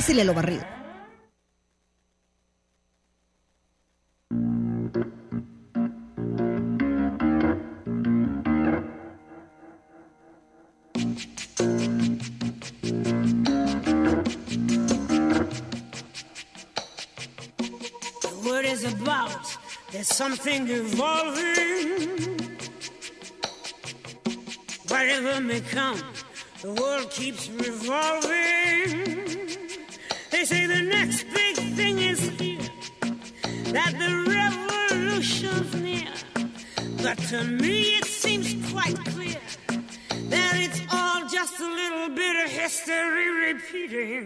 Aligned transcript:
Pásele 0.00 0.24
lo 0.24 0.32
barrido. 0.32 0.64
About. 18.82 19.58
There's 19.92 20.08
something 20.08 20.66
evolving. 20.68 22.08
Whatever 24.88 25.40
may 25.42 25.60
come, 25.60 26.00
the 26.62 26.72
world 26.72 27.10
keeps 27.10 27.50
revolving. 27.50 29.39
They 30.40 30.46
say 30.46 30.66
the 30.66 30.80
next 30.80 31.26
big 31.34 31.56
thing 31.76 31.98
is 31.98 32.18
here, 32.40 32.64
that 33.74 33.92
the 33.98 34.10
revolution's 34.24 35.74
near. 35.74 36.08
But 37.02 37.18
to 37.28 37.44
me 37.44 37.98
it 37.98 38.06
seems 38.06 38.54
quite 38.72 38.96
clear 39.12 39.38
that 40.30 40.54
it's 40.56 40.80
all 40.90 41.28
just 41.28 41.60
a 41.60 41.68
little 41.68 42.08
bit 42.16 42.36
of 42.42 42.50
history 42.50 43.28
repeating. 43.52 44.24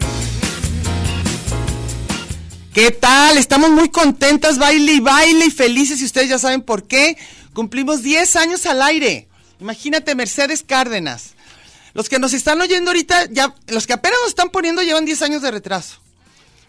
¿Qué 2.72 2.92
tal? 2.92 3.36
Estamos 3.36 3.70
muy 3.70 3.88
contentas, 3.88 4.58
baile 4.58 4.92
y 4.92 5.00
baile 5.00 5.46
y 5.46 5.50
felices 5.50 6.00
y 6.00 6.04
ustedes 6.04 6.28
ya 6.28 6.38
saben 6.38 6.62
por 6.62 6.86
qué. 6.86 7.18
Cumplimos 7.54 8.04
10 8.04 8.36
años 8.36 8.66
al 8.66 8.82
aire. 8.82 9.26
Imagínate, 9.58 10.14
Mercedes 10.14 10.62
Cárdenas. 10.62 11.34
Los 11.92 12.08
que 12.08 12.20
nos 12.20 12.34
están 12.34 12.60
oyendo 12.60 12.92
ahorita, 12.92 13.26
ya, 13.32 13.52
los 13.66 13.88
que 13.88 13.94
apenas 13.94 14.20
nos 14.20 14.28
están 14.28 14.50
poniendo 14.50 14.80
llevan 14.82 15.04
10 15.04 15.22
años 15.22 15.42
de 15.42 15.50
retraso. 15.50 16.03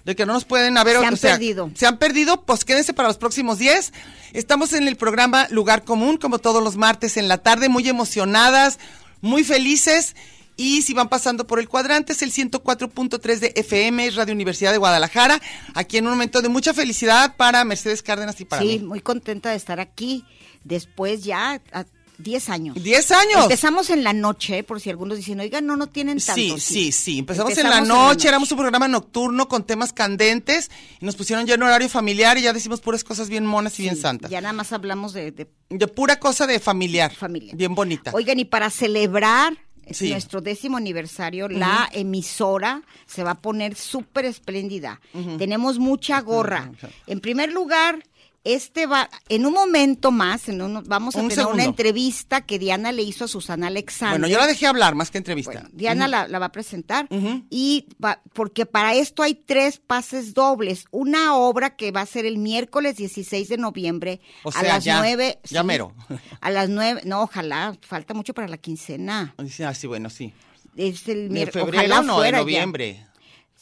De 0.05 0.15
que 0.15 0.25
no 0.25 0.33
nos 0.33 0.45
pueden 0.45 0.77
haber 0.77 0.97
Se 0.99 1.05
han 1.05 1.13
o 1.13 1.17
sea, 1.17 1.31
perdido. 1.33 1.71
Se 1.75 1.87
han 1.87 1.97
perdido, 1.97 2.43
pues 2.45 2.63
quédense 2.63 2.93
para 2.93 3.07
los 3.09 3.17
próximos 3.17 3.57
10. 3.57 3.91
Estamos 4.33 4.73
en 4.73 4.87
el 4.87 4.95
programa 4.97 5.47
Lugar 5.49 5.83
Común, 5.83 6.17
como 6.17 6.37
todos 6.39 6.63
los 6.63 6.77
martes 6.77 7.17
en 7.17 7.27
la 7.27 7.39
tarde, 7.39 7.69
muy 7.69 7.89
emocionadas, 7.89 8.77
muy 9.21 9.43
felices. 9.43 10.15
Y 10.57 10.83
si 10.83 10.93
van 10.93 11.09
pasando 11.09 11.45
por 11.47 11.59
el 11.59 11.67
cuadrante, 11.67 12.13
es 12.13 12.21
el 12.21 12.31
104.3 12.31 13.39
de 13.39 13.51
FM, 13.55 14.05
es 14.05 14.15
Radio 14.15 14.33
Universidad 14.33 14.71
de 14.71 14.77
Guadalajara. 14.77 15.41
Aquí 15.73 15.97
en 15.97 16.05
un 16.05 16.11
momento 16.11 16.41
de 16.41 16.47
mucha 16.49 16.73
felicidad 16.73 17.35
para 17.35 17.63
Mercedes 17.65 18.01
Cárdenas 18.01 18.39
y 18.39 18.45
para 18.45 18.61
Sí, 18.61 18.79
mí. 18.79 18.85
muy 18.85 19.01
contenta 19.01 19.49
de 19.49 19.57
estar 19.57 19.79
aquí. 19.81 20.23
Después 20.63 21.23
ya, 21.23 21.61
a 21.73 21.83
10 22.17 22.49
años. 22.49 22.81
10 22.81 23.11
años. 23.11 23.43
Empezamos 23.43 23.89
en 23.89 24.03
la 24.03 24.13
noche, 24.13 24.63
por 24.63 24.79
si 24.81 24.89
algunos 24.89 25.17
dicen, 25.17 25.39
oigan, 25.39 25.65
no, 25.65 25.75
no 25.75 25.87
tienen 25.87 26.17
tanto. 26.19 26.33
Sí, 26.35 26.53
sí, 26.59 26.91
sí. 26.91 27.19
Empezamos, 27.19 27.51
en, 27.53 27.59
Empezamos 27.65 27.87
la 27.87 27.93
noche, 27.93 28.27
éramos 28.27 28.51
un 28.51 28.57
programa 28.57 28.87
nocturno 28.87 29.47
con 29.47 29.65
temas 29.65 29.93
candentes 29.93 30.71
y 30.99 31.05
nos 31.05 31.15
pusieron 31.15 31.45
ya 31.45 31.55
en 31.55 31.63
horario 31.63 31.89
familiar 31.89 32.37
y 32.37 32.41
ya 32.43 32.53
decimos 32.53 32.81
puras 32.81 33.03
cosas 33.03 33.29
bien 33.29 33.45
monas 33.45 33.79
y 33.79 33.83
bien 33.83 33.97
santas. 33.97 34.31
Ya 34.31 34.41
nada 34.41 34.53
más 34.53 34.71
hablamos 34.73 35.13
de, 35.13 35.31
de 35.31 35.47
De 35.69 35.87
pura 35.87 36.19
cosa 36.19 36.47
de 36.47 36.59
familiar. 36.59 37.13
familia. 37.13 37.53
Bien 37.55 37.73
bonita. 37.75 38.11
Oigan, 38.13 38.39
y 38.39 38.45
para 38.45 38.69
celebrar 38.69 39.57
Sí. 39.91 40.09
nuestro 40.09 40.41
décimo 40.41 40.77
aniversario, 40.77 41.47
la 41.47 41.87
emisora 41.93 42.81
se 43.05 43.23
va 43.23 43.31
a 43.31 43.39
poner 43.41 43.75
súper 43.75 44.25
espléndida. 44.25 44.99
Tenemos 45.37 45.77
mucha 45.77 46.21
gorra. 46.21 46.71
En 47.05 47.19
primer 47.19 47.51
lugar, 47.53 48.03
este 48.45 48.85
va, 48.85 49.09
en 49.27 49.45
un 49.45 49.51
momento 49.53 50.11
más, 50.11 50.47
en 50.47 50.61
uno- 50.61 50.81
vamos 50.85 51.15
a 51.15 51.21
Un 51.21 51.27
tener 51.27 51.45
una 51.47 51.63
entrevista 51.65 52.41
que 52.45 52.57
Diana 52.59 52.91
le 52.93 53.01
hizo 53.03 53.25
a 53.25 53.27
Susana 53.27 53.67
Alexander. 53.67 54.19
bueno, 54.19 54.31
yo 54.31 54.39
la 54.39 54.47
dejé 54.47 54.67
hablar 54.67 54.95
más 54.95 55.11
que 55.11 55.17
entrevista. 55.17 55.51
Bueno, 55.51 55.69
Diana 55.73 56.07
la, 56.07 56.27
la 56.27 56.39
va 56.39 56.45
a 56.45 56.51
presentar 56.51 57.07
y 57.49 57.87
va- 58.03 58.21
porque 58.33 58.65
para 58.65 58.93
esto 58.93 59.23
hay 59.23 59.33
tres 59.35 59.79
pases 59.79 60.33
dobles. 60.33 60.85
Una 60.91 61.35
obra 61.35 61.75
que 61.75 61.91
va 61.91 62.01
a 62.01 62.05
ser 62.05 62.25
el 62.25 62.37
miércoles 62.37 62.95
16 62.95 63.49
de 63.49 63.57
noviembre 63.57 64.21
O 64.43 64.49
a 64.49 64.51
sea, 64.53 64.63
las 64.63 64.83
ya, 64.85 64.99
nueve. 64.99 65.39
ya 65.43 65.63
mero. 65.63 65.93
A 66.39 66.51
las 66.51 66.69
nueve, 66.69 67.01
no, 67.03 67.21
ojalá, 67.23 67.75
falta 67.81 68.13
mucho 68.13 68.33
para 68.33 68.47
la 68.47 68.57
quincena. 68.57 69.33
Ah, 69.65 69.73
sí, 69.73 69.87
bueno, 69.87 70.09
sí. 70.09 70.33
Es 70.77 71.07
el 71.07 71.29
¿De 71.29 71.33
miércoles. 71.33 71.67
ojalá 71.69 72.01
no? 72.01 72.13
De 72.19 72.29
fuera 72.29 72.37
ya. 72.39 72.43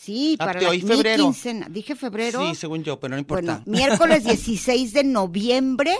Sí, 0.04 0.36
Ah, 0.40 0.46
para 0.46 0.62
la 0.62 0.72
mi 0.72 0.82
febrero. 0.82 1.24
quincena. 1.26 1.68
Dije 1.70 1.96
febrero. 1.96 2.48
Sí, 2.50 2.56
según 2.56 2.84
yo, 2.84 3.00
pero 3.00 3.16
no 3.16 3.20
importa. 3.20 3.62
Bueno, 3.66 3.78
miércoles 3.88 4.24
16 4.26 4.94
de 4.94 5.04
noviembre 5.04 5.96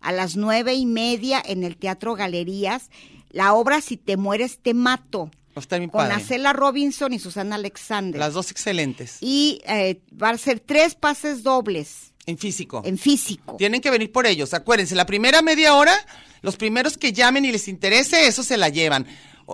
a 0.00 0.12
las 0.12 0.36
nueve 0.36 0.74
y 0.74 0.86
media 0.86 1.42
en 1.44 1.64
el 1.64 1.76
Teatro 1.76 2.14
Galerías. 2.14 2.90
La 3.30 3.54
obra 3.54 3.80
Si 3.80 3.96
te 3.96 4.16
mueres, 4.16 4.58
te 4.62 4.72
mato. 4.74 5.30
Bien 5.54 5.90
Con 5.90 6.00
padre. 6.00 6.14
Acela 6.14 6.52
Robinson 6.54 7.12
y 7.12 7.18
Susana 7.18 7.56
Alexander. 7.56 8.18
Las 8.18 8.32
dos 8.34 8.50
excelentes. 8.50 9.18
Y 9.20 9.60
eh, 9.66 10.00
va 10.20 10.30
a 10.30 10.38
ser 10.38 10.60
tres 10.60 10.94
pases 10.94 11.42
dobles 11.42 12.14
En 12.24 12.38
físico. 12.38 12.80
en 12.86 12.96
físico. 12.96 13.56
Tienen 13.58 13.80
que 13.82 13.90
venir 13.90 14.10
por 14.12 14.26
ellos. 14.26 14.54
Acuérdense, 14.54 14.94
la 14.94 15.04
primera 15.04 15.42
media 15.42 15.74
hora, 15.74 15.92
los 16.40 16.56
primeros 16.56 16.96
que 16.96 17.12
llamen 17.12 17.44
y 17.44 17.52
les 17.52 17.68
interese, 17.68 18.26
eso 18.26 18.42
se 18.42 18.56
la 18.56 18.70
llevan. 18.70 19.06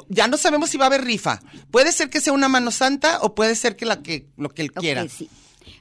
Ya 0.08 0.26
no 0.28 0.36
sabemos 0.36 0.70
si 0.70 0.76
va 0.78 0.84
a 0.84 0.88
haber 0.88 1.04
rifa. 1.04 1.40
Puede 1.70 1.92
ser 1.92 2.10
que 2.10 2.20
sea 2.20 2.32
una 2.32 2.48
mano 2.48 2.70
santa 2.70 3.20
o 3.22 3.34
puede 3.34 3.54
ser 3.54 3.76
que 3.76 3.86
la 3.86 4.02
que 4.02 4.26
lo 4.36 4.48
que 4.50 4.62
él 4.62 4.72
quiera. 4.72 5.06
sí. 5.08 5.28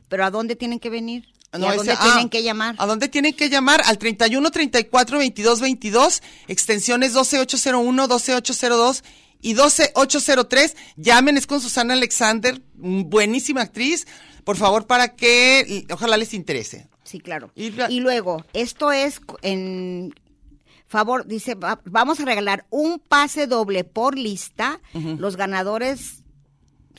Pero 0.10 0.26
¿a 0.26 0.32
dónde 0.32 0.56
tienen 0.56 0.80
que 0.80 0.90
venir? 0.90 1.28
¿Y 1.54 1.60
No, 1.60 1.68
¿A 1.68 1.70
ese- 1.70 1.78
dónde 1.78 1.94
ah, 1.94 2.04
tienen 2.04 2.30
que 2.30 2.44
llamar? 2.44 2.76
¿A 2.78 2.86
dónde 2.86 3.08
tienen 3.10 3.34
que 3.34 3.50
llamar? 3.50 3.82
Al 3.86 3.98
31 3.98 4.52
34 4.52 5.18
22 5.18 5.60
22, 5.62 6.22
extensiones 6.48 7.14
12801, 7.14 8.08
12802 8.08 9.04
y 9.42 9.54
12803. 9.54 10.76
Llamen, 10.98 11.38
es 11.38 11.48
con 11.48 11.62
Susana 11.62 11.94
Alexander, 11.94 12.62
buenísima 12.76 13.62
actriz. 13.62 14.08
Por 14.44 14.56
favor, 14.58 14.88
para 14.88 15.16
que 15.16 15.86
ojalá 15.92 16.16
les 16.18 16.34
interese. 16.34 16.88
Sí, 17.04 17.20
claro. 17.20 17.52
Y 17.56 17.74
Y, 17.90 18.00
luego, 18.00 18.46
esto 18.54 18.92
es 18.92 19.20
en 19.42 20.14
favor, 20.88 21.26
dice, 21.28 21.56
va- 21.56 21.82
vamos 21.86 22.20
a 22.20 22.26
regalar 22.26 22.66
un 22.70 23.00
pase 23.00 23.48
doble 23.48 23.84
por 23.84 24.18
lista. 24.18 24.80
Los 24.94 25.36
ganadores, 25.36 26.24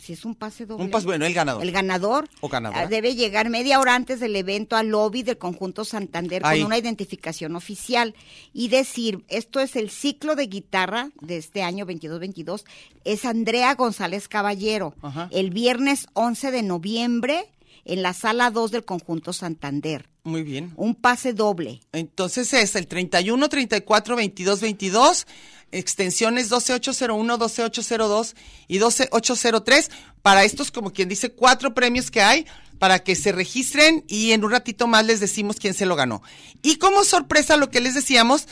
si 0.01 0.13
es 0.13 0.25
un 0.25 0.35
pase 0.35 0.65
doble. 0.67 0.85
Un 0.85 0.91
pas- 0.91 1.05
bueno, 1.05 1.27
el 1.27 1.35
ganador. 1.35 1.63
El 1.63 1.73
ganador 1.73 2.29
O 2.41 2.49
ah, 2.53 2.87
debe 2.87 3.15
llegar 3.15 3.49
media 3.51 3.81
hora 3.81 3.95
antes 3.95 4.21
del 4.21 4.37
evento 4.37 4.77
al 4.77 4.89
lobby 4.89 5.23
del 5.23 5.39
conjunto 5.39 5.85
Santander 5.85 6.43
Ahí. 6.45 6.59
con 6.61 6.67
una 6.67 6.79
identificación 6.79 7.57
oficial 7.57 8.15
y 8.53 8.69
decir, 8.69 9.25
esto 9.29 9.59
es 9.61 9.75
el 9.75 9.91
ciclo 9.91 10.37
de 10.37 10.47
guitarra 10.47 11.11
de 11.21 11.37
este 11.39 11.63
año 11.63 11.85
22-22, 11.87 12.65
es 13.05 13.25
Andrea 13.25 13.75
González 13.75 14.29
Caballero, 14.29 14.95
Ajá. 15.03 15.29
el 15.33 15.51
viernes 15.51 16.07
11 16.13 16.51
de 16.53 16.63
noviembre 16.63 17.51
en 17.85 18.03
la 18.03 18.13
sala 18.13 18.51
2 18.51 18.71
del 18.71 18.85
conjunto 18.85 19.33
Santander. 19.33 20.09
Muy 20.29 20.43
bien. 20.43 20.73
Un 20.77 20.95
pase 20.95 21.33
doble. 21.33 21.81
Entonces 21.93 22.53
es 22.53 22.77
el 22.77 22.87
31 22.87 23.49
34 23.49 24.15
22 24.15 24.61
22, 24.61 25.27
extensiones 25.73 26.51
12801, 26.51 27.39
12802 27.39 28.37
y 28.69 28.77
12803 28.79 29.91
para 30.21 30.45
estos 30.45 30.71
como 30.71 30.93
quien 30.93 31.09
dice 31.09 31.31
cuatro 31.33 31.73
premios 31.73 32.11
que 32.11 32.21
hay 32.21 32.47
para 32.79 32.99
que 32.99 33.17
se 33.17 33.33
registren 33.33 34.05
y 34.07 34.33
en 34.33 34.45
un 34.45 34.51
ratito 34.51 34.87
más 34.87 35.07
les 35.07 35.19
decimos 35.19 35.57
quién 35.57 35.73
se 35.73 35.87
lo 35.87 35.97
ganó. 35.97 36.23
Y 36.63 36.77
como 36.77 37.05
sorpresa 37.05 37.57
lo 37.57 37.71
que 37.71 37.81
les 37.81 37.95
decíamos, 37.95 38.47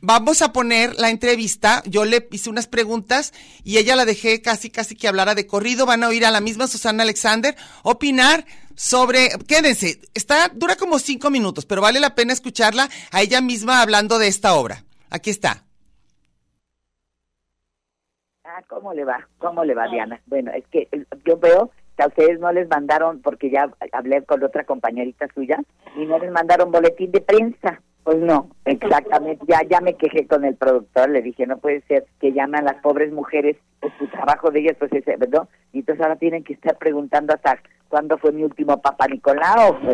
vamos 0.00 0.42
a 0.42 0.52
poner 0.52 0.98
la 0.98 1.10
entrevista, 1.10 1.82
yo 1.86 2.04
le 2.04 2.28
hice 2.30 2.50
unas 2.50 2.66
preguntas 2.66 3.32
y 3.64 3.78
ella 3.78 3.96
la 3.96 4.04
dejé 4.04 4.42
casi 4.42 4.70
casi 4.70 4.96
que 4.96 5.08
hablara 5.08 5.34
de 5.34 5.46
corrido, 5.46 5.86
van 5.86 6.04
a 6.04 6.08
oír 6.08 6.24
a 6.24 6.30
la 6.30 6.40
misma 6.40 6.66
Susana 6.66 7.02
Alexander 7.02 7.56
opinar 7.82 8.44
sobre, 8.74 9.28
quédense, 9.46 10.00
está, 10.14 10.48
dura 10.54 10.76
como 10.76 10.98
cinco 10.98 11.30
minutos, 11.30 11.66
pero 11.66 11.82
vale 11.82 12.00
la 12.00 12.14
pena 12.14 12.32
escucharla 12.32 12.88
a 13.12 13.20
ella 13.20 13.40
misma 13.40 13.82
hablando 13.82 14.18
de 14.18 14.28
esta 14.28 14.54
obra. 14.54 14.84
Aquí 15.10 15.30
está. 15.30 15.64
Ah, 18.44 18.62
¿cómo 18.68 18.92
le 18.94 19.04
va? 19.04 19.28
¿Cómo 19.38 19.64
le 19.64 19.74
va, 19.74 19.86
Diana? 19.88 20.20
Bueno, 20.26 20.50
es 20.52 20.66
que 20.68 20.88
eh, 20.90 21.04
yo 21.24 21.36
veo 21.38 21.70
que 21.96 22.02
a 22.02 22.08
ustedes 22.08 22.40
no 22.40 22.50
les 22.52 22.68
mandaron, 22.68 23.20
porque 23.20 23.50
ya 23.50 23.70
hablé 23.92 24.24
con 24.24 24.42
otra 24.42 24.64
compañerita 24.64 25.28
suya, 25.34 25.58
y 25.96 26.06
no 26.06 26.18
les 26.18 26.32
mandaron 26.32 26.72
boletín 26.72 27.12
de 27.12 27.20
prensa. 27.20 27.82
Pues 28.04 28.18
no, 28.18 28.48
exactamente. 28.64 29.44
Ya, 29.46 29.60
ya 29.68 29.80
me 29.80 29.94
quejé 29.94 30.26
con 30.26 30.44
el 30.44 30.56
productor, 30.56 31.10
le 31.10 31.22
dije, 31.22 31.46
no 31.46 31.58
puede 31.58 31.82
ser 31.82 32.06
que 32.20 32.32
llamen 32.32 32.60
a 32.60 32.72
las 32.72 32.82
pobres 32.82 33.12
mujeres, 33.12 33.56
pues 33.80 33.92
su 33.98 34.06
trabajo 34.08 34.50
de 34.50 34.60
ellas, 34.60 34.76
pues 34.78 34.92
ese, 34.92 35.16
¿verdad? 35.16 35.48
Y 35.72 35.80
entonces 35.80 36.02
ahora 36.02 36.16
tienen 36.16 36.42
que 36.42 36.54
estar 36.54 36.76
preguntando 36.78 37.34
hasta 37.34 37.60
cuándo 37.90 38.16
fue 38.16 38.32
mi 38.32 38.44
último 38.44 38.80
Papa 38.80 39.06
Nicolau. 39.08 39.76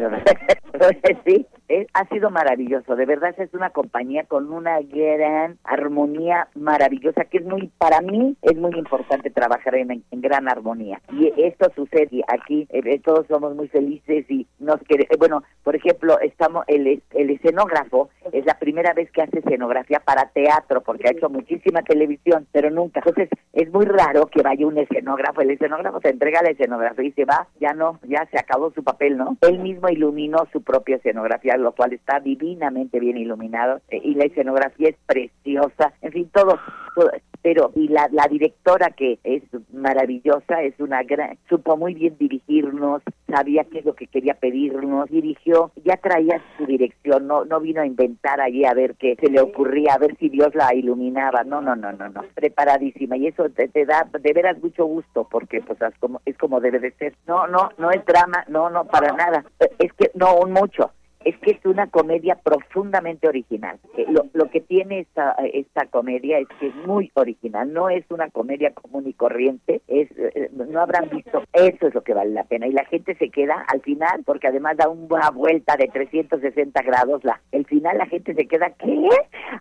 Pero, 0.73 0.91
sí, 1.25 1.47
es- 1.69 1.87
ha 1.95 2.07
sido 2.09 2.31
maravilloso. 2.31 2.95
De 2.97 3.07
verdad, 3.07 3.35
es 3.39 3.53
una 3.55 3.71
compañía 3.71 4.25
con 4.25 4.53
una 4.53 4.79
gran 4.83 5.59
armonía 5.65 6.49
maravillosa, 6.55 7.25
que 7.25 7.39
es 7.39 7.45
muy, 7.47 7.69
para 7.79 8.01
mí, 8.03 8.37
es 8.43 8.57
muy 8.57 8.73
importante 8.79 9.31
trabajar 9.31 9.75
en, 9.77 10.05
en 10.11 10.21
gran 10.21 10.49
armonía. 10.49 11.01
Y 11.13 11.33
esto 11.43 11.73
sucede 11.75 12.23
aquí, 12.29 12.67
eh, 12.71 12.83
eh, 12.85 13.01
todos 13.01 13.27
somos 13.27 13.55
muy 13.57 13.69
felices 13.69 14.27
y 14.31 14.47
nos 14.59 14.77
queremos. 14.83 15.17
Bueno, 15.19 15.43
por 15.65 15.75
ejemplo, 15.77 16.21
estamos 16.21 16.65
el, 16.69 17.03
el 17.15 17.31
escenógrafo 17.31 18.11
es 18.33 18.45
la 18.45 18.59
primera 18.59 18.93
vez 18.93 19.11
que 19.13 19.23
hace 19.23 19.39
escenografía 19.39 20.01
para 20.01 20.29
teatro, 20.29 20.83
porque 20.83 21.09
ha 21.09 21.13
hecho 21.13 21.31
muchísima 21.31 21.83
televisión, 21.83 22.47
pero 22.53 22.71
nunca. 22.71 23.01
Entonces, 23.01 23.31
es 23.55 23.73
muy 23.73 23.87
raro 23.87 24.27
que 24.27 24.43
vaya 24.43 24.67
un 24.67 24.77
escenógrafo. 24.79 25.41
El 25.41 25.53
escenógrafo 25.53 26.01
se 26.03 26.11
entrega 26.11 26.43
la 26.43 26.51
escenografía 26.51 27.05
y 27.07 27.13
se 27.13 27.25
va, 27.25 27.49
ya 27.61 27.73
no, 27.73 27.86
ya 28.03 28.27
se 28.31 28.39
acabó 28.39 28.73
su 28.73 28.83
papel, 28.83 29.17
¿no? 29.17 29.37
Él 29.43 29.59
mismo 29.59 29.89
iluminó 29.89 30.47
su 30.53 30.63
propia 30.63 30.97
escenografía, 30.97 31.57
lo 31.57 31.73
cual 31.73 31.93
está 31.93 32.21
divinamente 32.21 33.01
bien 33.01 33.17
iluminado, 33.17 33.81
eh, 33.89 34.01
y 34.03 34.15
la 34.15 34.25
escenografía 34.25 34.91
es 34.91 34.97
preciosa. 35.07 35.93
En 36.03 36.13
fin, 36.13 36.31
todo, 36.33 36.59
todo 36.95 37.11
pero 37.47 37.71
y 37.77 37.87
la, 37.87 38.09
la 38.11 38.27
directora 38.27 38.91
que 38.91 39.21
es 39.23 39.41
maravillosa 39.73 40.63
es 40.63 40.75
una 40.81 41.05
gran 41.05 41.39
supo 41.49 41.77
muy 41.77 41.95
bien 41.95 42.17
dirigirnos 42.19 43.03
sabía 43.29 43.63
qué 43.71 43.79
es 43.79 43.85
lo 43.85 43.95
que 43.95 44.09
quería 44.09 44.35
pedirnos 44.35 45.09
dirigió 45.11 45.71
ya 45.85 45.97
traía 45.97 46.43
su 46.59 46.67
dirección 46.67 47.29
no 47.29 47.45
no 47.45 47.61
vino 47.61 47.83
a 47.83 47.87
inventar 47.87 48.41
allí 48.41 48.65
a 48.65 48.75
ver 48.75 48.97
qué 48.97 49.15
se 49.21 49.31
le 49.31 49.41
ocurría 49.41 49.95
a 49.95 49.99
ver 49.99 50.17
si 50.17 50.29
Dios 50.29 50.57
la 50.57 50.75
iluminaba 50.75 51.45
no 51.45 51.61
no 51.61 51.77
no 51.77 51.93
no 51.93 52.09
no 52.09 52.25
preparadísima 52.35 53.17
y 53.17 53.29
eso 53.29 53.49
te, 53.51 53.69
te 53.69 53.87
da 53.87 54.09
de 54.21 54.33
veras 54.33 54.61
mucho 54.61 54.85
gusto 54.85 55.29
porque 55.31 55.61
pues 55.61 55.81
es 55.81 55.97
como 56.01 56.21
es 56.27 56.37
como 56.39 56.59
debe 56.59 56.81
de 56.81 56.91
ser 56.95 57.15
no 57.29 57.47
no 57.47 57.71
no 57.79 57.93
es 57.93 58.05
drama 58.07 58.45
no 58.49 58.71
no 58.71 58.87
para 58.87 59.13
nada 59.13 59.45
es 59.79 59.93
que 59.93 60.11
no 60.15 60.35
un 60.35 60.51
mucho 60.51 60.91
es 61.27 61.37
que 61.39 61.51
es 61.51 61.67
una 61.67 61.89
comedia 61.89 62.37
profundamente 62.37 63.29
original. 63.29 63.79
Eh, 63.97 64.07
Lo, 64.09 64.27
lo 64.33 64.49
que 64.49 64.61
tiene 64.61 65.01
esta, 65.01 65.33
esta 65.53 65.87
comedia 65.87 66.39
es 66.39 66.47
que 66.61 66.69
es 66.69 66.75
muy 66.87 67.11
original, 67.15 67.73
no 67.73 67.91
es 67.91 68.05
una 68.11 68.31
comedia 68.31 68.73
común 68.73 69.09
y 69.09 69.13
corriente, 69.13 69.83
es 69.89 70.09
eh, 70.17 70.51
no 70.53 70.81
habrán 70.81 71.09
visto, 71.11 71.43
eso 71.53 71.89
es 71.89 71.95
lo 71.95 72.03
que 72.03 72.15
vale 72.15 72.31
la 72.31 72.45
pena. 72.45 72.69
Y 72.69 72.73
la 72.73 72.85
gente 72.85 73.17
se 73.17 73.29
queda 73.31 73.65
al 73.67 73.81
final, 73.83 74.23
porque 74.25 74.47
además 74.47 74.77
da 74.77 74.89
una 74.89 75.31
vuelta 75.31 75.77
de 75.77 75.89
360 75.89 76.81
grados, 76.83 77.25
la, 77.25 77.41
el 77.51 77.67
final 77.67 77.99
la 77.99 78.07
gente 78.07 78.33
se 78.35 78.47
queda, 78.47 78.71
¿qué? 78.79 79.09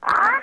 ¡Ah! 0.02 0.42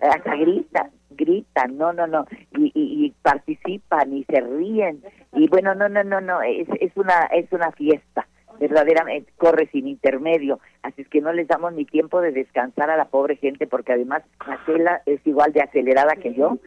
Hasta 0.00 0.34
grita 0.34 0.90
gritan, 1.10 1.76
no, 1.76 1.92
no, 1.92 2.06
no, 2.06 2.26
y, 2.56 2.66
y, 2.74 3.04
y 3.04 3.10
participan 3.22 4.12
y 4.16 4.24
se 4.24 4.40
ríen 4.40 5.02
y 5.34 5.48
bueno, 5.48 5.74
no, 5.74 5.88
no, 5.88 6.02
no, 6.02 6.20
no, 6.20 6.40
es, 6.40 6.66
es 6.80 6.96
una 6.96 7.24
es 7.32 7.52
una 7.52 7.70
fiesta 7.72 8.26
verdaderamente 8.60 9.32
corre 9.36 9.66
sin 9.72 9.88
intermedio, 9.88 10.60
así 10.82 11.02
es 11.02 11.08
que 11.08 11.20
no 11.20 11.32
les 11.32 11.48
damos 11.48 11.72
ni 11.72 11.84
tiempo 11.86 12.20
de 12.20 12.30
descansar 12.30 12.90
a 12.90 12.96
la 12.96 13.06
pobre 13.06 13.36
gente 13.36 13.66
porque 13.66 13.92
además 13.94 14.22
Marcela 14.46 15.02
es 15.06 15.26
igual 15.26 15.52
de 15.52 15.62
acelerada 15.62 16.14
que 16.16 16.34
yo. 16.34 16.58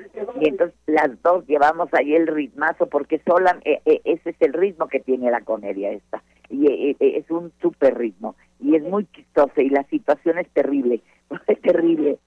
Y 0.42 0.50
entonces 0.50 0.76
las 0.88 1.10
dos 1.22 1.46
llevamos 1.48 1.88
ahí 1.94 2.16
el 2.16 2.28
ritmazo 2.28 2.88
porque 2.88 3.22
sola 3.26 3.60
eh, 3.64 3.80
eh, 3.86 4.02
ese 4.04 4.32
es 4.32 4.36
el 4.42 4.54
ritmo 4.54 4.88
que 4.88 5.00
tiene 5.00 5.32
la 5.32 5.42
comedia 5.42 5.92
esta. 5.92 6.22
Y 6.50 6.68
eh, 6.68 6.96
eh, 7.00 7.18
es 7.18 7.30
un 7.32 7.52
super 7.62 7.98
ritmo. 7.98 8.36
Y 8.60 8.76
es 8.76 8.84
muy 8.84 9.06
chistoso 9.06 9.62
y 9.62 9.70
la 9.70 9.84
situación 9.84 10.40
es 10.40 10.50
terrible, 10.50 11.02
es 11.48 11.62
terrible 11.62 12.18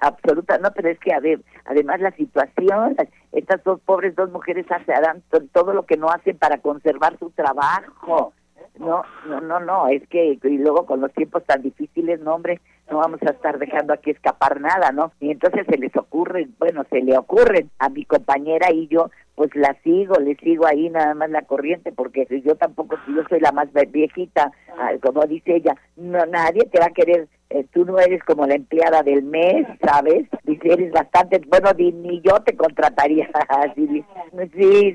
absoluta, 0.00 0.56
no, 0.58 0.70
pero 0.74 0.88
es 0.88 0.98
que 1.00 1.12
a 1.12 1.20
ver, 1.20 1.40
además 1.66 2.00
la 2.00 2.10
situación, 2.12 2.96
estas 3.32 3.62
dos 3.62 3.78
pobres 3.82 4.14
dos 4.16 4.30
mujeres 4.30 4.64
harán 4.70 5.22
to- 5.30 5.42
todo 5.52 5.74
lo 5.74 5.84
que 5.84 5.96
no 5.98 6.08
hacen 6.08 6.38
para 6.38 6.58
conservar 6.58 7.18
su 7.18 7.30
trabajo. 7.30 8.32
No, 8.80 9.02
no, 9.26 9.42
no, 9.42 9.60
no, 9.60 9.88
es 9.88 10.08
que 10.08 10.38
y 10.42 10.58
luego 10.58 10.86
con 10.86 11.02
los 11.02 11.12
tiempos 11.12 11.44
tan 11.44 11.60
difíciles, 11.60 12.18
no, 12.20 12.34
hombre, 12.34 12.60
no 12.90 12.96
vamos 12.96 13.20
a 13.22 13.30
estar 13.32 13.58
dejando 13.58 13.92
aquí 13.92 14.10
escapar 14.10 14.58
nada, 14.58 14.90
¿no? 14.90 15.12
Y 15.20 15.30
entonces 15.30 15.66
se 15.68 15.76
les 15.76 15.94
ocurre, 15.96 16.48
bueno, 16.58 16.84
se 16.88 17.02
le 17.02 17.18
ocurren 17.18 17.70
a 17.78 17.90
mi 17.90 18.06
compañera 18.06 18.72
y 18.72 18.88
yo, 18.88 19.10
pues 19.34 19.54
la 19.54 19.76
sigo, 19.84 20.14
le 20.14 20.34
sigo 20.36 20.66
ahí 20.66 20.88
nada 20.88 21.12
más 21.12 21.28
la 21.28 21.42
corriente, 21.42 21.92
porque 21.92 22.26
yo 22.42 22.56
tampoco, 22.56 22.96
si 23.04 23.14
yo 23.14 23.22
soy 23.28 23.40
la 23.40 23.52
más 23.52 23.68
viejita, 23.90 24.50
ah, 24.78 24.92
como 25.02 25.26
dice 25.26 25.56
ella, 25.56 25.76
no, 25.96 26.24
nadie 26.24 26.62
te 26.72 26.80
va 26.80 26.86
a 26.86 26.94
querer, 26.94 27.28
eh, 27.50 27.66
tú 27.72 27.84
no 27.84 27.98
eres 27.98 28.22
como 28.24 28.46
la 28.46 28.54
empleada 28.54 29.02
del 29.02 29.22
mes, 29.22 29.66
¿sabes? 29.84 30.26
Dice, 30.44 30.72
eres 30.72 30.92
bastante, 30.92 31.40
bueno, 31.48 31.70
ni 31.76 32.20
yo 32.20 32.40
te 32.44 32.56
contrataría, 32.56 33.28
sí, 33.74 34.04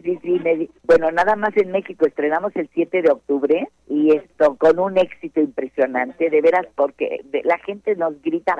sí, 0.04 0.20
sí, 0.22 0.40
me 0.44 0.70
bueno, 0.84 1.12
nada 1.12 1.36
más 1.36 1.56
en 1.58 1.72
México 1.72 2.06
estrenamos 2.06 2.56
el 2.56 2.70
7 2.74 3.02
de 3.02 3.12
octubre 3.12 3.68
y 3.88 4.16
esto 4.16 4.56
con 4.56 4.80
un 4.80 4.98
éxito 4.98 5.42
impresionante, 5.42 6.30
de 6.30 6.42
veras, 6.42 6.66
porque 6.76 7.22
la 7.44 7.58
gente 7.60 7.96
nos 7.96 8.22
grita, 8.22 8.56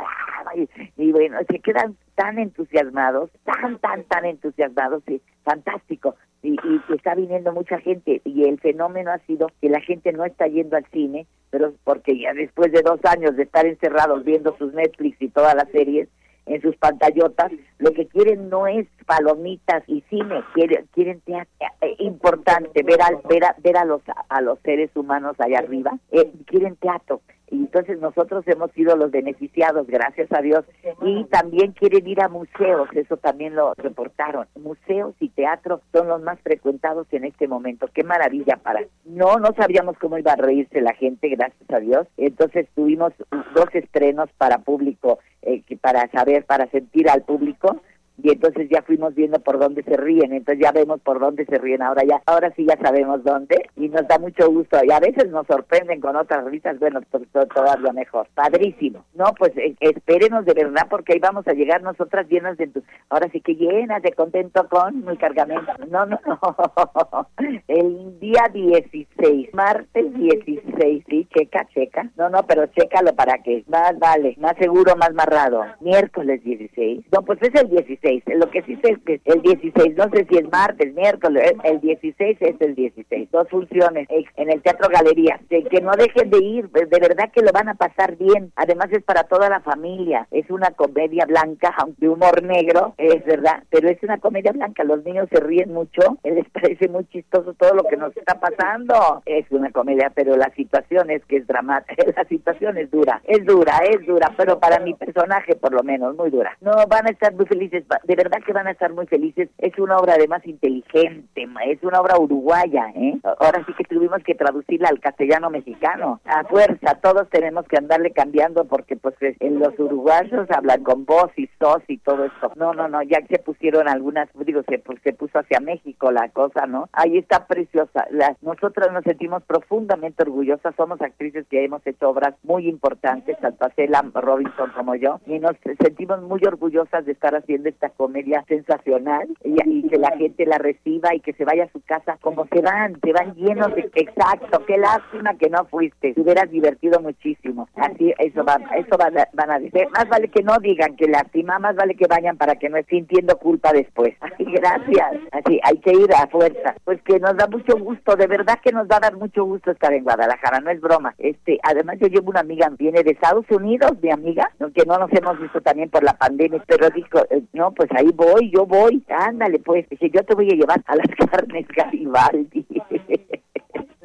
y 0.98 1.12
bueno, 1.12 1.38
se 1.50 1.60
quedan 1.60 1.96
tan 2.16 2.40
entusiasmados, 2.40 3.30
tan, 3.44 3.78
tan, 3.80 4.04
tan 4.06 4.26
entusiasmados, 4.26 5.04
y 5.08 5.22
fantástico. 5.44 6.16
Y, 6.42 6.54
y 6.54 6.94
está 6.94 7.16
viniendo 7.16 7.52
mucha 7.52 7.80
gente 7.80 8.22
y 8.24 8.48
el 8.48 8.60
fenómeno 8.60 9.12
ha 9.12 9.20
sido 9.20 9.48
que 9.62 9.70
la 9.70 9.82
gente 9.82 10.12
no 10.14 10.26
está 10.26 10.48
yendo 10.48 10.78
al 10.78 10.86
cine, 10.92 11.26
pero 11.50 11.74
porque 11.84 12.20
ya 12.20 12.34
después 12.34 12.72
de 12.72 12.82
dos 12.82 13.00
años 13.06 13.36
de 13.36 13.44
estar 13.44 13.66
encerrados 13.66 14.24
viendo 14.24 14.56
sus 14.58 14.74
Netflix 14.74 15.22
y 15.22 15.30
todas 15.30 15.56
las 15.56 15.70
series 15.72 16.08
en 16.46 16.62
sus 16.62 16.76
pantallotas, 16.78 17.52
lo 17.80 17.92
que 17.92 18.08
quieren 18.08 18.50
no 18.50 18.68
es 18.68 18.88
palomitas 19.06 19.84
y 19.88 20.02
cine, 20.10 20.44
quieren, 20.54 20.88
quieren 20.94 21.20
teatro. 21.22 21.50
Eh, 21.82 21.96
importante 22.00 22.84
ver, 22.84 23.02
al, 23.02 23.18
ver, 23.28 23.46
a, 23.46 23.56
ver 23.64 23.78
a, 23.78 23.86
los, 23.86 24.02
a 24.30 24.42
los 24.42 24.60
seres 24.60 24.92
humanos 24.96 25.36
allá 25.40 25.60
arriba, 25.60 25.98
eh, 26.12 26.32
quieren 26.46 26.76
teatro. 26.76 27.22
Y 27.52 27.58
entonces 27.58 28.00
nosotros 28.00 28.44
hemos 28.48 28.72
sido 28.72 28.96
los 28.96 29.12
beneficiados, 29.12 29.88
gracias 29.88 30.32
a 30.32 30.42
Dios. 30.42 30.66
Y 31.02 31.26
también 31.26 31.74
quieren 31.74 32.08
ir 32.08 32.22
a 32.22 32.30
museos, 32.30 32.90
eso 32.94 33.18
también 33.18 33.56
lo 33.56 33.74
reportaron. 33.76 34.48
Museos 34.56 35.16
y 35.20 35.30
teatro 35.30 35.82
son 35.94 36.08
los 36.08 36.22
más 36.22 36.40
frecuentados 36.42 37.08
en 37.12 37.26
este 37.26 37.48
momento. 37.48 37.88
Qué 37.94 38.04
maravilla 38.04 38.58
para. 38.58 38.82
No, 39.06 39.38
no 39.38 39.54
sabíamos 39.58 39.98
cómo 40.00 40.18
iba 40.18 40.34
a 40.34 40.38
reírse 40.38 40.82
la 40.82 40.94
gente, 40.94 41.30
gracias 41.30 41.70
a 41.70 41.80
Dios. 41.80 42.08
Entonces 42.18 42.68
tuvimos 42.76 43.14
dos 43.54 43.74
estrenos 43.74 44.30
para 44.38 44.60
público, 44.60 45.20
eh, 45.42 45.62
que 45.62 45.78
para 45.78 46.10
saber, 46.12 46.46
para 46.46 46.68
sentir 46.72 47.10
al 47.10 47.24
público 47.24 47.82
y 48.22 48.32
entonces 48.32 48.68
ya 48.70 48.82
fuimos 48.82 49.14
viendo 49.16 49.40
por 49.40 49.60
dónde 49.60 49.84
se 49.84 49.98
ríen, 49.98 50.34
entonces 50.34 50.64
ya 50.64 50.72
vemos 50.72 51.00
por 51.02 51.20
dónde 51.20 51.46
se 51.46 51.58
ríen, 51.58 51.82
ahora 51.82 52.04
ya, 52.08 52.22
ahora 52.26 52.52
sí 52.56 52.66
ya 52.68 52.78
sabemos 52.82 53.24
dónde 53.24 53.70
y 53.76 53.90
nos 53.90 54.08
da 54.08 54.18
mucho 54.20 54.50
gusto. 54.50 54.78
Y 54.84 54.92
a 54.92 55.00
veces 55.00 55.30
nos 55.30 55.46
sorprenden 55.48 56.00
con 56.02 56.16
otras 56.16 56.46
risas, 56.46 56.80
bueno, 56.80 57.02
to- 57.12 57.20
to- 57.32 57.46
todavía 57.48 57.92
mejor, 57.94 58.28
padrísimo, 58.34 59.04
no, 59.16 59.26
pues 59.38 59.52
eh, 59.58 59.76
espérenos 59.80 60.46
de 60.46 60.54
verdad 60.54 60.88
porque 60.90 61.14
ahí 61.14 61.20
vamos 61.20 61.48
a 61.48 61.54
llegar 61.54 61.82
nosotras 61.84 62.28
llenas 62.30 62.58
de, 62.58 62.70
ahora 63.10 63.30
sí 63.32 63.42
que 63.42 63.56
llenas 63.56 64.02
de 64.02 64.12
contento 64.14 64.68
con 64.70 65.06
mi 65.06 65.18
cargamento, 65.18 65.72
no, 65.90 66.06
no, 66.06 66.20
no, 66.26 67.28
el 67.68 68.20
día 68.20 68.44
16, 68.54 69.54
martes 69.54 70.14
16, 70.14 71.04
sí, 71.08 71.28
checa, 71.36 71.68
checa, 71.74 72.10
no, 72.18 72.30
no, 72.30 72.40
pero 72.48 72.66
chécalo 72.68 73.14
para 73.16 73.38
que, 73.44 73.64
más 73.68 73.98
vale, 74.00 74.36
más 74.40 74.56
seguro, 74.58 74.96
más 74.96 75.14
marrado, 75.14 75.64
miércoles 75.82 76.44
16, 76.44 77.06
no, 77.12 77.22
pues 77.24 77.40
es 77.42 77.54
el 77.62 77.70
16, 77.70 78.05
lo 78.28 78.50
que 78.52 78.62
sí 78.64 78.78
sé 78.84 78.92
es 78.94 79.00
que 79.06 79.22
el 79.26 79.42
16, 79.42 79.96
no 79.98 80.10
sé 80.12 80.26
si 80.30 80.38
es 80.38 80.52
martes, 80.52 80.94
miércoles, 80.94 81.54
el- 81.64 81.72
el 81.76 81.82
16 81.82 82.38
es 82.40 82.56
el 82.62 82.76
16, 82.76 83.30
dos 83.32 83.48
funciones 83.50 84.08
en 84.10 84.52
el 84.52 84.62
Teatro 84.62 84.90
Galería, 84.90 85.40
de 85.50 85.64
que 85.64 85.82
no 85.82 85.92
dejen 85.98 86.30
de 86.30 86.44
ir, 86.44 86.70
de 86.70 87.00
verdad 87.00 87.32
que 87.34 87.42
lo 87.42 87.52
van 87.52 87.70
a 87.70 87.76
pasar 87.76 88.16
bien, 88.18 88.52
además 88.56 88.88
es 88.92 89.04
para 89.04 89.24
toda 89.24 89.50
la 89.50 89.60
familia, 89.62 90.28
es 90.32 90.50
una 90.50 90.70
comedia 90.72 91.26
blanca, 91.26 91.74
aunque 91.78 92.08
humor 92.10 92.44
negro, 92.44 92.94
es 92.98 93.24
verdad, 93.26 93.64
pero 93.70 93.90
es 93.90 94.02
una 94.04 94.18
comedia 94.20 94.52
blanca, 94.52 94.84
los 94.84 95.04
niños 95.04 95.28
se 95.32 95.40
ríen 95.40 95.74
mucho, 95.74 96.18
les 96.24 96.48
parece 96.50 96.88
muy 96.90 97.06
chistoso 97.06 97.54
todo 97.54 97.74
lo 97.74 97.84
que 97.84 97.98
nos 97.98 98.16
está 98.16 98.40
pasando, 98.40 99.22
es 99.26 99.46
una 99.52 99.72
comedia, 99.72 100.12
pero 100.14 100.36
la 100.36 100.52
situación 100.56 101.10
es 101.10 101.24
que 101.26 101.38
es 101.38 101.48
dramática, 101.48 102.04
la 102.16 102.26
situación 102.26 102.78
es 102.78 102.90
dura, 102.92 103.22
es 103.26 103.46
dura, 103.46 103.78
es 103.90 104.06
dura, 104.06 104.32
pero 104.38 104.60
para 104.60 104.80
mi 104.80 104.94
personaje 104.94 105.56
por 105.56 105.74
lo 105.74 105.84
menos, 105.84 106.16
muy 106.16 106.30
dura. 106.30 106.56
No, 106.62 106.72
van 106.88 107.08
a 107.08 107.12
estar 107.12 107.34
muy 107.34 107.46
felices, 107.46 107.84
de 108.04 108.16
verdad 108.16 108.40
que 108.46 108.54
van 108.54 108.68
a 108.68 108.72
estar 108.72 108.94
muy 108.94 109.08
felices. 109.08 109.50
Es 109.58 109.78
una 109.80 109.98
obra 109.98 110.14
además 110.16 110.46
inteligente, 110.46 111.48
es 111.66 111.84
una 111.84 112.02
obra 112.02 112.18
uruguaya, 112.20 112.92
¿eh? 112.96 113.20
Ahora 113.40 113.64
sí 113.66 113.74
que 113.74 113.84
tuvimos 113.84 114.24
que 114.24 114.36
traducirla 114.36 114.90
al 114.90 115.00
castellano 115.00 115.50
mexicano. 115.50 116.20
A 116.26 116.44
fuerza, 116.44 116.96
todos 117.02 117.30
tenemos 117.30 117.66
que 117.68 117.78
andarle 117.78 118.12
cambiando 118.12 118.66
porque 118.66 118.96
pues 118.96 119.16
eh, 119.22 119.36
en 119.40 119.60
los 119.60 119.78
uruguayos 119.80 120.50
hablan 120.52 120.84
con 120.84 121.06
voz 121.06 121.32
y 121.38 121.50
sos 121.60 121.82
y 121.88 121.98
todo 121.98 122.26
esto. 122.26 122.52
No, 122.56 122.74
no, 122.74 122.88
no, 122.88 123.02
ya 123.04 123.20
se 123.28 123.40
pusieron 123.40 123.88
algunas, 123.88 124.30
digo, 124.46 124.62
se, 124.68 124.80
pues, 124.80 125.00
se 125.04 125.14
puso 125.14 125.40
hacia 125.40 125.60
México 125.60 126.12
la 126.12 126.30
cosa, 126.30 126.66
¿no? 126.66 126.90
Ahí 126.94 127.18
está 127.18 127.48
preciosa. 127.48 128.06
Las, 128.12 128.42
nosotras 128.42 128.92
nos 128.92 129.04
sentimos 129.04 129.44
profundamente 129.44 130.24
orgullosas, 130.24 130.76
somos 130.76 131.02
actrices 131.02 131.46
que 131.50 131.64
hemos 131.64 131.86
hecho 131.86 132.10
obras 132.10 132.36
muy 132.44 132.68
importantes, 132.68 133.38
tanto 133.40 133.66
Acela 133.66 134.04
Robinson 134.14 134.72
como 134.76 134.96
yo, 134.96 135.20
y 135.26 135.40
nos 135.40 135.56
sentimos 135.82 136.22
muy 136.22 136.42
orgullosas 136.46 137.06
de 137.06 137.12
estar 137.12 137.36
haciendo 137.36 137.70
esta 137.70 137.85
comedia 137.90 138.44
sensacional 138.48 139.28
y, 139.44 139.56
y 139.66 139.88
que 139.88 139.98
la 139.98 140.18
gente 140.18 140.46
la 140.46 140.58
reciba 140.58 141.14
y 141.14 141.20
que 141.20 141.34
se 141.34 141.46
vaya 141.46 141.66
a 141.66 141.72
su 141.72 141.82
casa 141.82 142.18
como 142.22 142.48
se 142.48 142.62
van, 142.62 143.00
se 143.04 143.12
van 143.12 143.36
llenos 143.36 143.74
de 143.76 143.90
exacto, 143.94 144.66
qué 144.66 144.78
lástima 144.78 145.38
que 145.38 145.50
no 145.50 145.66
fuiste, 145.66 146.14
te 146.14 146.22
hubieras 146.22 146.50
divertido 146.50 147.00
muchísimo. 147.00 147.70
Así, 147.76 148.14
eso 148.18 148.44
va, 148.44 148.58
eso 148.76 148.98
van 148.98 149.18
a, 149.18 149.28
van 149.34 149.52
a 149.52 149.60
decir, 149.60 149.88
más 149.92 150.10
vale 150.10 150.30
que 150.30 150.44
no 150.44 150.58
digan 150.60 150.96
que 150.96 151.08
lástima, 151.08 151.60
más 151.60 151.76
vale 151.76 151.96
que 151.96 152.08
vayan 152.08 152.38
para 152.38 152.56
que 152.56 152.70
no 152.70 152.78
esté 152.78 152.96
sintiendo 152.96 153.38
culpa 153.38 153.74
después. 153.74 154.16
Así, 154.22 154.46
gracias. 154.46 155.12
Así, 155.32 155.60
hay 155.64 155.78
que 155.80 155.92
ir 155.92 156.14
a 156.14 156.28
fuerza. 156.28 156.76
Pues 156.84 157.02
que 157.04 157.20
nos 157.20 157.36
da 157.36 157.48
mucho 157.48 157.78
gusto, 157.78 158.16
de 158.16 158.28
verdad 158.28 158.60
que 158.64 158.72
nos 158.72 158.88
va 158.88 158.98
a 158.98 159.02
dar 159.02 159.18
mucho 159.18 159.44
gusto 159.44 159.72
estar 159.72 159.94
en 159.94 160.04
Guadalajara, 160.04 160.60
no 160.62 160.72
es 160.72 160.80
broma. 160.80 161.14
Este, 161.18 161.60
además 161.64 161.98
yo 162.00 162.08
llevo 162.08 162.30
una 162.30 162.40
amiga, 162.40 162.70
viene 162.78 163.04
de 163.04 163.12
Estados 163.12 163.46
Unidos, 163.50 163.92
mi 164.02 164.12
amiga, 164.12 164.52
aunque 164.60 164.84
no 164.86 164.98
nos 164.98 165.12
hemos 165.12 165.40
visto 165.40 165.62
también 165.62 165.90
por 165.90 166.04
la 166.04 166.14
pandemia, 166.14 166.64
pero 166.68 166.90
dijo, 166.90 167.20
eh, 167.30 167.44
no, 167.54 167.72
pues 167.76 167.90
ahí 167.96 168.10
voy, 168.14 168.52
yo 168.52 168.66
voy, 168.66 169.04
ándale 169.10 169.60
pues, 169.60 169.88
dije, 169.90 170.10
yo 170.10 170.24
te 170.24 170.36
voy 170.36 170.50
a 170.52 170.56
llevar 170.56 170.82
a 170.86 170.96
las 170.96 171.08
carnes 171.32 171.68
Garibaldi. 171.68 172.66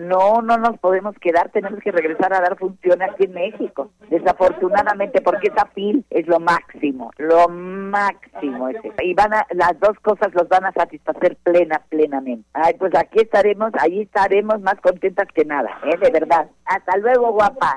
No, 0.01 0.41
no 0.41 0.57
nos 0.57 0.79
podemos 0.79 1.15
quedar, 1.19 1.51
tenemos 1.51 1.79
que 1.81 1.93
regresar 1.93 2.33
a 2.33 2.41
dar 2.41 2.57
función 2.57 3.03
aquí 3.03 3.25
en 3.25 3.35
México. 3.35 3.91
Desafortunadamente, 4.09 5.21
porque 5.21 5.49
esa 5.49 5.67
fil 5.75 6.07
es 6.09 6.27
lo 6.27 6.41
máximo, 6.41 7.11
lo 7.19 7.47
máximo. 7.49 8.71
ese. 8.71 8.93
Y 9.03 9.13
van 9.13 9.35
a, 9.35 9.47
las 9.51 9.79
dos 9.79 10.01
cosas 10.01 10.33
los 10.33 10.49
van 10.49 10.65
a 10.65 10.73
satisfacer 10.73 11.37
plena, 11.43 11.83
plenamente. 11.91 12.49
Ay, 12.55 12.75
pues 12.79 12.95
aquí 12.95 13.21
estaremos, 13.21 13.73
ahí 13.79 14.01
estaremos 14.01 14.63
más 14.63 14.81
contentas 14.81 15.29
que 15.35 15.45
nada, 15.45 15.69
¿eh? 15.85 15.99
De 15.99 16.11
verdad. 16.11 16.49
Hasta 16.65 16.97
luego, 16.97 17.33
guapa. 17.33 17.77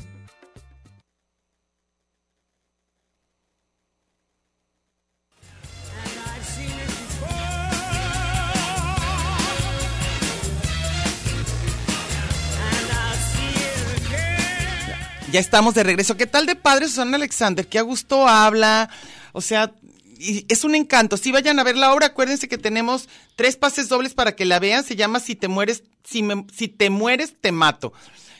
Ya 15.31 15.39
estamos 15.39 15.73
de 15.75 15.83
regreso. 15.83 16.17
¿Qué 16.17 16.27
tal 16.27 16.45
de 16.45 16.55
padre 16.55 16.87
Susana 16.87 17.15
Alexander? 17.15 17.67
Qué 17.67 17.79
a 17.79 17.83
gusto 17.83 18.27
habla. 18.27 18.89
O 19.31 19.39
sea, 19.41 19.73
y 20.19 20.45
es 20.49 20.63
un 20.65 20.75
encanto. 20.75 21.15
Si 21.15 21.31
vayan 21.31 21.57
a 21.59 21.63
ver 21.63 21.77
la 21.77 21.93
obra, 21.93 22.07
acuérdense 22.07 22.47
que 22.49 22.57
tenemos 22.57 23.07
tres 23.35 23.55
pases 23.55 23.87
dobles 23.87 24.13
para 24.13 24.35
que 24.35 24.45
la 24.45 24.59
vean. 24.59 24.83
Se 24.83 24.95
llama 24.95 25.19
Si 25.21 25.35
te 25.35 25.47
mueres, 25.47 25.83
si, 26.03 26.21
me- 26.21 26.45
si 26.53 26.67
te 26.67 26.89
mueres, 26.89 27.33
te 27.39 27.51
mato. 27.53 27.93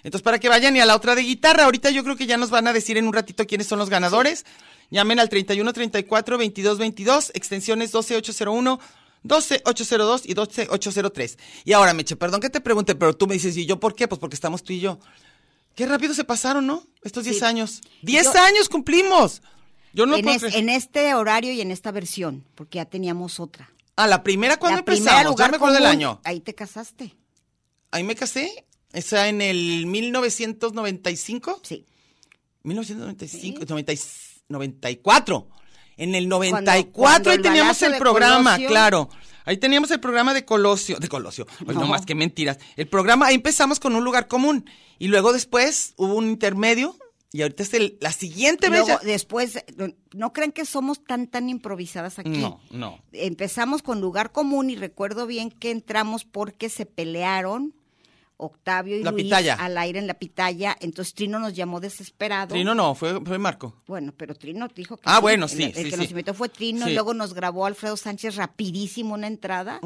Entonces, 0.03 0.23
para 0.23 0.39
que 0.39 0.49
vayan 0.49 0.75
y 0.75 0.81
a 0.81 0.85
la 0.85 0.95
otra 0.95 1.15
de 1.15 1.21
guitarra. 1.21 1.63
Ahorita 1.65 1.91
yo 1.91 2.03
creo 2.03 2.17
que 2.17 2.25
ya 2.25 2.35
nos 2.37 2.49
van 2.49 2.67
a 2.67 2.73
decir 2.73 2.97
en 2.97 3.07
un 3.07 3.13
ratito 3.13 3.45
quiénes 3.47 3.67
son 3.67 3.79
los 3.79 3.89
ganadores. 3.89 4.45
Llamen 4.89 5.19
al 5.21 5.29
31 5.29 5.71
34 5.71 6.37
22 6.37 6.77
22, 6.77 7.31
extensiones 7.35 7.91
12801. 7.91 8.79
12802 9.23 10.23
y 10.25 10.33
12803. 10.33 11.37
Y 11.63 11.73
ahora, 11.73 11.93
Meche, 11.93 12.15
perdón 12.15 12.41
que 12.41 12.49
te 12.49 12.59
pregunte, 12.59 12.95
pero 12.95 13.15
tú 13.15 13.27
me 13.27 13.35
dices, 13.35 13.55
¿y 13.55 13.65
yo 13.67 13.79
por 13.79 13.93
qué? 13.95 14.07
Pues 14.07 14.19
porque 14.19 14.33
estamos 14.35 14.63
tú 14.63 14.73
y 14.73 14.79
yo. 14.79 14.99
Qué 15.75 15.85
rápido 15.85 16.13
se 16.13 16.23
pasaron, 16.23 16.67
¿no? 16.67 16.83
Estos 17.03 17.23
10 17.23 17.39
Sí. 17.39 17.45
años. 17.45 17.81
¡10 18.01 18.23
Yo- 18.33 18.39
años 18.41 18.69
cumplimos! 18.69 19.41
Yo 19.93 20.05
no 20.05 20.15
en, 20.15 20.23
puedo 20.23 20.47
es- 20.47 20.55
en 20.55 20.69
este 20.69 21.13
horario 21.15 21.51
y 21.53 21.61
en 21.61 21.71
esta 21.71 21.91
versión, 21.91 22.45
porque 22.55 22.77
ya 22.77 22.85
teníamos 22.85 23.39
otra. 23.39 23.71
Ah, 23.95 24.07
la 24.07 24.23
primera, 24.23 24.57
¿cuándo 24.57 24.77
La 24.79 24.85
primera 24.85 25.11
empezamos? 25.21 25.39
Ya 25.39 25.47
me 25.49 25.55
acuerdo 25.57 25.75
del 25.75 25.85
año. 25.85 26.21
Ahí 26.23 26.39
te 26.39 26.55
casaste. 26.55 27.15
Ahí 27.91 28.03
me 28.03 28.15
casé. 28.15 28.65
Esa 28.93 29.27
en 29.29 29.41
el 29.41 29.85
1995. 29.85 31.59
Sí. 31.63 31.85
1995, 32.63 33.65
90 33.67 33.93
y- 33.93 33.99
94. 34.49 35.47
En 36.01 36.15
el 36.15 36.27
94 36.27 36.91
cuando 36.91 37.29
ahí 37.29 37.35
el 37.37 37.41
teníamos 37.41 37.81
el 37.81 37.97
programa, 37.97 38.55
Colosio- 38.57 38.67
claro. 38.67 39.09
Ahí 39.45 39.57
teníamos 39.57 39.89
el 39.91 39.99
programa 39.99 40.33
de 40.33 40.45
Colosio, 40.45 40.97
de 40.99 41.07
Colosio. 41.07 41.47
Ay, 41.59 41.67
no. 41.75 41.81
No. 41.81 41.87
más 41.87 42.05
que 42.05 42.15
mentiras. 42.15 42.57
El 42.75 42.87
programa, 42.87 43.27
ahí 43.27 43.35
empezamos 43.35 43.79
con 43.79 43.95
un 43.95 44.03
lugar 44.03 44.27
común. 44.27 44.65
Y 44.99 45.07
luego 45.07 45.33
después 45.33 45.93
hubo 45.97 46.13
un 46.15 46.27
intermedio. 46.27 46.95
Y 47.33 47.43
ahorita 47.43 47.63
es 47.63 47.73
el- 47.73 47.97
la 48.01 48.11
siguiente 48.11 48.69
vez. 48.69 48.85
Luego, 48.85 48.99
después, 49.03 49.63
no 50.13 50.33
crean 50.33 50.51
que 50.51 50.65
somos 50.65 51.03
tan, 51.03 51.27
tan 51.27 51.47
improvisadas 51.49 52.19
aquí. 52.19 52.29
No, 52.29 52.59
no. 52.71 52.99
Empezamos 53.13 53.81
con 53.83 54.01
lugar 54.01 54.31
común 54.31 54.69
y 54.69 54.75
recuerdo 54.75 55.25
bien 55.27 55.49
que 55.49 55.71
entramos 55.71 56.25
porque 56.25 56.67
se 56.69 56.85
pelearon 56.85 57.73
Octavio 58.41 58.97
y 58.97 59.03
La 59.03 59.11
Luis 59.11 59.23
pitaya. 59.25 59.55
al 59.55 59.77
aire 59.77 59.99
en 59.99 60.07
la 60.07 60.15
pitaya. 60.15 60.75
Entonces 60.79 61.13
Trino 61.13 61.39
nos 61.39 61.53
llamó 61.53 61.79
desesperado. 61.79 62.53
Trino 62.55 62.73
no, 62.75 62.95
fue, 62.95 63.19
fue 63.23 63.37
Marco. 63.37 63.81
Bueno, 63.87 64.13
pero 64.17 64.35
Trino 64.35 64.67
dijo 64.75 64.97
que 64.97 65.03
Ah, 65.05 65.15
sí. 65.17 65.21
bueno, 65.21 65.47
sí, 65.47 65.63
El, 65.63 65.73
sí, 65.75 65.83
que 65.85 65.91
sí. 65.91 65.97
nos 65.97 66.09
invitó 66.09 66.33
fue 66.33 66.49
Trino, 66.49 66.89
y 66.89 66.93
luego 66.93 67.13
nos 67.13 67.33
grabó 67.33 67.65
Alfredo 67.65 67.95
Sánchez 67.97 68.35
rapidísimo 68.35 69.13
una 69.13 69.27
entrada. 69.27 69.79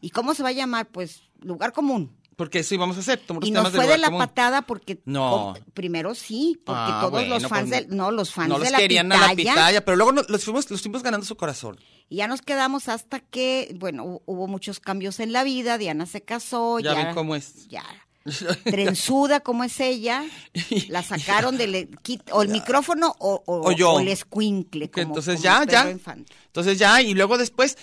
¿Y 0.00 0.10
cómo 0.10 0.34
se 0.34 0.42
va 0.42 0.48
a 0.48 0.52
llamar? 0.52 0.86
Pues 0.88 1.22
lugar 1.40 1.72
común. 1.72 2.10
Porque 2.38 2.60
eso 2.60 2.74
íbamos 2.74 2.96
a 2.96 3.00
hacer. 3.00 3.20
Y 3.42 3.50
nos 3.50 3.72
del 3.72 3.82
fue 3.82 3.86
de 3.90 3.98
la 3.98 4.06
común. 4.06 4.20
patada 4.20 4.62
porque 4.62 5.00
No. 5.04 5.54
primero 5.74 6.14
sí, 6.14 6.58
porque 6.64 6.80
Ah, 6.82 6.98
todos 7.00 7.10
bueno, 7.10 7.34
los 7.34 7.42
fans 7.48 7.68
pues, 7.68 7.88
del, 7.88 7.96
no, 7.96 8.10
los 8.12 8.32
fans 8.32 8.48
no 8.48 8.54
de 8.60 8.64
los 8.66 8.70
la 8.72 8.78
querían 8.78 9.08
pitaya, 9.08 9.24
a 9.24 9.28
la 9.28 9.34
pitaya, 9.34 9.84
pero 9.84 9.96
luego 9.96 10.12
no- 10.12 10.22
los 10.28 10.44
fuimos, 10.44 10.70
los 10.70 10.80
fuimos 10.80 11.02
ganando 11.02 11.26
su 11.26 11.36
corazón. 11.36 11.78
y 12.08 12.16
ya 12.16 12.28
nos 12.28 12.40
quedamos 12.40 12.88
hasta 12.88 13.18
que, 13.20 13.74
bueno, 13.76 14.04
hu- 14.06 14.22
hubo 14.24 14.46
muchos 14.46 14.78
cambios 14.80 15.18
en 15.20 15.32
la 15.32 15.42
vida, 15.44 15.76
Diana 15.78 16.06
se 16.06 16.22
casó, 16.22 16.78
Ya 16.78 16.94
ya, 16.94 17.04
ven 17.06 17.14
cómo 17.14 17.34
es. 17.36 17.66
ya 17.68 17.84
trenzuda 18.64 19.40
como 19.40 19.64
es 19.64 19.80
ella, 19.80 20.24
la 20.88 21.02
sacaron 21.02 21.56
del 21.58 21.90
quit- 22.02 22.30
o 22.32 22.42
el 22.42 22.48
micrófono 22.48 23.14
o, 23.18 23.42
o, 23.46 23.68
O 23.68 23.72
yo. 23.72 23.92
o 23.94 24.00
el 24.00 24.08
escuincle, 24.08 24.90
como, 24.90 25.06
entonces 25.08 25.34
como 25.42 25.44
ya, 25.44 25.64
ya. 25.64 25.90
infante. 25.90 26.32
Entonces 26.46 26.78
ya, 26.78 27.00
y 27.02 27.14
luego 27.14 27.36
después 27.38 27.76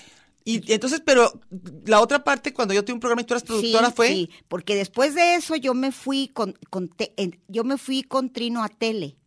Y 0.47 0.71
entonces, 0.71 1.01
pero 1.03 1.41
la 1.87 1.99
otra 2.01 2.23
parte, 2.23 2.53
cuando 2.53 2.73
yo 2.73 2.85
tuve 2.85 2.93
un 2.93 2.99
programa 2.99 3.23
y 3.23 3.25
tú 3.25 3.33
eras 3.33 3.43
productora, 3.43 3.87
Sí, 3.89 3.93
fue. 3.95 4.07
Sí, 4.09 4.29
porque 4.47 4.75
después 4.75 5.15
de 5.15 5.33
eso 5.35 5.55
yo 5.55 5.73
me 5.73 5.91
fui 5.91 6.27
con, 6.27 6.53
con 6.69 6.87
te- 6.87 7.13
yo 7.47 7.63
me 7.63 7.77
fui 7.79 8.03
con 8.03 8.31
Trino 8.31 8.63
a 8.63 8.69
tele. 8.69 9.17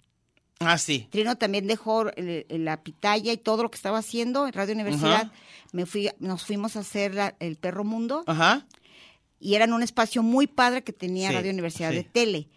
Ah, 0.61 0.79
sí. 0.79 1.09
Trino 1.11 1.37
también 1.37 1.67
dejó 1.67 2.09
el- 2.15 2.47
el- 2.49 2.65
la 2.65 2.83
pitaya 2.85 3.33
y 3.33 3.37
todo 3.37 3.65
lo 3.65 3.71
que 3.71 3.77
estaba 3.77 3.99
haciendo 3.99 4.47
en 4.47 4.53
Radio 4.53 4.75
Universidad. 4.75 5.33
Me 5.73 5.87
fui, 5.87 6.09
nos 6.21 6.45
fuimos 6.45 6.77
a 6.77 6.81
hacer 6.81 7.15
la- 7.15 7.35
el 7.41 7.57
Perro 7.57 7.83
Mundo 7.85 8.23
Ajá. 8.27 8.67
y 9.41 9.55
era 9.55 9.65
en 9.65 9.73
un 9.73 9.83
espacio 9.83 10.23
muy 10.23 10.47
padre 10.47 10.83
que 10.83 10.93
tenía 10.93 11.31
Sí, 11.31 11.35
Radio 11.35 11.51
Universidad 11.51 11.91
sí. 11.91 11.97
de 11.97 12.05
Tele. 12.05 12.49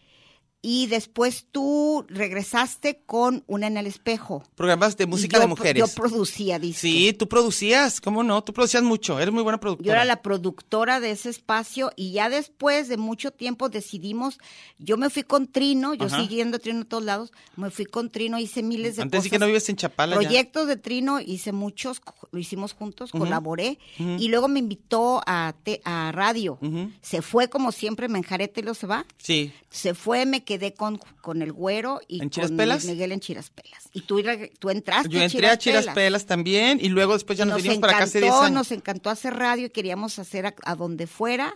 Y 0.64 0.86
después 0.88 1.48
tú 1.52 2.06
regresaste 2.08 3.02
con 3.08 3.44
Una 3.48 3.66
en 3.66 3.78
el 3.78 3.88
Espejo. 3.88 4.44
Programas 4.56 4.96
de 4.96 5.08
música 5.08 5.38
yo 5.38 5.42
de 5.42 5.48
mujeres. 5.48 5.80
Yo 5.80 5.88
producía, 5.96 6.60
dice. 6.60 6.82
Sí, 6.82 7.14
tú 7.14 7.28
producías, 7.28 8.00
¿cómo 8.00 8.22
no? 8.24 8.44
Tú 8.44 8.54
producías 8.54 8.84
mucho, 8.84 9.20
eres 9.20 9.34
muy 9.34 9.42
buena 9.42 9.60
productora. 9.60 9.88
Yo 9.88 9.94
era 9.94 10.06
la 10.06 10.22
productora 10.22 11.00
de 11.00 11.12
ese 11.12 11.30
espacio 11.32 11.92
y 11.96 12.12
ya 12.12 12.30
después 12.30 12.90
de 12.90 12.98
mucho 12.98 13.32
tiempo 13.32 13.70
decidimos, 13.70 14.38
yo 14.78 14.98
me 14.98 15.10
fui 15.10 15.24
con 15.24 15.48
Trino, 15.48 15.96
yo 15.96 16.06
Ajá. 16.06 16.22
siguiendo 16.22 16.58
a 16.58 16.60
Trino 16.60 16.82
a 16.82 16.86
todos 16.86 17.04
lados, 17.06 17.32
me 17.56 17.72
fui 17.72 17.86
con 17.86 18.12
Trino, 18.12 18.38
hice 18.38 18.62
miles 18.62 18.98
de 18.98 19.02
Antes 19.02 19.24
sí 19.24 19.30
cosas. 19.30 19.32
que 19.32 19.40
no 19.40 19.48
vives 19.48 19.68
en 19.70 19.76
Chapala 19.78 20.16
ya. 20.16 20.22
Proyectos 20.22 20.68
de 20.68 20.78
Trino, 20.78 21.20
hice 21.20 21.54
muchos, 21.54 22.02
lo 22.32 22.38
hicimos 22.40 22.74
juntos, 22.74 23.12
colaboré 23.12 23.80
y 23.98 24.28
luego 24.28 24.48
me 24.48 24.60
invitó 24.60 25.24
a, 25.26 25.56
te- 25.64 25.82
a 25.86 26.12
radio. 26.12 26.60
Se 27.02 27.24
fue 27.24 27.50
como 27.50 27.72
siempre, 27.72 28.08
me 28.10 28.20
enjarete 28.20 28.60
y 28.60 28.64
lo 28.64 28.76
se 28.76 28.86
va. 28.86 29.08
Sí. 29.18 29.52
Se 29.72 29.94
fue, 29.96 30.26
me 30.26 30.44
quedé 30.44 30.51
con, 30.76 30.98
con 31.22 31.42
el 31.42 31.52
güero 31.52 32.00
y 32.08 32.16
¿En 32.16 32.20
con 32.22 32.30
Chiraspelas? 32.32 32.86
Miguel 32.86 33.12
en 33.12 33.20
Chiraspelas. 33.20 33.90
Y 33.94 34.02
tú, 34.02 34.22
tú 34.60 34.70
entraste 34.70 35.10
Yo 35.10 35.22
entré 35.22 35.48
a 35.48 35.58
Chiras 35.58 35.88
Pelas 35.88 36.26
también 36.26 36.80
y 36.82 36.90
luego 36.90 37.14
después 37.14 37.38
ya 37.38 37.46
nos, 37.46 37.56
nos 37.56 37.64
vinimos 37.64 37.82
para 37.82 37.94
acá 37.94 38.04
hace 38.06 38.20
10 38.20 38.30
encantó, 38.30 38.46
años. 38.46 38.56
nos 38.56 38.72
encantó 38.72 39.10
hacer 39.10 39.34
radio 39.36 39.68
y 39.68 39.70
queríamos 39.70 40.20
hacer 40.20 40.46
a, 40.48 40.56
a 40.66 40.76
donde 40.76 41.08
fuera. 41.08 41.56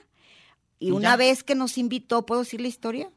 Y 0.80 0.88
Y 0.88 0.92
una 0.92 1.12
ya. 1.12 1.16
vez 1.18 1.44
que 1.44 1.56
nos 1.56 1.78
invitó, 1.78 2.26
¿puedo 2.26 2.42
decir 2.42 2.62
la 2.62 2.68
historia? 2.68 3.10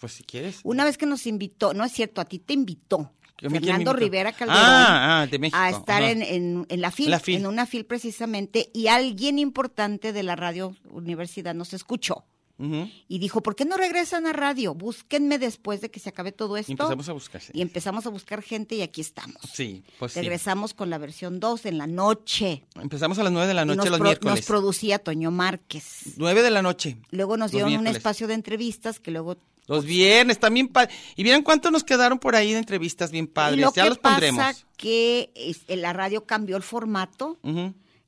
Pues 0.00 0.12
si 0.12 0.24
quieres. 0.24 0.60
Una 0.64 0.84
vez 0.84 0.98
que 0.98 1.06
nos 1.06 1.26
invitó, 1.26 1.72
no 1.74 1.84
es 1.84 1.92
cierto, 1.92 2.20
a 2.20 2.24
ti 2.24 2.38
te 2.38 2.52
invitó. 2.52 3.12
¿A 3.44 3.50
Fernando? 3.50 3.92
Rivera 3.92 4.32
Calderón. 4.32 4.62
Ah, 4.64 5.20
ah, 5.22 5.26
de 5.26 5.38
México. 5.38 5.58
A 5.58 5.68
estar 5.70 6.02
en, 6.02 6.22
en, 6.22 6.66
en 6.70 6.80
la 6.80 6.90
FIL, 6.90 7.10
La 7.10 7.20
FIL. 7.20 7.36
en 7.36 7.46
una 7.46 7.66
FIL 7.66 7.84
precisamente, 7.84 8.70
y 8.72 8.86
alguien 8.88 9.38
importante 9.38 10.12
de 10.14 10.22
la 10.22 10.36
radio 10.36 10.74
universidad 10.90 11.54
nos 11.54 11.74
escuchó 11.74 12.24
Y 12.58 13.18
dijo, 13.18 13.42
¿por 13.42 13.54
qué 13.54 13.64
no 13.66 13.76
regresan 13.76 14.26
a 14.26 14.32
radio? 14.32 14.74
Búsquenme 14.74 15.38
después 15.38 15.80
de 15.82 15.90
que 15.90 16.00
se 16.00 16.08
acabe 16.08 16.32
todo 16.32 16.56
esto. 16.56 16.70
Y 16.70 16.74
empezamos 16.74 17.08
a 17.08 17.12
buscar. 17.12 17.40
sí. 17.42 17.52
Y 17.54 17.60
empezamos 17.60 18.06
a 18.06 18.08
buscar 18.10 18.42
gente 18.42 18.74
y 18.76 18.82
aquí 18.82 19.02
estamos. 19.02 19.36
Sí, 19.52 19.84
pues 19.98 20.12
sí. 20.12 20.20
Regresamos 20.20 20.72
con 20.72 20.88
la 20.88 20.96
versión 20.98 21.38
2 21.38 21.66
en 21.66 21.76
la 21.78 21.86
noche. 21.86 22.64
Empezamos 22.80 23.18
a 23.18 23.24
las 23.24 23.32
9 23.32 23.46
de 23.48 23.54
la 23.54 23.64
noche 23.66 23.76
nos, 23.76 23.88
los 23.90 24.00
miércoles. 24.00 24.36
nos 24.36 24.46
producía 24.46 24.98
Toño 24.98 25.30
Márquez. 25.30 26.14
9 26.16 26.42
de 26.42 26.50
la 26.50 26.62
noche. 26.62 26.96
Luego 27.10 27.36
nos 27.36 27.50
dieron 27.50 27.76
un 27.76 27.86
espacio 27.86 28.26
de 28.26 28.34
entrevistas 28.34 29.00
que 29.00 29.10
luego... 29.10 29.36
Los 29.68 29.84
viernes 29.84 30.38
también. 30.38 30.70
y 31.16 31.24
vieran 31.24 31.42
cuántos 31.42 31.72
nos 31.72 31.82
quedaron 31.82 32.20
por 32.20 32.36
ahí 32.36 32.52
de 32.52 32.58
entrevistas 32.58 33.10
bien 33.10 33.26
padres. 33.26 33.58
y 33.58 33.62
lo 33.62 33.72
ya 33.74 33.82
que 33.82 33.88
los 33.88 33.98
pasa 33.98 34.14
pondremos. 34.14 34.64
que 34.76 35.32
es- 35.34 35.62
en 35.66 35.82
la 35.82 35.92
radio 35.92 36.24
cambió 36.24 36.56
el 36.56 36.62
formato. 36.62 37.36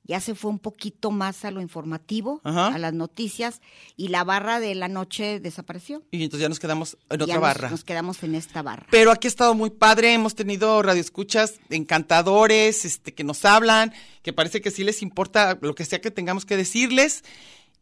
Ya 0.08 0.20
se 0.20 0.34
fue 0.34 0.50
un 0.50 0.58
poquito 0.58 1.10
más 1.10 1.44
a 1.44 1.50
lo 1.50 1.60
informativo, 1.60 2.40
Ajá. 2.42 2.68
a 2.68 2.78
las 2.78 2.94
noticias, 2.94 3.60
y 3.94 4.08
la 4.08 4.24
barra 4.24 4.58
de 4.58 4.74
la 4.74 4.88
noche 4.88 5.38
desapareció. 5.38 6.02
Y 6.10 6.24
entonces 6.24 6.42
ya 6.42 6.48
nos 6.48 6.58
quedamos 6.58 6.96
en 7.10 7.22
otra 7.22 7.38
barra. 7.38 7.68
Nos 7.68 7.84
quedamos 7.84 8.22
en 8.22 8.34
esta 8.34 8.62
barra. 8.62 8.86
Pero 8.90 9.12
aquí 9.12 9.26
ha 9.26 9.30
estado 9.30 9.54
muy 9.54 9.68
padre, 9.68 10.14
hemos 10.14 10.34
tenido 10.34 10.82
radioescuchas 10.82 11.60
encantadores, 11.68 12.86
este, 12.86 13.12
que 13.12 13.22
nos 13.22 13.44
hablan, 13.44 13.92
que 14.22 14.32
parece 14.32 14.62
que 14.62 14.70
sí 14.70 14.82
les 14.82 15.02
importa 15.02 15.58
lo 15.60 15.74
que 15.74 15.84
sea 15.84 16.00
que 16.00 16.10
tengamos 16.10 16.46
que 16.46 16.56
decirles, 16.56 17.22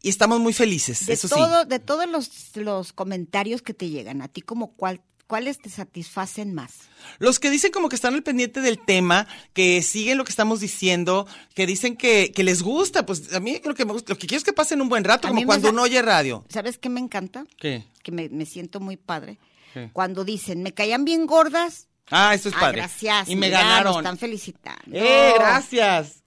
y 0.01 0.09
estamos 0.09 0.39
muy 0.39 0.53
felices, 0.53 1.05
De, 1.05 1.13
eso 1.13 1.29
todo, 1.29 1.63
sí. 1.63 1.69
de 1.69 1.79
todos 1.79 2.07
los, 2.09 2.55
los 2.57 2.93
comentarios 2.93 3.61
que 3.61 3.73
te 3.73 3.89
llegan, 3.89 4.21
a 4.21 4.27
ti 4.27 4.41
como 4.41 4.73
cuál, 4.73 5.01
¿cuáles 5.27 5.59
te 5.59 5.69
satisfacen 5.69 6.53
más? 6.53 6.73
Los 7.19 7.39
que 7.39 7.49
dicen 7.49 7.71
como 7.71 7.89
que 7.89 7.95
están 7.95 8.13
al 8.15 8.23
pendiente 8.23 8.61
del 8.61 8.79
tema, 8.83 9.27
que 9.53 9.81
siguen 9.83 10.17
lo 10.17 10.23
que 10.23 10.31
estamos 10.31 10.59
diciendo, 10.59 11.27
que 11.53 11.65
dicen 11.67 11.95
que, 11.95 12.31
que 12.33 12.43
les 12.43 12.63
gusta, 12.63 13.05
pues 13.05 13.33
a 13.33 13.39
mí 13.39 13.61
lo 13.63 13.75
que 13.75 13.85
me 13.85 13.93
gusta, 13.93 14.13
lo 14.13 14.17
que 14.17 14.25
quiero 14.27 14.39
es 14.39 14.43
que 14.43 14.53
pasen 14.53 14.81
un 14.81 14.89
buen 14.89 15.03
rato, 15.03 15.27
A 15.27 15.31
como 15.31 15.45
cuando 15.45 15.69
uno 15.69 15.83
oye 15.83 16.01
radio. 16.01 16.45
¿Sabes 16.49 16.77
qué 16.77 16.89
me 16.89 16.99
encanta? 16.99 17.45
¿Qué? 17.57 17.85
Que 18.03 18.11
me, 18.11 18.29
me 18.29 18.45
siento 18.45 18.79
muy 18.79 18.97
padre. 18.97 19.37
¿Qué? 19.73 19.89
Cuando 19.93 20.23
dicen, 20.23 20.63
me 20.63 20.73
caían 20.73 21.05
bien 21.05 21.25
gordas. 21.27 21.87
Ah, 22.09 22.33
eso 22.33 22.47
es 22.49 22.55
Ah, 22.55 22.59
padre. 22.61 22.77
gracias. 22.77 23.27
Y 23.29 23.35
me 23.35 23.47
mira, 23.47 23.61
ganaron. 23.61 23.91
Nos 23.93 23.97
están 23.97 24.17
felicitando. 24.17 24.91
¡Eh, 24.97 25.33
gracias! 25.37 26.23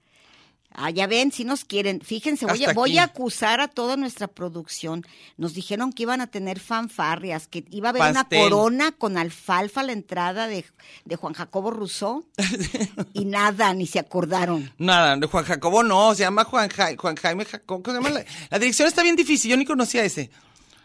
Ah, 0.72 0.90
ya 0.90 1.06
ven, 1.08 1.32
si 1.32 1.44
nos 1.44 1.64
quieren. 1.64 2.00
Fíjense, 2.00 2.46
voy, 2.46 2.64
a, 2.64 2.72
voy 2.72 2.98
a 2.98 3.02
acusar 3.04 3.60
a 3.60 3.66
toda 3.68 3.96
nuestra 3.96 4.28
producción. 4.28 5.04
Nos 5.36 5.52
dijeron 5.52 5.92
que 5.92 6.04
iban 6.04 6.20
a 6.20 6.28
tener 6.28 6.60
fanfarrias, 6.60 7.48
que 7.48 7.64
iba 7.70 7.88
a 7.88 7.90
haber 7.90 8.00
Pastel. 8.14 8.38
una 8.38 8.50
corona 8.50 8.92
con 8.92 9.18
alfalfa 9.18 9.80
a 9.80 9.84
la 9.84 9.92
entrada 9.92 10.46
de, 10.46 10.64
de 11.04 11.16
Juan 11.16 11.34
Jacobo 11.34 11.72
Rousseau. 11.72 12.24
y 13.12 13.24
nada, 13.24 13.74
ni 13.74 13.86
se 13.86 13.98
acordaron. 13.98 14.72
Nada, 14.78 15.16
de 15.16 15.26
Juan 15.26 15.44
Jacobo 15.44 15.82
no, 15.82 16.14
se 16.14 16.22
llama 16.22 16.44
Juan, 16.44 16.68
Ja- 16.70 16.96
Juan 16.96 17.16
Jaime 17.16 17.44
Jacobo. 17.44 17.82
¿cómo 17.82 17.96
se 17.98 18.02
llama? 18.02 18.14
La, 18.20 18.24
la 18.50 18.58
dirección 18.60 18.86
está 18.86 19.02
bien 19.02 19.16
difícil, 19.16 19.50
yo 19.50 19.56
ni 19.56 19.64
conocía 19.64 20.04
ese. 20.04 20.30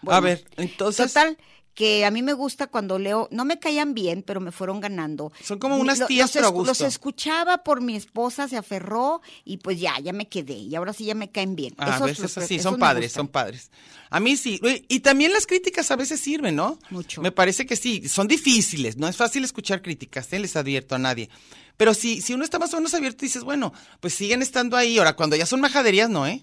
a 0.08 0.19
ver, 0.19 0.45
entonces. 0.58 1.13
Total, 1.13 1.38
que 1.75 2.05
a 2.05 2.09
mí 2.11 2.23
me 2.23 2.33
gusta 2.33 2.67
cuando 2.67 2.97
leo, 2.97 3.27
no 3.31 3.43
me 3.45 3.59
caían 3.59 3.93
bien, 3.93 4.23
pero 4.25 4.39
me 4.39 4.51
fueron 4.51 4.79
ganando. 4.79 5.31
Son 5.43 5.59
como 5.59 5.75
unas 5.77 5.99
Lo- 5.99 6.07
tías, 6.07 6.27
los, 6.27 6.31
pero 6.33 6.47
a 6.47 6.49
gusto. 6.49 6.69
Los 6.69 6.81
escuchaba 6.81 7.63
por 7.63 7.81
mi 7.81 7.95
esposa, 7.95 8.47
se 8.47 8.55
aferró 8.57 9.21
y 9.43 9.57
pues 9.57 9.79
ya, 9.79 9.99
ya 9.99 10.13
me 10.13 10.27
quedé. 10.29 10.53
Y 10.55 10.73
ahora 10.75 10.93
sí 10.93 11.05
ya 11.05 11.13
me 11.15 11.29
caen 11.29 11.55
bien. 11.55 11.75
Ah, 11.77 11.95
Esos 11.97 12.07
ves, 12.07 12.19
los 12.19 12.31
eso 12.31 12.39
pre- 12.39 12.47
sí, 12.47 12.55
esos 12.55 12.71
son 12.71 12.79
padres, 12.79 13.11
son 13.11 13.27
padres. 13.27 13.69
A 14.09 14.19
mí 14.19 14.38
sí. 14.38 14.59
Y 14.88 15.01
también 15.01 15.33
las 15.33 15.45
críticas 15.45 15.91
a 15.91 15.95
veces 15.97 16.19
sirven, 16.21 16.55
¿no? 16.55 16.79
Mucho. 16.89 17.21
Me 17.21 17.31
parece 17.31 17.65
que 17.65 17.75
sí. 17.75 18.07
Son 18.07 18.27
difíciles, 18.27 18.95
no 18.97 19.07
es 19.09 19.17
fácil 19.17 19.43
escuchar 19.43 19.81
críticas, 19.81 20.31
¿eh? 20.31 20.39
les 20.39 20.55
advierto 20.55 20.95
a 20.95 20.99
nadie. 20.99 21.29
Pero 21.75 21.93
si, 21.93 22.21
si 22.21 22.33
uno 22.33 22.45
está 22.45 22.57
más 22.57 22.73
o 22.73 22.77
menos 22.77 22.93
abierto, 22.93 23.25
dices, 23.25 23.43
bueno, 23.43 23.73
pues 23.99 24.13
siguen 24.13 24.41
estando 24.41 24.77
ahí. 24.77 24.97
Ahora, 24.97 25.17
cuando 25.17 25.35
ya 25.35 25.45
son 25.45 25.59
majaderías, 25.59 26.09
no, 26.09 26.25
¿eh? 26.25 26.41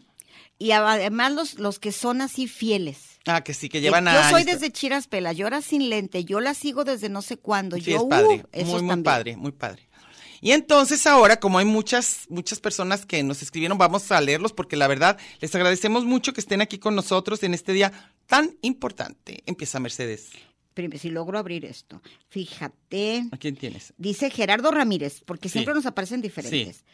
Y 0.59 0.73
además 0.73 1.33
los, 1.33 1.55
los 1.59 1.79
que 1.79 1.91
son 1.91 2.21
así 2.21 2.47
fieles. 2.47 3.12
Ah, 3.27 3.45
que 3.45 3.55
sí, 3.55 3.69
que 3.69 3.81
llevan 3.81 4.05
yo 4.07 4.11
a. 4.11 4.31
soy 4.31 4.45
desde 4.45 4.71
Chiras 4.73 5.07
Pela, 5.07 5.33
yo 5.33 5.47
era 5.47 5.63
sin 5.63 5.89
lente, 5.89 6.25
yo 6.25 6.41
la 6.41 6.55
sigo 6.55 6.85
desde 6.85 7.09
no 7.09 7.23
sé 7.23 7.37
cuándo. 7.37 7.77
Sí, 7.77 7.83
yo, 7.93 7.99
es 7.99 8.05
padre. 8.05 8.45
uh, 8.53 8.65
muy, 8.65 8.83
muy 8.83 9.03
padre, 9.03 9.37
muy 9.37 9.53
padre. 9.53 9.89
Y 10.41 10.51
entonces 10.51 11.07
ahora, 11.07 11.39
como 11.39 11.59
hay 11.59 11.65
muchas, 11.65 12.27
muchas 12.29 12.59
personas 12.59 13.07
que 13.07 13.23
nos 13.23 13.43
escribieron, 13.43 13.79
vamos 13.79 14.11
a 14.11 14.21
leerlos 14.21 14.53
porque 14.53 14.75
la 14.77 14.89
verdad 14.89 15.17
les 15.41 15.55
agradecemos 15.55 16.05
mucho 16.05 16.33
que 16.33 16.41
estén 16.41 16.61
aquí 16.61 16.79
con 16.79 16.97
nosotros 16.97 17.45
en 17.45 17.55
este 17.55 17.73
día 17.73 17.93
tan 18.27 18.57
importante. 18.61 19.45
Empieza 19.47 19.79
Mercedes. 19.79 20.31
Prim- 20.75 20.91
Si 20.99 21.11
logro 21.11 21.39
abrir 21.39 21.65
esto. 21.65 22.03
Fíjate. 22.29 23.25
¿A 23.31 23.37
quién 23.37 23.55
tienes? 23.57 23.93
Dice 23.99 24.31
Gerardo 24.31 24.73
Ramírez, 24.73 25.23
porque 25.25 25.49
Sí. 25.49 25.53
siempre 25.55 25.75
nos 25.75 25.87
aparecen 25.87 26.21
diferentes. 26.23 26.85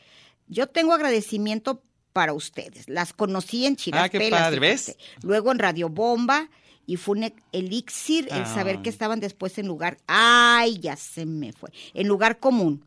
Yo 0.47 0.67
tengo 0.67 0.93
agradecimiento 0.93 1.83
para 2.13 2.33
ustedes. 2.33 2.89
Las 2.89 3.13
conocí 3.13 3.67
en 3.67 3.77
Chiras 3.77 4.05
Ah, 4.05 4.09
qué 4.09 4.19
Pelas, 4.19 4.41
padre, 4.41 4.61
¿ves? 4.61 4.97
Luego 5.23 5.53
en 5.53 5.59
Radio 5.59 5.89
Bomba 5.89 6.49
y 6.87 6.97
fue 6.97 7.19
un 7.19 7.33
elixir 7.53 8.29
el 8.31 8.43
Ah. 8.43 8.55
saber 8.55 8.81
que 8.83 8.89
estaban 8.91 9.21
después 9.21 9.59
en 9.59 9.67
lugar. 9.67 9.99
Ay, 10.07 10.79
ya 10.81 10.97
se 10.97 11.27
me 11.27 11.53
fue. 11.53 11.71
En 11.95 12.09
lugar 12.09 12.39
común. 12.39 12.85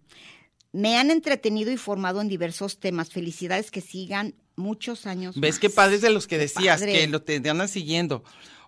Me 0.74 0.98
han 0.98 1.12
entretenido 1.12 1.72
y 1.72 1.78
formado 1.78 2.22
en 2.22 2.28
diversos 2.30 2.80
temas. 2.80 3.10
Felicidades 3.10 3.72
que 3.72 3.82
sigan 3.82 4.36
muchos 4.56 5.06
años. 5.06 5.40
¿Ves 5.40 5.56
más. 5.56 5.60
qué 5.60 5.70
padres 5.70 6.02
de 6.02 6.10
los 6.10 6.28
que 6.28 6.38
decías, 6.38 6.80
padre. 6.80 6.94
que 6.94 7.08
lo 7.08 7.22
te 7.22 7.36
andan 7.50 7.68
siguiendo? 7.68 8.24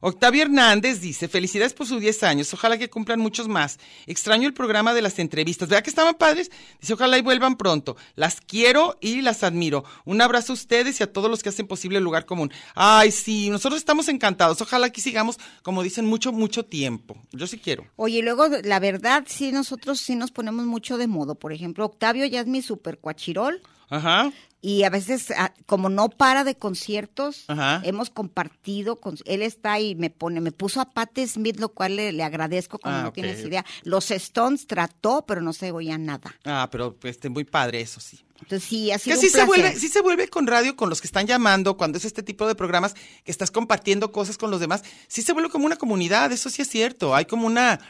Octavio 0.06 0.42
Hernández 0.42 1.00
dice, 1.00 1.30
felicidades 1.30 1.74
por 1.74 1.88
sus 1.88 2.02
10 2.02 2.24
años, 2.24 2.54
ojalá 2.54 2.78
que 2.78 2.89
cumplan 2.89 3.22
muchos 3.22 3.48
más. 3.48 3.80
Extraño 4.06 4.50
el 4.50 4.54
programa 4.54 4.94
de 4.94 5.02
las 5.02 5.18
entrevistas, 5.18 5.70
¿verdad 5.70 5.82
que 5.82 5.89
estaban 5.89 6.16
padres? 6.16 6.52
Dice, 6.82 6.92
ojalá 6.92 7.18
y 7.18 7.22
vuelvan 7.22 7.56
pronto. 7.56 7.96
Las 8.16 8.42
quiero 8.42 8.98
y 9.00 9.22
las 9.22 9.44
admiro. 9.44 9.86
Un 10.04 10.22
abrazo 10.22 10.52
a 10.52 10.56
ustedes 10.56 11.00
y 11.00 11.04
a 11.04 11.13
todos 11.13 11.30
los 11.30 11.42
que 11.42 11.48
hacen 11.48 11.68
posible 11.68 12.00
el 12.00 12.04
lugar 12.04 12.26
común. 12.26 12.52
Ay, 12.76 13.12
sí, 13.12 13.50
nosotros 13.50 13.80
estamos 13.80 14.10
encantados, 14.10 14.60
ojalá 14.60 14.89
que 14.89 15.00
sigamos, 15.00 15.39
como 15.62 15.82
dicen, 15.84 16.06
mucho, 16.06 16.34
mucho 16.34 16.66
tiempo. 16.66 17.16
Yo 17.32 17.48
sí 17.48 17.58
quiero. 17.58 17.86
Oye, 17.96 18.18
y 18.18 18.22
luego, 18.24 18.50
la 18.62 18.82
verdad, 18.82 19.24
sí, 19.26 19.54
nosotros 19.54 20.02
sí 20.02 20.18
nos 20.18 20.32
ponemos 20.32 20.66
mucho 20.66 20.98
de 20.98 21.08
modo. 21.08 21.36
Por 21.36 21.54
ejemplo, 21.54 21.86
Octavio 21.86 22.26
ya 22.26 22.42
es 22.42 22.48
mi 22.48 22.62
super 22.62 22.98
cuachirol. 22.98 23.62
Ajá. 23.89 24.34
Y 24.65 24.84
a 24.84 24.89
veces, 24.89 25.30
ah, 25.36 25.54
como 25.65 25.89
no 25.89 26.08
para 26.08 26.45
de 26.45 26.56
conciertos, 26.56 27.43
Ajá. 27.49 27.82
hemos 27.84 28.10
compartido, 28.10 29.02
con, 29.02 29.17
él 29.26 29.41
está 29.41 29.78
y 29.82 29.93
me 29.95 30.10
pone, 30.10 30.39
me 30.39 30.54
puso 30.54 30.80
a 30.80 30.89
Patti 30.89 31.28
Smith, 31.28 31.60
lo 31.60 31.67
cual 31.73 31.97
le, 31.97 32.13
le 32.13 32.23
agradezco 32.23 32.80
como 32.80 32.95
Ah, 32.95 33.04
no 33.04 33.12
tienes 33.12 33.43
idea. 33.43 33.65
Los 33.84 34.10
Stones 34.10 34.65
trató, 34.65 35.26
pero 35.28 35.41
no 35.41 35.52
se 35.52 35.73
oía 35.73 35.97
nada. 35.97 36.34
Ah, 36.45 36.69
pero 36.71 36.97
este, 37.04 37.28
muy 37.28 37.43
padre 37.43 37.82
eso 37.82 37.99
sí. 37.99 38.21
Entonces 38.39 38.63
sí, 38.63 38.89
ha 38.89 38.97
Que 38.99 39.17
sí 39.17 39.26
un 39.26 39.32
se, 39.34 39.43
vuelve, 39.43 39.63
placer. 39.63 39.82
sí 39.82 39.89
se 39.89 40.02
vuelve 40.02 40.30
con 40.30 40.47
radio, 40.47 40.78
con 40.78 40.89
los 40.89 41.02
que 41.02 41.08
están 41.08 41.28
llamando, 41.28 41.76
cuando 41.76 41.97
es 41.97 42.06
este 42.06 42.23
tipo 42.23 42.47
de 42.47 42.56
programas 42.56 42.93
que 43.26 43.32
estás 43.32 43.52
compartiendo 43.52 44.13
cosas 44.13 44.38
con 44.38 44.49
los 44.49 44.62
demás, 44.62 44.84
sí 45.10 45.23
se 45.23 45.34
vuelve 45.34 45.49
como 45.49 45.65
una 45.65 45.76
comunidad, 45.76 46.32
eso 46.32 46.49
sí 46.49 46.62
es 46.62 46.69
cierto, 46.69 47.13
hay 47.13 47.26
como 47.26 47.47
una 47.47 47.82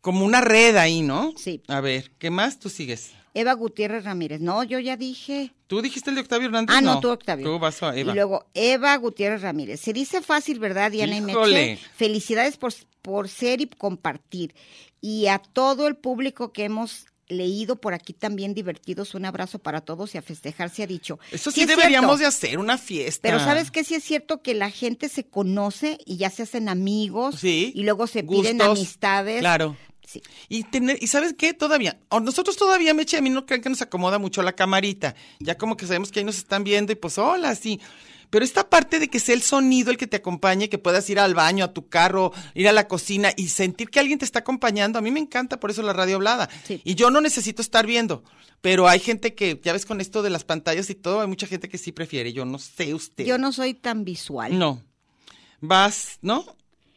como 0.00 0.24
una 0.24 0.40
red 0.40 0.76
ahí, 0.76 1.02
¿no? 1.02 1.34
Sí. 1.36 1.62
A 1.68 1.80
ver, 1.80 2.12
¿qué 2.18 2.30
más 2.30 2.58
tú 2.58 2.70
sigues? 2.70 3.10
Eva 3.34 3.52
Gutiérrez 3.54 4.04
Ramírez. 4.04 4.40
No, 4.40 4.62
yo 4.62 4.78
ya 4.78 4.96
dije. 4.96 5.52
¿Tú 5.66 5.82
dijiste 5.82 6.10
el 6.10 6.16
de 6.16 6.22
Octavio 6.22 6.46
Hernández? 6.46 6.74
Ah, 6.76 6.80
no, 6.80 7.00
tú, 7.00 7.10
Octavio. 7.10 7.44
Tú 7.44 7.58
vas 7.58 7.82
a 7.82 7.96
Eva. 7.96 8.12
Y 8.12 8.14
luego, 8.14 8.46
Eva 8.54 8.96
Gutiérrez 8.96 9.42
Ramírez. 9.42 9.80
Se 9.80 9.92
dice 9.92 10.22
fácil, 10.22 10.60
¿verdad, 10.60 10.90
Diana 10.92 11.16
Híjole. 11.18 11.62
y 11.62 11.70
Meche? 11.70 11.82
Felicidades 11.96 12.56
por, 12.56 12.72
por 13.02 13.28
ser 13.28 13.60
y 13.60 13.66
compartir. 13.66 14.54
Y 15.00 15.26
a 15.26 15.38
todo 15.38 15.86
el 15.88 15.96
público 15.96 16.52
que 16.52 16.64
hemos 16.64 17.06
leído 17.28 17.76
por 17.76 17.94
aquí 17.94 18.12
también 18.12 18.52
divertidos, 18.54 19.14
un 19.14 19.24
abrazo 19.24 19.58
para 19.58 19.80
todos 19.80 20.14
y 20.14 20.18
a 20.18 20.22
festejar 20.22 20.68
se 20.70 20.82
ha 20.82 20.86
dicho. 20.86 21.18
Eso 21.32 21.50
sí, 21.50 21.62
es 21.62 21.68
deberíamos 21.68 22.18
cierto, 22.18 22.20
de 22.20 22.26
hacer 22.26 22.58
una 22.58 22.76
fiesta. 22.78 23.20
Pero 23.28 23.40
¿sabes 23.40 23.70
qué? 23.70 23.82
Sí 23.82 23.94
es 23.94 24.04
cierto 24.04 24.42
que 24.42 24.52
la 24.54 24.70
gente 24.70 25.08
se 25.08 25.24
conoce 25.24 25.98
y 26.04 26.18
ya 26.18 26.28
se 26.30 26.42
hacen 26.42 26.68
amigos 26.68 27.36
Sí. 27.40 27.72
y 27.74 27.82
luego 27.82 28.06
se 28.06 28.22
piden 28.24 28.60
amistades. 28.60 29.40
Claro. 29.40 29.76
Sí. 30.06 30.22
Y, 30.48 30.64
tener, 30.64 30.98
y 31.00 31.06
¿sabes 31.06 31.34
qué? 31.36 31.54
Todavía, 31.54 31.98
nosotros 32.22 32.56
todavía, 32.56 32.94
Meche, 32.94 33.16
a 33.16 33.22
mí 33.22 33.30
no 33.30 33.46
creen 33.46 33.62
que 33.62 33.70
nos 33.70 33.82
acomoda 33.82 34.18
mucho 34.18 34.42
la 34.42 34.52
camarita. 34.52 35.14
Ya 35.40 35.56
como 35.56 35.76
que 35.76 35.86
sabemos 35.86 36.10
que 36.10 36.20
ahí 36.20 36.24
nos 36.24 36.36
están 36.36 36.64
viendo 36.64 36.92
y 36.92 36.96
pues, 36.96 37.18
hola, 37.18 37.54
sí. 37.54 37.80
Pero 38.30 38.44
esta 38.44 38.68
parte 38.68 38.98
de 38.98 39.08
que 39.08 39.20
sea 39.20 39.34
el 39.34 39.42
sonido 39.42 39.90
el 39.90 39.96
que 39.96 40.06
te 40.06 40.16
acompañe, 40.16 40.68
que 40.68 40.78
puedas 40.78 41.08
ir 41.08 41.20
al 41.20 41.34
baño, 41.34 41.64
a 41.64 41.72
tu 41.72 41.88
carro, 41.88 42.32
ir 42.54 42.68
a 42.68 42.72
la 42.72 42.88
cocina 42.88 43.30
y 43.36 43.48
sentir 43.48 43.90
que 43.90 44.00
alguien 44.00 44.18
te 44.18 44.24
está 44.24 44.40
acompañando, 44.40 44.98
a 44.98 45.02
mí 45.02 45.10
me 45.10 45.20
encanta 45.20 45.60
por 45.60 45.70
eso 45.70 45.82
la 45.82 45.92
radio 45.92 46.16
hablada. 46.16 46.48
Sí. 46.64 46.80
Y 46.84 46.96
yo 46.96 47.10
no 47.10 47.20
necesito 47.20 47.62
estar 47.62 47.86
viendo. 47.86 48.24
Pero 48.60 48.88
hay 48.88 48.98
gente 48.98 49.34
que, 49.34 49.60
ya 49.62 49.72
ves 49.72 49.86
con 49.86 50.00
esto 50.00 50.22
de 50.22 50.30
las 50.30 50.42
pantallas 50.42 50.88
y 50.90 50.94
todo, 50.94 51.20
hay 51.20 51.28
mucha 51.28 51.46
gente 51.46 51.68
que 51.68 51.78
sí 51.78 51.92
prefiere. 51.92 52.32
Yo 52.32 52.44
no 52.44 52.58
sé 52.58 52.94
usted. 52.94 53.24
Yo 53.24 53.38
no 53.38 53.52
soy 53.52 53.74
tan 53.74 54.04
visual. 54.04 54.58
No. 54.58 54.82
Vas, 55.60 56.18
¿no? 56.22 56.44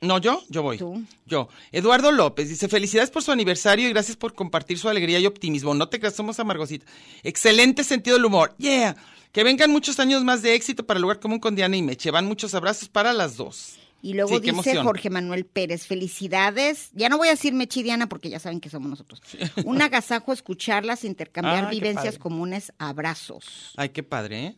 No, 0.01 0.19
yo, 0.19 0.43
yo 0.49 0.61
voy. 0.61 0.77
Tú. 0.77 1.03
Yo. 1.25 1.49
Eduardo 1.71 2.11
López 2.11 2.49
dice, 2.49 2.67
felicidades 2.67 3.09
por 3.09 3.23
su 3.23 3.31
aniversario 3.31 3.87
y 3.87 3.91
gracias 3.91 4.15
por 4.15 4.33
compartir 4.33 4.77
su 4.77 4.89
alegría 4.89 5.19
y 5.19 5.25
optimismo. 5.25 5.73
No 5.73 5.89
te 5.89 5.99
creas, 5.99 6.15
somos 6.15 6.39
amargosita. 6.39 6.85
Excelente 7.23 7.83
sentido 7.83 8.15
del 8.17 8.25
humor. 8.25 8.53
Yeah. 8.57 8.95
Que 9.31 9.43
vengan 9.43 9.71
muchos 9.71 9.99
años 9.99 10.23
más 10.23 10.41
de 10.41 10.53
éxito 10.53 10.85
para 10.85 10.97
el 10.97 11.01
lugar 11.01 11.19
común 11.19 11.39
con 11.39 11.55
Diana 11.55 11.77
y 11.77 11.81
Meche. 11.81 12.11
Van 12.11 12.25
muchos 12.25 12.53
abrazos 12.53 12.89
para 12.89 13.11
las 13.11 13.37
dos. 13.37 13.77
Y 14.01 14.13
luego 14.13 14.39
Sí, 14.39 14.51
dice. 14.51 14.77
Jorge 14.77 15.09
Manuel 15.09 15.45
Pérez, 15.45 15.87
felicidades. 15.87 16.89
Ya 16.93 17.09
no 17.09 17.17
voy 17.17 17.27
a 17.29 17.31
decir 17.31 17.53
Mechidiana 17.53 18.07
porque 18.07 18.29
ya 18.29 18.39
saben 18.39 18.59
que 18.59 18.69
somos 18.69 18.89
nosotros. 18.89 19.21
Un 19.65 19.81
agasajo 19.81 20.33
escucharlas, 20.33 21.03
intercambiar 21.03 21.69
qué 21.69 21.75
vivencias 21.75 22.17
comunes, 22.17 22.71
abrazos. 22.77 23.73
Ay, 23.75 23.89
qué 23.89 24.03
padre, 24.03 24.45
¿eh? 24.45 24.55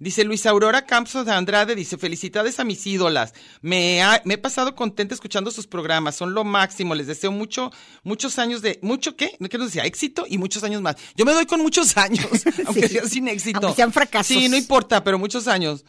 Dice 0.00 0.24
Luis 0.24 0.46
Aurora 0.46 0.86
Campos 0.86 1.26
de 1.26 1.30
Andrade, 1.32 1.74
dice, 1.74 1.98
felicidades 1.98 2.58
a 2.58 2.64
mis 2.64 2.86
ídolas. 2.86 3.34
Me, 3.60 4.00
ha- 4.02 4.22
me 4.24 4.34
he 4.34 4.38
pasado 4.38 4.74
contenta 4.74 5.14
escuchando 5.14 5.50
sus 5.50 5.66
programas, 5.66 6.16
son 6.16 6.32
lo 6.32 6.42
máximo. 6.42 6.94
Les 6.94 7.06
deseo 7.06 7.30
mucho, 7.32 7.70
muchos 8.02 8.38
años 8.38 8.62
de, 8.62 8.78
¿mucho 8.82 9.14
qué? 9.14 9.36
¿Qué 9.50 9.58
nos 9.58 9.66
decía? 9.68 9.84
Éxito 9.84 10.24
y 10.26 10.38
muchos 10.38 10.64
años 10.64 10.80
más. 10.80 10.96
Yo 11.16 11.26
me 11.26 11.32
doy 11.32 11.44
con 11.44 11.60
muchos 11.60 11.96
años, 11.98 12.26
aunque 12.66 12.88
Sí. 12.88 12.94
sea 12.94 13.04
sin 13.06 13.28
éxito. 13.28 13.58
Aunque 13.62 13.76
sean 13.76 13.92
fracasos. 13.92 14.34
Sí, 14.34 14.48
no 14.48 14.56
importa, 14.56 15.04
pero 15.04 15.18
muchos 15.18 15.46
años. 15.46 15.84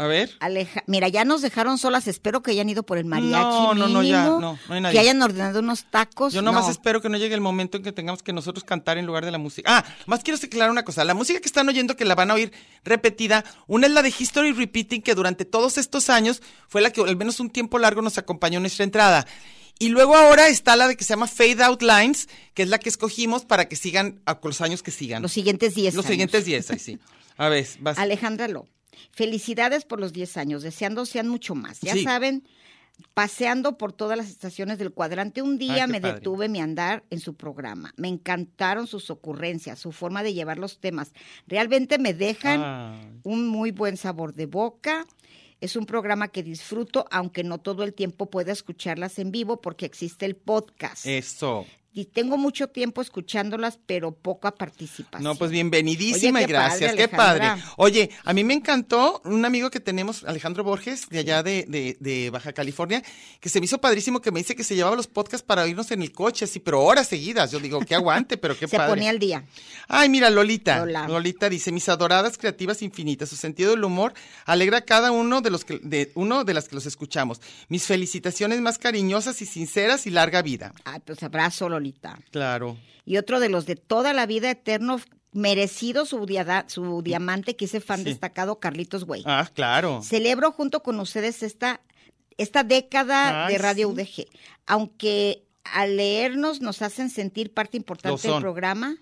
A 0.00 0.06
ver. 0.06 0.30
Aleja, 0.38 0.84
mira, 0.86 1.08
ya 1.08 1.24
nos 1.24 1.42
dejaron 1.42 1.76
solas. 1.76 2.06
Espero 2.06 2.40
que 2.40 2.52
hayan 2.52 2.68
ido 2.68 2.84
por 2.84 2.98
el 2.98 3.04
mariachi. 3.04 3.34
No, 3.34 3.74
no, 3.74 3.88
no, 3.88 4.02
ya, 4.04 4.20
mínimo, 4.22 4.40
no, 4.40 4.58
no 4.68 4.74
hay 4.74 4.80
nadie. 4.80 4.92
Que 4.94 5.00
hayan 5.00 5.20
ordenado 5.20 5.58
unos 5.58 5.86
tacos. 5.90 6.32
Yo 6.32 6.40
nomás 6.40 6.66
no. 6.66 6.70
espero 6.70 7.02
que 7.02 7.08
no 7.08 7.18
llegue 7.18 7.34
el 7.34 7.40
momento 7.40 7.78
en 7.78 7.82
que 7.82 7.90
tengamos 7.90 8.22
que 8.22 8.32
nosotros 8.32 8.62
cantar 8.62 8.96
en 8.96 9.06
lugar 9.06 9.24
de 9.24 9.32
la 9.32 9.38
música. 9.38 9.78
Ah, 9.78 9.84
más 10.06 10.22
quiero 10.22 10.38
aclarar 10.40 10.70
una 10.70 10.84
cosa. 10.84 11.02
La 11.02 11.14
música 11.14 11.40
que 11.40 11.48
están 11.48 11.68
oyendo, 11.68 11.96
que 11.96 12.04
la 12.04 12.14
van 12.14 12.30
a 12.30 12.34
oír 12.34 12.52
repetida, 12.84 13.44
una 13.66 13.88
es 13.88 13.92
la 13.92 14.02
de 14.02 14.14
History 14.16 14.52
Repeating, 14.52 15.02
que 15.02 15.16
durante 15.16 15.44
todos 15.44 15.78
estos 15.78 16.10
años 16.10 16.42
fue 16.68 16.80
la 16.80 16.92
que 16.92 17.00
al 17.00 17.16
menos 17.16 17.40
un 17.40 17.50
tiempo 17.50 17.80
largo 17.80 18.00
nos 18.00 18.18
acompañó 18.18 18.58
en 18.58 18.62
nuestra 18.62 18.84
entrada. 18.84 19.26
Y 19.80 19.88
luego 19.88 20.16
ahora 20.16 20.46
está 20.46 20.76
la 20.76 20.86
de 20.86 20.96
que 20.96 21.02
se 21.02 21.10
llama 21.10 21.26
Fade 21.26 21.64
Out 21.64 21.82
Lines, 21.82 22.28
que 22.54 22.62
es 22.62 22.68
la 22.68 22.78
que 22.78 22.88
escogimos 22.88 23.44
para 23.44 23.68
que 23.68 23.74
sigan 23.74 24.20
a 24.26 24.38
los 24.40 24.60
años 24.60 24.84
que 24.84 24.92
sigan. 24.92 25.22
Los 25.22 25.32
siguientes 25.32 25.74
10 25.74 25.94
Los 25.94 26.04
años. 26.04 26.12
siguientes 26.12 26.44
10, 26.44 26.70
ahí 26.70 26.78
sí. 26.78 26.98
A 27.36 27.48
ver, 27.48 27.66
vas. 27.80 27.98
Alejandra 27.98 28.46
Lo. 28.46 28.68
Felicidades 29.12 29.84
por 29.84 30.00
los 30.00 30.12
10 30.12 30.36
años, 30.36 30.62
deseando 30.62 31.06
sean 31.06 31.28
mucho 31.28 31.54
más. 31.54 31.80
Ya 31.80 31.92
Sí. 31.94 32.04
saben, 32.04 32.44
paseando 33.14 33.78
por 33.78 33.92
todas 33.92 34.16
las 34.18 34.28
estaciones 34.28 34.78
del 34.78 34.92
cuadrante, 34.92 35.40
un 35.42 35.58
día 35.58 35.84
Ay, 35.84 35.90
me 35.90 36.00
padre. 36.00 36.14
detuve 36.16 36.48
mi 36.48 36.60
andar 36.60 37.04
en 37.10 37.20
su 37.20 37.34
programa. 37.34 37.92
Me 37.96 38.08
encantaron 38.08 38.86
sus 38.86 39.10
ocurrencias, 39.10 39.78
su 39.78 39.92
forma 39.92 40.22
de 40.22 40.34
llevar 40.34 40.58
los 40.58 40.78
temas. 40.80 41.12
Realmente 41.46 41.98
me 41.98 42.12
dejan 42.14 42.62
Ay. 42.62 43.20
un 43.24 43.46
muy 43.46 43.70
buen 43.70 43.96
sabor 43.96 44.34
de 44.34 44.46
boca. 44.46 45.06
Es 45.60 45.74
un 45.74 45.86
programa 45.86 46.28
que 46.28 46.44
disfruto, 46.44 47.04
aunque 47.10 47.42
no 47.42 47.58
todo 47.58 47.82
el 47.82 47.92
tiempo 47.92 48.30
pueda 48.30 48.52
escucharlas 48.52 49.18
en 49.18 49.32
vivo 49.32 49.60
porque 49.60 49.86
existe 49.86 50.24
el 50.24 50.36
podcast. 50.36 51.04
Eso. 51.04 51.66
Y 51.90 52.04
tengo 52.04 52.36
mucho 52.36 52.68
tiempo 52.68 53.02
escuchándolas, 53.02 53.78
pero 53.86 54.12
poca 54.12 54.52
participación. 54.52 55.22
No, 55.24 55.34
pues 55.34 55.50
bienvenidísima 55.50 56.38
Oye, 56.38 56.44
y 56.44 56.46
qué 56.46 56.52
gracias, 56.52 56.90
padre, 56.90 56.96
qué 56.96 57.08
padre. 57.08 57.62
Oye, 57.76 58.10
a 58.24 58.32
mí 58.32 58.44
me 58.44 58.54
encantó 58.54 59.20
un 59.24 59.44
amigo 59.44 59.70
que 59.70 59.80
tenemos, 59.80 60.22
Alejandro 60.24 60.62
Borges, 60.62 61.08
de 61.08 61.18
allá 61.18 61.42
de, 61.42 61.64
de, 61.66 61.96
de 61.98 62.30
Baja 62.30 62.52
California, 62.52 63.02
que 63.40 63.48
se 63.48 63.58
me 63.58 63.64
hizo 63.64 63.78
padrísimo 63.78 64.20
que 64.20 64.30
me 64.30 64.38
dice 64.40 64.54
que 64.54 64.64
se 64.64 64.76
llevaba 64.76 64.94
los 64.94 65.08
podcasts 65.08 65.44
para 65.44 65.62
oírnos 65.62 65.90
en 65.90 66.02
el 66.02 66.12
coche, 66.12 66.44
así, 66.44 66.60
pero 66.60 66.82
horas 66.82 67.08
seguidas. 67.08 67.50
Yo 67.50 67.58
digo, 67.58 67.80
qué 67.80 67.94
aguante, 67.94 68.36
pero 68.36 68.56
qué 68.56 68.68
Se 68.68 68.76
padre. 68.76 68.92
ponía 68.92 69.10
al 69.10 69.18
día. 69.18 69.44
Ay, 69.88 70.08
mira, 70.08 70.30
Lolita. 70.30 70.84
Lolita 70.84 71.48
dice, 71.48 71.72
mis 71.72 71.88
adoradas 71.88 72.38
creativas 72.38 72.82
infinitas, 72.82 73.30
su 73.30 73.36
sentido 73.36 73.70
del 73.70 73.82
humor 73.82 74.12
alegra 74.44 74.78
a 74.78 74.82
cada 74.82 75.10
uno 75.10 75.40
de 75.40 75.50
los 75.50 75.64
que, 75.64 75.80
de 75.82 76.12
uno 76.14 76.44
de 76.44 76.54
las 76.54 76.68
que 76.68 76.74
los 76.76 76.86
escuchamos. 76.86 77.40
Mis 77.68 77.86
felicitaciones 77.86 78.60
más 78.60 78.78
cariñosas 78.78 79.40
y 79.42 79.46
sinceras 79.46 80.06
y 80.06 80.10
larga 80.10 80.42
vida. 80.42 80.72
Ay, 80.84 81.00
pues 81.04 81.22
abrazo, 81.22 81.68
Lolita. 81.68 81.77
Claro. 82.30 82.76
Y 83.04 83.16
otro 83.16 83.40
de 83.40 83.48
los 83.48 83.66
de 83.66 83.76
toda 83.76 84.12
la 84.12 84.26
vida 84.26 84.50
eterno, 84.50 85.00
merecido 85.32 86.04
su, 86.06 86.26
diamante, 87.02 87.56
que 87.56 87.64
ese 87.66 87.80
fan 87.80 87.98
Sí. 88.00 88.04
destacado, 88.04 88.60
Carlitos 88.60 89.04
Güey. 89.04 89.22
Ah, 89.26 89.48
claro. 89.52 90.02
Celebro 90.02 90.52
junto 90.52 90.82
con 90.82 90.98
ustedes 91.00 91.42
esta, 91.42 91.80
esta 92.36 92.64
década 92.64 93.48
de 93.48 93.58
Radio 93.58 93.88
sí. 93.88 93.94
UDG. 93.94 94.26
Aunque 94.66 95.44
al 95.64 95.96
leernos 95.96 96.60
nos 96.60 96.82
hacen 96.82 97.10
sentir 97.10 97.52
parte 97.52 97.76
importante 97.76 98.28
del 98.28 98.40
programa. 98.40 98.96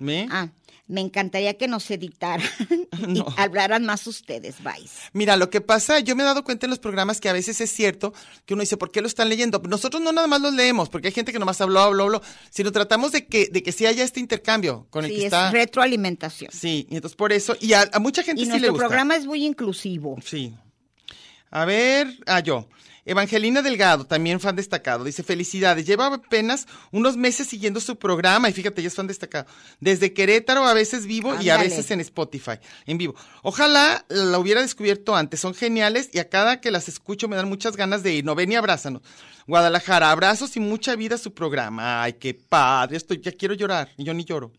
¿Me? 0.00 0.26
Ah, 0.30 0.48
me 0.88 1.00
encantaría 1.02 1.56
que 1.56 1.68
nos 1.68 1.88
editaran 1.92 2.44
y 3.06 3.20
No. 3.20 3.26
hablaran 3.36 3.84
más 3.84 4.08
ustedes, 4.08 4.56
Vice. 4.58 4.96
Mira, 5.12 5.36
lo 5.36 5.48
que 5.48 5.60
pasa, 5.60 6.00
yo 6.00 6.16
me 6.16 6.24
he 6.24 6.26
dado 6.26 6.42
cuenta 6.42 6.66
en 6.66 6.70
los 6.70 6.80
programas 6.80 7.20
que 7.20 7.28
a 7.28 7.32
veces 7.32 7.60
es 7.60 7.70
cierto 7.70 8.12
que 8.44 8.54
uno 8.54 8.62
dice, 8.62 8.76
¿por 8.76 8.90
qué 8.90 9.00
lo 9.00 9.06
están 9.06 9.28
leyendo? 9.28 9.62
Nosotros 9.68 10.02
no 10.02 10.10
nada 10.10 10.26
más 10.26 10.40
los 10.40 10.52
leemos, 10.52 10.88
porque 10.88 11.06
hay 11.08 11.14
gente 11.14 11.32
que 11.32 11.38
nomás 11.38 11.60
habló, 11.60 11.78
habló, 11.80 12.02
habló, 12.04 12.22
sino 12.50 12.72
tratamos 12.72 13.12
de 13.12 13.26
que, 13.26 13.46
de 13.52 13.62
que 13.62 13.70
sí 13.70 13.86
haya 13.86 14.02
este 14.02 14.18
intercambio 14.18 14.88
con 14.90 15.04
el 15.04 15.10
Sí, 15.12 15.16
que 15.18 15.20
es 15.26 15.26
está. 15.26 15.52
retroalimentación. 15.52 16.50
Sí, 16.52 16.88
y 16.90 16.96
entonces 16.96 17.14
por 17.16 17.32
eso, 17.32 17.56
y 17.60 17.74
a, 17.74 17.88
a 17.92 18.00
mucha 18.00 18.24
gente 18.24 18.42
Y 18.42 18.46
sí 18.46 18.50
le 18.50 18.58
nuestro 18.58 18.72
gusta. 18.72 18.86
programa 18.88 19.14
es 19.14 19.26
muy 19.26 19.44
inclusivo. 19.46 20.16
Sí. 20.24 20.54
A 21.52 21.64
ver, 21.66 22.18
ah, 22.26 22.40
yo. 22.40 22.68
Evangelina 23.10 23.60
Delgado, 23.60 24.06
también 24.06 24.38
fan 24.38 24.54
destacado, 24.54 25.02
dice, 25.02 25.24
felicidades, 25.24 25.84
lleva 25.84 26.06
apenas 26.06 26.68
unos 26.92 27.16
meses 27.16 27.48
siguiendo 27.48 27.80
su 27.80 27.98
programa 27.98 28.48
y 28.48 28.52
fíjate, 28.52 28.82
ya 28.82 28.86
es 28.86 28.94
fan 28.94 29.08
destacado. 29.08 29.46
Desde 29.80 30.12
Querétaro 30.12 30.64
a 30.64 30.74
veces 30.74 31.06
vivo 31.06 31.34
y 31.40 31.48
a 31.48 31.56
veces 31.56 31.90
en 31.90 31.98
Spotify, 31.98 32.60
en 32.86 32.98
vivo. 32.98 33.16
Ojalá 33.42 34.04
la 34.08 34.38
hubiera 34.38 34.60
descubierto 34.60 35.16
antes, 35.16 35.40
son 35.40 35.54
geniales 35.54 36.10
y 36.12 36.20
a 36.20 36.28
cada 36.28 36.60
que 36.60 36.70
las 36.70 36.88
escucho 36.88 37.26
me 37.26 37.34
dan 37.34 37.48
muchas 37.48 37.76
ganas 37.76 38.04
de 38.04 38.14
ir. 38.14 38.24
No, 38.24 38.36
ven 38.36 38.52
y 38.52 38.54
abrázanos. 38.54 39.02
Guadalajara, 39.48 40.12
abrazos 40.12 40.56
y 40.56 40.60
mucha 40.60 40.94
vida 40.94 41.16
a 41.16 41.18
su 41.18 41.34
programa. 41.34 42.04
Ay, 42.04 42.12
qué 42.12 42.32
padre, 42.32 42.96
estoy, 42.96 43.20
ya 43.20 43.32
quiero 43.32 43.54
llorar, 43.54 43.90
y 43.96 44.04
yo 44.04 44.14
ni 44.14 44.24
lloro. 44.24 44.52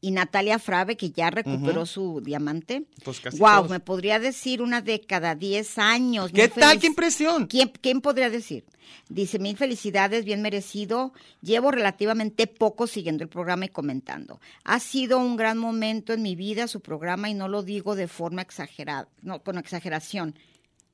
Y 0.00 0.10
Natalia 0.10 0.58
Frave, 0.58 0.96
que 0.96 1.10
ya 1.10 1.30
recuperó 1.30 1.86
su 1.86 2.20
diamante. 2.20 2.84
Pues 3.02 3.20
casi 3.20 3.38
wow, 3.38 3.56
todos. 3.56 3.70
me 3.70 3.80
podría 3.80 4.18
decir 4.18 4.60
una 4.60 4.82
década, 4.82 5.34
10 5.34 5.78
años. 5.78 6.30
¿Qué 6.32 6.48
tal? 6.48 6.78
¡Qué 6.78 6.86
impresión! 6.86 7.46
¿Quién, 7.46 7.72
quién 7.80 8.00
podría 8.00 8.28
decir? 8.28 8.64
Dice, 9.08 9.38
mil 9.38 9.56
felicidades, 9.56 10.24
bien 10.24 10.42
merecido. 10.42 11.12
Llevo 11.40 11.70
relativamente 11.70 12.46
poco 12.46 12.86
siguiendo 12.86 13.24
el 13.24 13.30
programa 13.30 13.64
y 13.64 13.68
comentando. 13.68 14.40
Ha 14.64 14.80
sido 14.80 15.18
un 15.18 15.36
gran 15.36 15.58
momento 15.58 16.12
en 16.12 16.22
mi 16.22 16.36
vida 16.36 16.68
su 16.68 16.80
programa 16.80 17.30
y 17.30 17.34
no 17.34 17.48
lo 17.48 17.62
digo 17.62 17.94
de 17.96 18.08
forma 18.08 18.42
exagerada, 18.42 19.08
no, 19.22 19.42
con 19.42 19.58
exageración. 19.58 20.38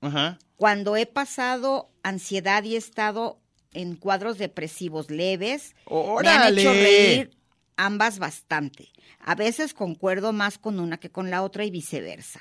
Ajá. 0.01 0.39
Cuando 0.57 0.97
he 0.97 1.07
pasado 1.07 1.91
ansiedad 2.03 2.63
y 2.65 2.75
he 2.75 2.79
estado 2.79 3.41
en 3.73 3.97
cuadros 3.97 4.39
depresivos 4.39 5.11
leves, 5.11 5.75
me 5.91 6.29
han 6.29 6.59
hecho 6.59 6.73
reír 6.73 7.42
ambas 7.77 8.19
bastante. 8.19 8.91
A 9.21 9.35
veces 9.35 9.75
concuerdo 9.75 10.33
más 10.33 10.59
con 10.59 10.81
una 10.81 10.99
que 10.99 11.11
con 11.11 11.31
la 11.31 11.43
otra 11.43 11.65
y 11.65 11.71
viceversa. 11.71 12.41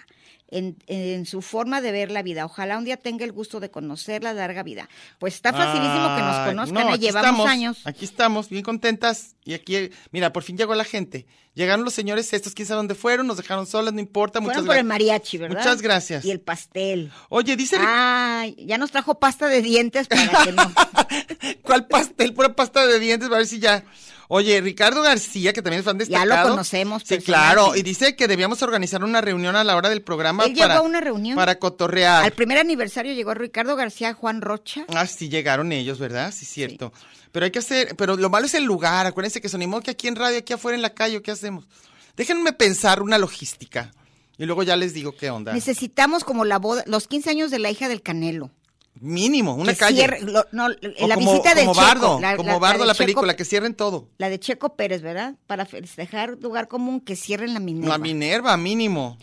En, 0.53 0.75
en 0.87 1.25
su 1.25 1.41
forma 1.41 1.79
de 1.79 1.93
ver 1.93 2.11
la 2.11 2.23
vida. 2.23 2.43
Ojalá 2.43 2.77
un 2.77 2.83
día 2.83 2.97
tenga 2.97 3.23
el 3.23 3.31
gusto 3.31 3.61
de 3.61 3.71
conocerla, 3.71 4.33
larga 4.33 4.63
vida. 4.63 4.89
Pues 5.17 5.35
está 5.35 5.53
facilísimo 5.53 6.13
que 6.17 6.21
nos 6.21 6.45
conozcan, 6.45 6.87
no, 6.87 6.95
¿eh? 6.95 6.99
llevamos 6.99 7.29
estamos, 7.29 7.47
años. 7.47 7.77
Aquí 7.85 8.03
estamos, 8.03 8.49
bien 8.49 8.61
contentas. 8.61 9.37
Y 9.45 9.53
aquí, 9.53 9.91
mira, 10.11 10.33
por 10.33 10.43
fin 10.43 10.57
llegó 10.57 10.75
la 10.75 10.83
gente. 10.83 11.25
Llegaron 11.53 11.85
los 11.85 11.93
señores 11.93 12.33
estos, 12.33 12.53
quién 12.53 12.67
sabe 12.67 12.77
dónde 12.77 12.95
fueron, 12.95 13.27
nos 13.27 13.37
dejaron 13.37 13.65
solas, 13.65 13.93
no 13.93 14.01
importa. 14.01 14.41
Muchas 14.41 14.57
por 14.65 14.75
el 14.75 14.83
gracias. 14.83 14.85
mariachi, 14.85 15.37
¿verdad? 15.37 15.57
Muchas 15.57 15.81
gracias. 15.81 16.25
Y 16.25 16.31
el 16.31 16.41
pastel. 16.41 17.11
Oye, 17.29 17.55
dice 17.55 17.77
Ay, 17.79 18.55
ya 18.59 18.77
nos 18.77 18.91
trajo 18.91 19.19
pasta 19.19 19.47
de 19.47 19.61
dientes 19.61 20.09
para 20.09 20.43
que 20.43 20.51
no. 20.51 20.69
¿Cuál 21.61 21.87
pastel? 21.87 22.33
Pura 22.33 22.53
pasta 22.55 22.85
de 22.85 22.99
dientes, 22.99 23.29
a 23.29 23.37
ver 23.37 23.47
si 23.47 23.59
ya. 23.59 23.85
Oye, 24.33 24.61
Ricardo 24.61 25.01
García, 25.01 25.51
que 25.51 25.61
también 25.61 25.79
es 25.81 25.85
fan 25.85 25.97
Ya 25.99 26.05
destacado. 26.05 26.47
lo 26.47 26.49
conocemos 26.51 27.03
Sí, 27.05 27.17
claro. 27.17 27.75
Y 27.75 27.83
dice 27.83 28.15
que 28.15 28.29
debíamos 28.29 28.61
organizar 28.61 29.03
una 29.03 29.19
reunión 29.19 29.57
a 29.57 29.65
la 29.65 29.75
hora 29.75 29.89
del 29.89 30.03
programa 30.03 30.45
Él 30.45 30.53
llegó 30.53 30.67
para, 30.69 30.77
a 30.77 30.81
una 30.83 31.01
reunión. 31.01 31.35
para 31.35 31.59
cotorrear. 31.59 32.23
Al 32.23 32.31
primer 32.31 32.57
aniversario 32.57 33.13
llegó 33.13 33.33
Ricardo 33.33 33.75
García, 33.75 34.13
Juan 34.13 34.41
Rocha. 34.41 34.85
Ah, 34.87 35.05
sí, 35.05 35.27
llegaron 35.27 35.73
ellos, 35.73 35.99
¿verdad? 35.99 36.33
Sí, 36.33 36.45
cierto. 36.45 36.93
Pero 37.33 37.43
hay 37.43 37.51
que 37.51 37.59
hacer, 37.59 37.93
pero 37.97 38.15
lo 38.15 38.29
malo 38.29 38.45
es 38.45 38.53
el 38.53 38.63
lugar. 38.63 39.05
Acuérdense 39.05 39.41
que 39.41 39.49
sonimos 39.49 39.83
que 39.83 39.91
aquí 39.91 40.07
en 40.07 40.15
radio, 40.15 40.37
aquí 40.39 40.53
afuera 40.53 40.77
en 40.77 40.81
la 40.81 40.93
calle, 40.93 41.21
¿qué 41.21 41.31
hacemos? 41.31 41.67
Déjenme 42.15 42.53
pensar 42.53 43.01
una 43.01 43.17
logística. 43.17 43.91
Y 44.37 44.45
luego 44.45 44.63
ya 44.63 44.77
les 44.77 44.93
digo 44.93 45.13
qué 45.13 45.29
onda. 45.29 45.51
Necesitamos 45.51 46.23
como 46.23 46.45
la 46.45 46.57
boda, 46.57 46.85
los 46.87 47.09
15 47.09 47.29
años 47.31 47.51
de 47.51 47.59
la 47.59 47.69
hija 47.69 47.89
del 47.89 48.01
Canelo. 48.01 48.49
Mínimo, 48.99 49.55
una 49.55 49.71
Que 49.71 49.77
calle. 49.79 49.97
cierre- 49.97 50.21
lo- 50.21 50.45
no, 50.51 50.69
la 50.69 51.15
como, 51.15 51.31
visita 51.31 51.55
de 51.55 51.61
como 51.61 51.73
Checo, 51.73 51.85
Bardo, 51.85 52.19
la- 52.19 52.35
como 52.37 52.49
la- 52.51 52.59
Bardo 52.59 52.79
la 52.79 52.85
la, 52.87 52.93
de 52.93 52.97
Checo- 52.97 53.03
película, 53.05 53.35
que 53.35 53.45
cierren 53.45 53.73
todo. 53.73 54.09
La 54.17 54.29
de 54.29 54.39
Checo 54.39 54.75
Pérez, 54.75 55.01
¿verdad? 55.01 55.35
Para 55.47 55.65
festejar 55.65 56.37
lugar 56.39 56.67
común 56.67 56.99
que 56.99 57.15
cierren 57.15 57.53
la 57.53 57.59
Minerva. 57.59 57.97
La 57.97 57.97
Minerva, 57.97 58.57
mínimo. 58.57 59.17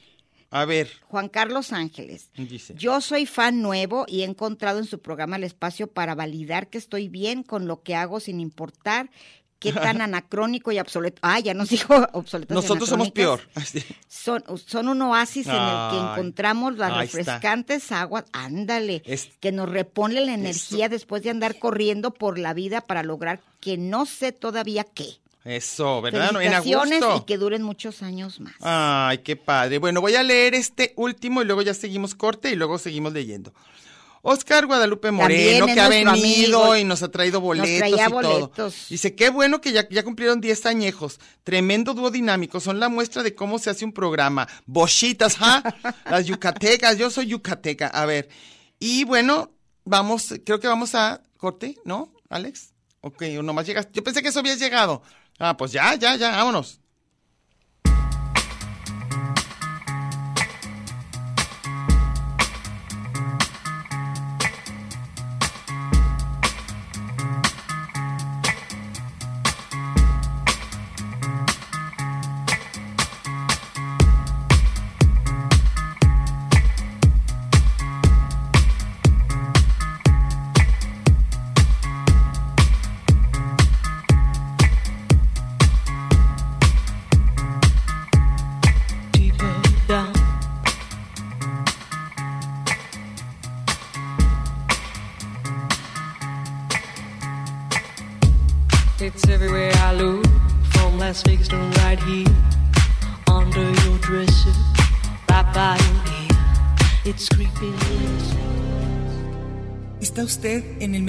A 0.50 0.64
ver, 0.64 0.88
Juan 1.08 1.28
Carlos 1.28 1.74
Ángeles. 1.74 2.30
dice. 2.34 2.72
Yo 2.74 3.02
soy 3.02 3.26
fan 3.26 3.60
nuevo 3.60 4.06
y 4.08 4.22
he 4.22 4.24
encontrado 4.24 4.78
en 4.78 4.86
su 4.86 4.98
programa 4.98 5.36
el 5.36 5.44
espacio 5.44 5.88
para 5.88 6.14
validar 6.14 6.70
que 6.70 6.78
estoy 6.78 7.08
bien 7.08 7.42
con 7.42 7.66
lo 7.66 7.82
que 7.82 7.94
hago 7.94 8.18
sin 8.18 8.40
importar 8.40 9.10
qué 9.58 9.72
tan 9.72 10.00
anacrónico 10.00 10.72
y 10.72 10.78
obsoleto. 10.78 11.18
Ah, 11.22 11.40
ya 11.40 11.54
nos 11.54 11.68
dijo 11.70 11.94
obsoleto. 12.12 12.54
Nosotros 12.54 12.88
somos 12.88 13.10
peor. 13.10 13.40
Son, 14.08 14.42
son 14.66 14.88
un 14.88 15.00
oasis 15.02 15.46
en 15.46 15.54
el 15.54 15.90
que 15.90 15.96
encontramos 15.96 16.76
las 16.76 16.92
ahí 16.92 17.06
está. 17.06 17.18
refrescantes 17.18 17.92
aguas, 17.92 18.24
ándale, 18.32 19.02
Es- 19.06 19.30
que 19.40 19.52
nos 19.52 19.68
repone 19.68 20.20
la 20.20 20.34
energía 20.34 20.88
después 20.88 21.22
de 21.22 21.30
andar 21.30 21.58
corriendo 21.58 22.12
por 22.12 22.38
la 22.38 22.52
vida 22.54 22.80
para 22.82 23.02
lograr 23.02 23.40
que 23.60 23.76
no 23.78 24.06
sé 24.06 24.32
todavía 24.32 24.84
qué. 24.84 25.18
Eso, 25.44 26.02
¿verdad? 26.02 26.32
No, 26.32 26.40
En 26.40 26.50
Felicitaciones 26.50 27.02
agosto. 27.02 27.22
y 27.22 27.26
que 27.26 27.38
duren 27.38 27.62
muchos 27.62 28.02
años 28.02 28.38
más. 28.40 28.54
Ay, 28.60 29.18
qué 29.18 29.36
padre. 29.36 29.78
Bueno, 29.78 30.00
voy 30.02 30.14
a 30.14 30.22
leer 30.22 30.54
este 30.54 30.92
último 30.96 31.40
y 31.40 31.46
luego 31.46 31.62
ya 31.62 31.72
seguimos 31.72 32.14
corte 32.14 32.50
y 32.50 32.56
luego 32.56 32.76
seguimos 32.76 33.12
leyendo. 33.14 33.54
Oscar 34.22 34.66
Guadalupe 34.66 35.10
Moreno, 35.10 35.66
que 35.66 35.80
ha 35.80 35.88
venido 35.88 36.10
amigo. 36.10 36.76
y 36.76 36.84
nos 36.84 37.02
ha 37.02 37.10
traído 37.10 37.40
boletos 37.40 37.88
y 37.88 38.10
todo. 38.10 38.72
Dice, 38.88 39.14
qué 39.14 39.30
bueno 39.30 39.60
que 39.60 39.72
ya, 39.72 39.88
ya 39.88 40.02
cumplieron 40.02 40.40
10 40.40 40.66
añejos. 40.66 41.20
Tremendo 41.44 41.94
dúo 41.94 42.10
dinámico. 42.10 42.60
Son 42.60 42.80
la 42.80 42.88
muestra 42.88 43.22
de 43.22 43.34
cómo 43.34 43.58
se 43.58 43.70
hace 43.70 43.84
un 43.84 43.92
programa. 43.92 44.48
Bochitas, 44.66 45.36
¿ja? 45.36 45.62
Las 46.10 46.26
yucatecas. 46.26 46.98
Yo 46.98 47.10
soy 47.10 47.26
yucateca. 47.26 47.86
A 47.88 48.06
ver. 48.06 48.28
Y 48.78 49.04
bueno, 49.04 49.52
vamos, 49.84 50.34
creo 50.44 50.60
que 50.60 50.68
vamos 50.68 50.94
a 50.94 51.22
corte, 51.36 51.76
¿no, 51.84 52.12
Alex? 52.28 52.74
Ok, 53.00 53.22
nomás 53.42 53.66
llegas. 53.66 53.88
Yo 53.92 54.02
pensé 54.02 54.22
que 54.22 54.28
eso 54.28 54.40
habías 54.40 54.58
llegado. 54.58 55.02
Ah, 55.38 55.56
pues 55.56 55.72
ya, 55.72 55.94
ya, 55.94 56.16
ya, 56.16 56.30
vámonos. 56.32 56.80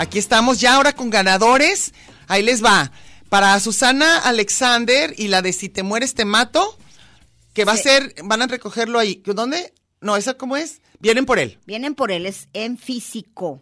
Aquí 0.00 0.18
estamos 0.18 0.60
ya 0.60 0.76
ahora 0.76 0.94
con 0.94 1.10
ganadores. 1.10 1.92
Ahí 2.26 2.42
les 2.42 2.64
va. 2.64 2.90
Para 3.28 3.60
Susana 3.60 4.16
Alexander 4.18 5.12
y 5.18 5.28
la 5.28 5.42
de 5.42 5.52
Si 5.52 5.68
te 5.68 5.82
mueres 5.82 6.14
te 6.14 6.24
mato, 6.24 6.78
que 7.52 7.66
va 7.66 7.74
Sí. 7.74 7.80
a 7.80 7.82
ser, 7.82 8.14
van 8.24 8.40
a 8.40 8.46
recogerlo 8.46 8.98
ahí. 8.98 9.22
¿Dónde? 9.26 9.74
No, 10.00 10.16
¿esa 10.16 10.34
cómo 10.34 10.56
es? 10.56 10.80
Vienen 11.00 11.26
por 11.26 11.38
él. 11.38 11.58
Vienen 11.66 11.94
por 11.94 12.12
él, 12.12 12.24
es 12.24 12.48
en 12.54 12.78
físico. 12.78 13.60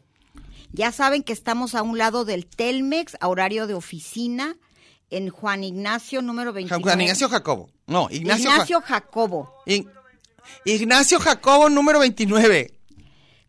Ya 0.73 0.93
saben 0.93 1.25
que 1.25 1.33
estamos 1.33 1.75
a 1.75 1.83
un 1.83 1.99
lado 1.99 2.25
del 2.25 2.47
Telmex, 2.47 3.17
a 3.21 3.27
horario 3.27 3.67
de 3.67 3.75
oficina, 3.75 4.57
en 5.11 5.31
Juan 5.31 5.65
Ignacio 5.65 6.23
número 6.23 6.53
29. 6.53 6.83
Juan 6.85 7.01
Ignacio 7.01 7.29
Jacobo. 7.29 7.69
No, 7.89 8.09
Ignacio, 8.13 8.51
Ignacio, 8.51 8.81
Ja- 8.83 8.87
Jacobo, 8.87 9.53
Ig- 9.67 9.89
Ignacio 10.65 11.19
Jacobo 11.19 11.69
número 11.69 11.99
29. 11.99 12.78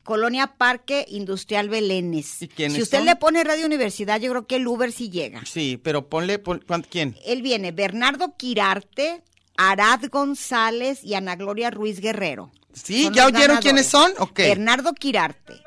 Colonia 0.03 0.47
Parque 0.57 1.05
Industrial 1.09 1.69
Belénes. 1.69 2.41
¿Y 2.41 2.47
quiénes 2.47 2.75
si 2.77 2.81
usted 2.81 2.97
son? 2.99 3.05
le 3.05 3.15
pone 3.15 3.43
Radio 3.43 3.65
Universidad, 3.65 4.19
yo 4.19 4.31
creo 4.31 4.47
que 4.47 4.55
el 4.55 4.67
Uber 4.67 4.91
sí 4.91 5.09
llega. 5.09 5.43
Sí, 5.45 5.79
pero 5.83 6.09
ponle, 6.09 6.39
pon- 6.39 6.63
¿cuán- 6.65 6.81
¿quién? 6.89 7.15
Él 7.25 7.41
viene 7.41 7.71
Bernardo 7.71 8.35
Quirarte, 8.37 9.23
Arad 9.57 10.01
González 10.11 11.03
y 11.03 11.13
Ana 11.13 11.35
Gloria 11.35 11.69
Ruiz 11.69 11.99
Guerrero. 11.99 12.51
Sí, 12.73 13.03
Son 13.03 13.13
¿ya 13.13 13.25
oyeron 13.25 13.41
ganadores. 13.41 13.63
quiénes 13.63 13.85
son? 13.87 14.11
Ok. 14.19 14.37
Bernardo 14.39 14.93
Quirarte. 14.93 15.61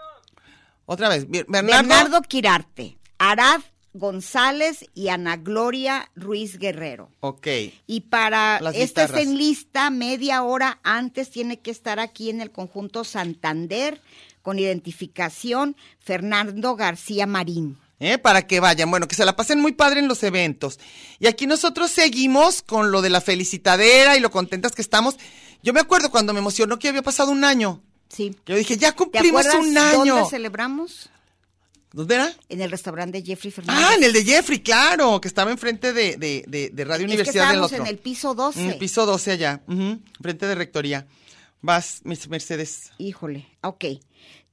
Otra 0.86 1.08
vez. 1.08 1.26
Bernardo 1.28 2.22
Quirarte, 2.22 2.98
Arad 3.18 3.60
González 3.94 4.84
y 4.94 5.08
Ana 5.08 5.36
Gloria 5.36 6.10
Ruiz 6.16 6.58
Guerrero. 6.58 7.10
Ok. 7.20 7.46
Y 7.86 8.00
para 8.02 8.60
Las 8.60 8.74
esta 8.74 9.02
guitarras. 9.06 9.22
en 9.26 9.38
lista, 9.38 9.90
media 9.90 10.42
hora 10.42 10.78
antes 10.82 11.30
tiene 11.30 11.60
que 11.60 11.70
estar 11.70 12.00
aquí 12.00 12.30
en 12.30 12.40
el 12.40 12.50
conjunto 12.50 13.04
Santander 13.04 14.00
con 14.42 14.58
identificación 14.58 15.76
Fernando 16.00 16.74
García 16.76 17.26
Marín. 17.26 17.78
¿eh? 18.00 18.18
Para 18.18 18.46
que 18.46 18.60
vayan. 18.60 18.90
Bueno, 18.90 19.06
que 19.08 19.14
se 19.14 19.24
la 19.24 19.36
pasen 19.36 19.60
muy 19.60 19.72
padre 19.72 20.00
en 20.00 20.08
los 20.08 20.22
eventos. 20.22 20.80
Y 21.20 21.26
aquí 21.26 21.46
nosotros 21.46 21.90
seguimos 21.90 22.62
con 22.62 22.90
lo 22.90 23.02
de 23.02 23.10
la 23.10 23.20
felicitadera 23.20 24.16
y 24.16 24.20
lo 24.20 24.30
contentas 24.30 24.72
que 24.72 24.82
estamos. 24.82 25.16
Yo 25.62 25.72
me 25.72 25.80
acuerdo 25.80 26.10
cuando 26.10 26.32
me 26.32 26.40
emocionó 26.40 26.78
que 26.78 26.88
había 26.88 27.02
pasado 27.02 27.30
un 27.30 27.44
año. 27.44 27.80
Sí. 28.08 28.36
Yo 28.46 28.56
dije, 28.56 28.76
ya 28.76 28.90
¿Te 28.90 28.96
cumplimos 28.96 29.46
un 29.54 29.78
año. 29.78 30.14
dónde 30.16 30.30
celebramos? 30.30 31.08
¿Dónde 31.92 32.14
era? 32.14 32.32
En 32.48 32.60
el 32.60 32.70
restaurante 32.70 33.20
de 33.20 33.26
Jeffrey 33.26 33.50
Fernández. 33.50 33.84
Ah, 33.86 33.94
en 33.96 34.04
el 34.04 34.12
de 34.12 34.24
Jeffrey, 34.24 34.60
claro, 34.60 35.20
que 35.20 35.28
estaba 35.28 35.50
enfrente 35.50 35.92
de, 35.92 36.16
de, 36.16 36.44
de, 36.48 36.70
de 36.70 36.84
Radio 36.84 37.04
Es 37.06 37.10
que 37.10 37.14
Universidad 37.14 37.50
del 37.50 37.60
otro. 37.62 37.76
en 37.76 37.86
el 37.86 37.98
piso 37.98 38.34
12. 38.34 38.62
En 38.62 38.70
el 38.70 38.78
piso 38.78 39.04
12 39.04 39.30
allá, 39.32 39.62
ujú, 39.66 40.00
frente 40.20 40.46
de 40.46 40.54
rectoría. 40.54 41.06
Vas, 41.60 42.00
Miss 42.04 42.28
Mercedes. 42.28 42.92
Híjole, 42.98 43.46
ok. 43.62 43.84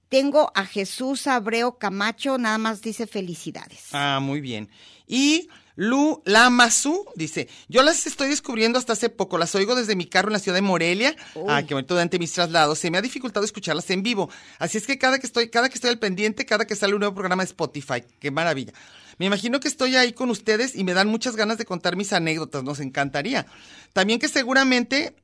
Tengo 0.10 0.52
a 0.56 0.66
Jesús 0.66 1.28
Abreu 1.28 1.78
Camacho, 1.78 2.38
nada 2.38 2.58
más 2.58 2.82
dice 2.82 3.08
felicidades. 3.08 3.86
Ah, 3.94 4.20
muy 4.22 4.42
bien. 4.42 4.70
Y 5.08 5.48
Lu 5.80 6.22
Lamazu 6.26 7.06
dice, 7.16 7.48
yo 7.70 7.84
las 7.84 8.06
estoy 8.06 8.28
descubriendo 8.28 8.78
hasta 8.78 8.92
hace 8.92 9.08
poco, 9.08 9.38
las 9.38 9.56
oigo 9.56 9.76
desde 9.76 9.96
mi 9.96 10.08
carro 10.08 10.28
en 10.28 10.34
la 10.34 10.40
ciudad 10.40 10.58
de 10.58 10.62
Morelia. 10.62 11.16
Ah, 11.48 11.64
qué 11.66 11.74
bonito 11.74 11.94
durante 11.94 12.20
mis 12.20 12.34
traslados. 12.34 12.80
Se 12.80 12.92
me 12.92 12.98
ha 12.98 13.02
dificultado 13.02 13.46
escucharlas 13.46 13.90
en 13.90 14.04
vivo. 14.04 14.30
Así 14.58 14.78
es 14.78 14.86
que 14.86 14.98
cada 14.98 15.20
que 15.20 15.26
estoy, 15.26 15.48
cada 15.50 15.70
que 15.70 15.76
estoy 15.76 15.92
al 15.92 15.98
pendiente, 15.98 16.46
cada 16.46 16.68
que 16.68 16.76
sale 16.76 16.96
un 16.96 17.00
nuevo 17.00 17.16
programa 17.16 17.44
de 17.44 17.48
Spotify, 17.48 18.04
qué 18.20 18.30
maravilla. 18.30 18.74
Me 19.20 19.28
imagino 19.28 19.62
que 19.62 19.70
estoy 19.70 19.96
ahí 19.96 20.12
con 20.12 20.30
ustedes 20.30 20.76
y 20.76 20.84
me 20.84 20.94
dan 20.94 21.08
muchas 21.08 21.38
ganas 21.38 21.58
de 21.58 21.64
contar 21.64 21.96
mis 21.96 22.12
anécdotas, 22.12 22.62
nos 22.62 22.82
encantaría. 22.82 23.46
También 23.94 24.20
que 24.20 24.28
seguramente, 24.28 25.16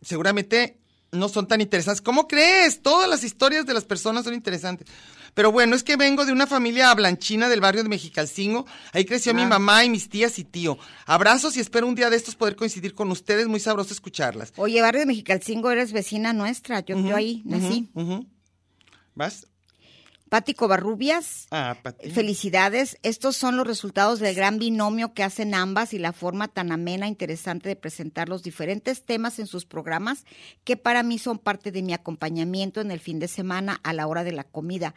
seguramente 0.00 0.78
no 1.10 1.28
son 1.28 1.48
tan 1.48 1.60
interesantes. 1.60 2.02
¿Cómo 2.02 2.28
crees? 2.28 2.82
Todas 2.82 3.10
las 3.10 3.24
historias 3.24 3.66
de 3.66 3.74
las 3.74 3.84
personas 3.84 4.24
son 4.24 4.34
interesantes. 4.34 4.86
Pero 5.34 5.52
bueno, 5.52 5.76
es 5.76 5.82
que 5.84 5.96
vengo 5.96 6.24
de 6.26 6.32
una 6.32 6.46
familia 6.46 6.92
blanchina 6.94 7.48
del 7.48 7.60
barrio 7.60 7.82
de 7.82 7.88
Mexicalcingo. 7.88 8.66
Ahí 8.92 9.04
creció 9.04 9.34
mi 9.34 9.44
mamá 9.46 9.84
y 9.84 9.90
mis 9.90 10.08
tías 10.08 10.38
y 10.38 10.44
tío. 10.44 10.78
Abrazos 11.06 11.56
y 11.56 11.60
espero 11.60 11.86
un 11.86 11.94
día 11.94 12.10
de 12.10 12.16
estos 12.16 12.34
poder 12.36 12.56
coincidir 12.56 12.94
con 12.94 13.10
ustedes. 13.10 13.46
Muy 13.48 13.60
sabroso 13.60 13.92
escucharlas. 13.92 14.52
Oye, 14.56 14.80
Barrio 14.82 15.00
de 15.00 15.06
Mexicalcingo, 15.06 15.70
eres 15.70 15.92
vecina 15.92 16.32
nuestra. 16.32 16.80
Yo, 16.80 16.98
yo 17.00 17.14
ahí 17.16 17.42
nací. 17.44 17.88
Ujú. 17.94 18.26
¿Vas? 19.14 19.46
Pati 20.28 20.52
Covarrubias, 20.52 21.46
Ah, 21.50 21.74
Pati. 21.82 22.10
felicidades. 22.10 22.98
Estos 23.02 23.34
son 23.34 23.56
los 23.56 23.66
resultados 23.66 24.18
del 24.20 24.34
gran 24.34 24.58
binomio 24.58 25.14
que 25.14 25.22
hacen 25.22 25.54
ambas 25.54 25.94
y 25.94 25.98
la 25.98 26.12
forma 26.12 26.48
tan 26.48 26.70
amena 26.70 27.06
e 27.06 27.08
interesante 27.08 27.70
de 27.70 27.76
presentar 27.76 28.28
los 28.28 28.42
diferentes 28.42 29.06
temas 29.06 29.38
en 29.38 29.46
sus 29.46 29.64
programas 29.64 30.24
que 30.64 30.76
para 30.76 31.02
mí 31.02 31.18
son 31.18 31.38
parte 31.38 31.72
de 31.72 31.82
mi 31.82 31.94
acompañamiento 31.94 32.82
en 32.82 32.90
el 32.90 33.00
fin 33.00 33.18
de 33.20 33.28
semana 33.28 33.80
a 33.82 33.94
la 33.94 34.06
hora 34.06 34.22
de 34.22 34.32
la 34.32 34.44
comida. 34.44 34.94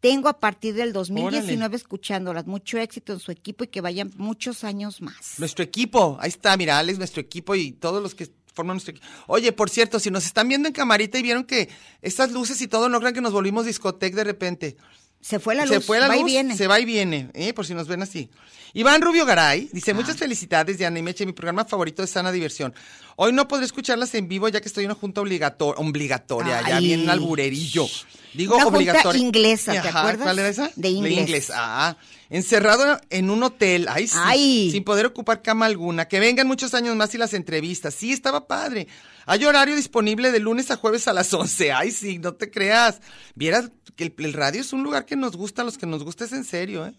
Tengo 0.00 0.28
a 0.28 0.38
partir 0.40 0.74
del 0.74 0.92
2019 0.92 1.76
escuchándolas. 1.76 2.46
Mucho 2.46 2.78
éxito 2.78 3.12
en 3.12 3.20
su 3.20 3.30
equipo 3.30 3.64
y 3.64 3.68
que 3.68 3.80
vayan 3.80 4.10
muchos 4.16 4.64
años 4.64 5.00
más. 5.02 5.34
Nuestro 5.38 5.62
equipo, 5.62 6.16
ahí 6.20 6.28
está, 6.30 6.56
mira, 6.56 6.78
Alex, 6.78 6.98
nuestro 6.98 7.20
equipo 7.20 7.54
y 7.54 7.72
todos 7.72 8.02
los 8.02 8.14
que 8.14 8.30
forman 8.54 8.76
nuestro 8.76 8.92
equipo. 8.92 9.06
Oye, 9.26 9.52
por 9.52 9.68
cierto, 9.68 10.00
si 10.00 10.10
nos 10.10 10.24
están 10.24 10.48
viendo 10.48 10.68
en 10.68 10.74
camarita 10.74 11.18
y 11.18 11.22
vieron 11.22 11.44
que 11.44 11.68
estas 12.00 12.32
luces 12.32 12.60
y 12.62 12.66
todo, 12.68 12.88
no 12.88 12.98
crean 12.98 13.14
que 13.14 13.20
nos 13.20 13.32
volvimos 13.32 13.66
discoteca 13.66 14.16
de 14.16 14.24
repente. 14.24 14.76
Se 15.20 15.38
fue 15.38 15.54
la 15.54 15.66
luz, 15.66 15.74
se 15.74 15.80
fue 15.80 16.00
la 16.00 16.08
va 16.08 16.16
y 16.16 16.20
luz, 16.20 16.30
viene. 16.30 16.56
se 16.56 16.66
va 16.66 16.80
y 16.80 16.86
viene, 16.86 17.28
¿eh? 17.34 17.52
por 17.52 17.66
si 17.66 17.74
nos 17.74 17.86
ven 17.86 18.00
así. 18.00 18.30
Iván 18.72 19.02
Rubio 19.02 19.26
Garay 19.26 19.68
dice, 19.70 19.92
muchas 19.92 20.16
felicidades, 20.16 20.78
Diana 20.78 20.98
y 20.98 21.02
Meche, 21.02 21.26
mi 21.26 21.32
programa 21.32 21.66
favorito 21.66 22.00
de 22.00 22.08
sana 22.08 22.32
diversión. 22.32 22.72
Hoy 23.16 23.30
no 23.34 23.46
podré 23.46 23.66
escucharlas 23.66 24.14
en 24.14 24.28
vivo 24.28 24.48
ya 24.48 24.62
que 24.62 24.68
estoy 24.68 24.84
en 24.84 24.92
una 24.92 24.98
junta 24.98 25.20
obligator- 25.20 25.74
obligatoria, 25.76 26.62
ya 26.66 26.76
Ay. 26.78 26.86
bien 26.86 27.10
alburerillo. 27.10 27.86
Digo 28.34 28.56
Una 28.56 28.66
obligatoria. 28.66 29.20
inglesa, 29.20 29.72
¿te 29.72 29.78
Ajá, 29.88 30.00
acuerdas? 30.00 30.22
¿Cuál 30.22 30.38
era 30.38 30.48
esa? 30.48 30.70
De 30.76 30.88
inglés. 30.88 31.50
Ah, 31.54 31.96
encerrado 32.28 33.00
en 33.10 33.28
un 33.30 33.42
hotel, 33.42 33.88
ay, 33.88 34.06
sí, 34.06 34.16
Ay. 34.20 34.70
sin 34.70 34.84
poder 34.84 35.06
ocupar 35.06 35.42
cama 35.42 35.66
alguna. 35.66 36.06
Que 36.06 36.20
vengan 36.20 36.46
muchos 36.46 36.74
años 36.74 36.94
más 36.96 37.12
y 37.14 37.18
las 37.18 37.34
entrevistas. 37.34 37.92
Sí, 37.94 38.12
estaba 38.12 38.46
padre. 38.46 38.86
Hay 39.26 39.44
horario 39.44 39.74
disponible 39.74 40.30
de 40.30 40.38
lunes 40.38 40.70
a 40.70 40.76
jueves 40.76 41.08
a 41.08 41.12
las 41.12 41.32
11. 41.34 41.72
Ay, 41.72 41.90
sí, 41.90 42.18
no 42.18 42.34
te 42.34 42.50
creas. 42.50 43.00
Vieras 43.34 43.70
que 43.96 44.04
el, 44.04 44.14
el 44.18 44.32
radio 44.32 44.60
es 44.60 44.72
un 44.72 44.82
lugar 44.84 45.06
que 45.06 45.16
nos 45.16 45.36
gusta, 45.36 45.62
a 45.62 45.64
los 45.64 45.76
que 45.76 45.86
nos 45.86 46.04
gusta 46.04 46.24
es 46.24 46.32
en 46.32 46.44
serio, 46.44 46.86
¿eh? 46.86 46.94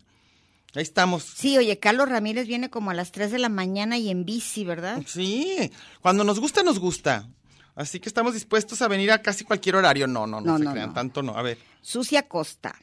Ahí 0.73 0.83
estamos. 0.83 1.23
Sí, 1.35 1.57
oye, 1.57 1.79
Carlos 1.79 2.07
Ramírez 2.07 2.47
viene 2.47 2.69
como 2.69 2.91
a 2.91 2.93
las 2.93 3.11
3 3.11 3.31
de 3.31 3.39
la 3.39 3.49
mañana 3.49 3.97
y 3.97 4.09
en 4.09 4.23
bici, 4.25 4.63
¿verdad? 4.63 5.01
Sí, 5.05 5.69
cuando 6.01 6.23
nos 6.23 6.39
gusta, 6.39 6.63
nos 6.63 6.79
gusta. 6.79 7.27
Así 7.75 7.99
que 7.99 8.09
estamos 8.09 8.33
dispuestos 8.33 8.81
a 8.81 8.87
venir 8.87 9.11
a 9.11 9.21
casi 9.21 9.43
cualquier 9.43 9.75
horario. 9.75 10.07
No, 10.07 10.27
no, 10.27 10.41
no, 10.41 10.51
No, 10.53 10.57
se 10.57 10.63
no, 10.65 10.71
crean, 10.71 10.87
no. 10.89 10.93
tanto 10.93 11.21
no. 11.23 11.37
A 11.37 11.41
ver. 11.41 11.57
Sucia 11.81 12.27
Costa. 12.27 12.75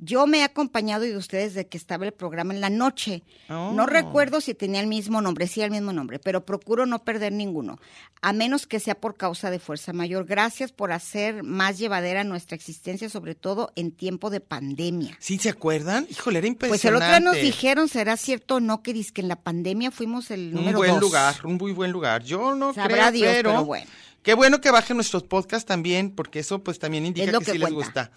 Yo 0.00 0.28
me 0.28 0.38
he 0.38 0.42
acompañado 0.44 1.02
de 1.02 1.16
ustedes 1.16 1.54
desde 1.54 1.68
que 1.68 1.76
estaba 1.76 2.06
el 2.06 2.12
programa 2.12 2.54
en 2.54 2.60
la 2.60 2.70
noche. 2.70 3.24
Oh. 3.50 3.72
No 3.74 3.84
recuerdo 3.84 4.40
si 4.40 4.54
tenía 4.54 4.80
el 4.80 4.86
mismo 4.86 5.20
nombre, 5.20 5.48
sí 5.48 5.60
el 5.60 5.72
mismo 5.72 5.92
nombre, 5.92 6.20
pero 6.20 6.46
procuro 6.46 6.86
no 6.86 7.00
perder 7.02 7.32
ninguno, 7.32 7.80
a 8.22 8.32
menos 8.32 8.68
que 8.68 8.78
sea 8.78 8.94
por 8.94 9.16
causa 9.16 9.50
de 9.50 9.58
fuerza 9.58 9.92
mayor. 9.92 10.24
Gracias 10.24 10.70
por 10.70 10.92
hacer 10.92 11.42
más 11.42 11.78
llevadera 11.78 12.22
nuestra 12.22 12.54
existencia, 12.54 13.08
sobre 13.08 13.34
todo 13.34 13.72
en 13.74 13.90
tiempo 13.90 14.30
de 14.30 14.38
pandemia. 14.38 15.16
¿Sí 15.18 15.36
se 15.36 15.48
acuerdan? 15.48 16.06
Híjole, 16.08 16.38
era 16.38 16.46
Pues 16.46 16.84
el 16.84 16.92
impresionante. 16.92 17.04
otro 17.04 17.18
día 17.18 17.32
nos 17.32 17.42
dijeron, 17.42 17.88
¿será 17.88 18.16
cierto 18.16 18.54
o 18.54 18.60
no 18.60 18.84
que 18.84 18.94
que 19.12 19.20
en 19.20 19.26
la 19.26 19.34
pandemia 19.42 19.90
fuimos 19.90 20.30
el 20.30 20.50
un 20.50 20.54
número 20.54 20.78
buen 20.78 20.92
dos? 20.92 21.00
lugar, 21.00 21.34
un 21.44 21.56
muy 21.56 21.72
buen 21.72 21.90
lugar. 21.90 22.22
Yo 22.22 22.54
no 22.54 22.72
Sabrá 22.72 23.08
creo, 23.08 23.12
Dios, 23.12 23.32
pero, 23.34 23.50
pero 23.50 23.64
bueno. 23.64 23.90
Qué 24.28 24.34
bueno 24.34 24.60
que 24.60 24.70
bajen 24.70 24.98
nuestros 24.98 25.22
podcasts 25.22 25.64
también, 25.64 26.10
porque 26.10 26.40
eso 26.40 26.62
pues 26.62 26.78
también 26.78 27.06
indica 27.06 27.32
que, 27.38 27.44
que 27.46 27.52
sí 27.52 27.56
les 27.56 27.72
gusta. 27.72 28.10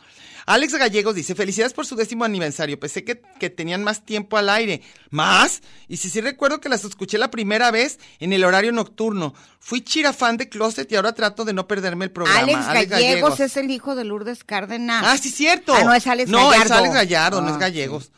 Alex 0.45 0.75
Gallegos 0.75 1.15
dice, 1.15 1.35
felicidades 1.35 1.71
por 1.71 1.85
su 1.85 1.95
décimo 1.95 2.25
aniversario. 2.25 2.77
Pensé 2.77 3.05
que, 3.05 3.21
que 3.39 3.49
tenían 3.49 3.81
más 3.85 4.03
tiempo 4.03 4.35
al 4.35 4.49
aire. 4.49 4.81
¿Más? 5.09 5.61
Y 5.87 5.95
si 5.95 6.09
sí 6.09 6.19
recuerdo 6.19 6.59
que 6.59 6.67
las 6.67 6.83
escuché 6.83 7.17
la 7.17 7.31
primera 7.31 7.71
vez 7.71 7.97
en 8.19 8.33
el 8.33 8.43
horario 8.43 8.73
nocturno. 8.73 9.33
Fui 9.61 9.79
chirafán 9.79 10.35
de 10.35 10.49
Closet 10.49 10.91
y 10.91 10.97
ahora 10.97 11.13
trato 11.13 11.45
de 11.45 11.53
no 11.53 11.65
perderme 11.65 12.03
el 12.03 12.11
programa. 12.11 12.39
Alex, 12.41 12.89
Gallegos, 12.89 13.39
es 13.39 13.55
el 13.55 13.71
hijo 13.71 13.95
de 13.95 14.03
Lourdes 14.03 14.43
Cárdenas. 14.43 15.05
Ah, 15.07 15.17
sí, 15.17 15.29
cierto. 15.29 15.73
Ah, 15.73 15.85
no, 15.85 15.93
es 15.93 16.05
Alex 16.07 16.29
No, 16.29 16.49
Gallardo. 16.49 16.65
es 16.65 16.71
Alex 16.71 16.93
Gallardo, 16.93 17.41
no 17.41 17.47
Ah, 17.47 17.51
es 17.51 17.57
Gallegos. 17.57 18.11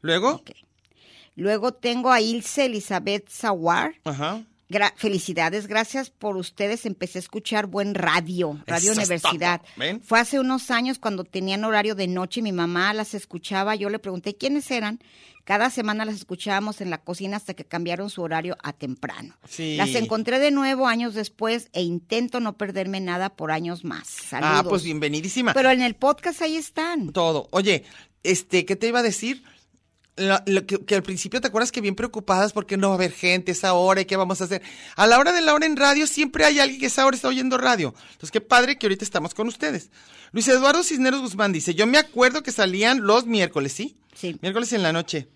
Luego. 0.00 0.42
Luego 1.36 1.74
tengo 1.74 2.10
a 2.10 2.22
Ilse 2.22 2.64
Elizabeth 2.64 3.28
Sawar. 3.28 3.96
ajá. 4.04 4.40
Gra- 4.74 4.92
felicidades, 4.96 5.68
gracias 5.68 6.10
por 6.10 6.36
ustedes. 6.36 6.84
Empecé 6.84 7.18
a 7.18 7.20
escuchar 7.20 7.66
buen 7.66 7.94
radio, 7.94 8.60
Radio 8.66 8.90
Eso 8.90 9.00
Universidad. 9.00 9.62
Fue 10.02 10.18
hace 10.18 10.40
unos 10.40 10.72
años 10.72 10.98
cuando 10.98 11.22
tenían 11.22 11.62
horario 11.64 11.94
de 11.94 12.08
noche 12.08 12.40
y 12.40 12.42
mi 12.42 12.50
mamá 12.52 12.92
las 12.92 13.14
escuchaba. 13.14 13.76
Yo 13.76 13.88
le 13.88 14.00
pregunté 14.00 14.36
quiénes 14.36 14.68
eran. 14.72 14.98
Cada 15.44 15.70
semana 15.70 16.04
las 16.04 16.16
escuchábamos 16.16 16.80
en 16.80 16.90
la 16.90 16.98
cocina 16.98 17.36
hasta 17.36 17.54
que 17.54 17.64
cambiaron 17.64 18.10
su 18.10 18.22
horario 18.22 18.56
a 18.64 18.72
temprano. 18.72 19.36
Sí. 19.48 19.76
Las 19.76 19.94
encontré 19.94 20.38
de 20.40 20.50
nuevo 20.50 20.88
años 20.88 21.14
después 21.14 21.68
e 21.72 21.82
intento 21.82 22.40
no 22.40 22.56
perderme 22.56 23.00
nada 23.00 23.28
por 23.36 23.52
años 23.52 23.84
más. 23.84 24.08
Saludos. 24.08 24.52
Ah, 24.56 24.64
pues 24.68 24.82
bienvenidísima. 24.82 25.52
Pero 25.54 25.70
en 25.70 25.82
el 25.82 25.94
podcast 25.94 26.42
ahí 26.42 26.56
están. 26.56 27.12
Todo. 27.12 27.46
Oye, 27.52 27.84
este, 28.22 28.64
¿qué 28.64 28.74
te 28.74 28.88
iba 28.88 29.00
a 29.00 29.02
decir? 29.04 29.44
Lo- 30.16 30.38
lo 30.46 30.64
que, 30.64 30.78
que 30.84 30.94
al 30.94 31.02
principio 31.02 31.40
te 31.40 31.48
acuerdas 31.48 31.72
que 31.72 31.80
bien 31.80 31.96
preocupadas 31.96 32.52
porque 32.52 32.76
no 32.76 32.88
va 32.90 32.94
a 32.94 32.98
haber 32.98 33.10
gente 33.10 33.50
esa 33.50 33.74
hora 33.74 34.00
y 34.00 34.04
qué 34.04 34.16
vamos 34.16 34.40
a 34.40 34.44
hacer. 34.44 34.62
A 34.94 35.08
la 35.08 35.18
hora 35.18 35.32
de 35.32 35.40
la 35.40 35.52
hora 35.54 35.66
en 35.66 35.76
radio 35.76 36.06
siempre 36.06 36.44
hay 36.44 36.60
alguien 36.60 36.78
que 36.78 36.86
esa 36.86 37.04
hora 37.04 37.16
está 37.16 37.26
oyendo 37.26 37.58
radio. 37.58 37.94
Entonces 38.12 38.30
qué 38.30 38.40
padre 38.40 38.78
que 38.78 38.86
ahorita 38.86 39.04
estamos 39.04 39.34
con 39.34 39.48
ustedes. 39.48 39.90
Luis 40.30 40.46
Eduardo 40.46 40.84
Cisneros 40.84 41.20
Guzmán 41.20 41.52
dice, 41.52 41.74
yo 41.74 41.86
me 41.88 41.98
acuerdo 41.98 42.44
que 42.44 42.52
salían 42.52 43.04
los 43.04 43.26
miércoles, 43.26 43.72
¿sí? 43.72 43.96
Sí. 44.14 44.38
Miércoles 44.40 44.72
en 44.72 44.84
la 44.84 44.92
noche. 44.92 45.26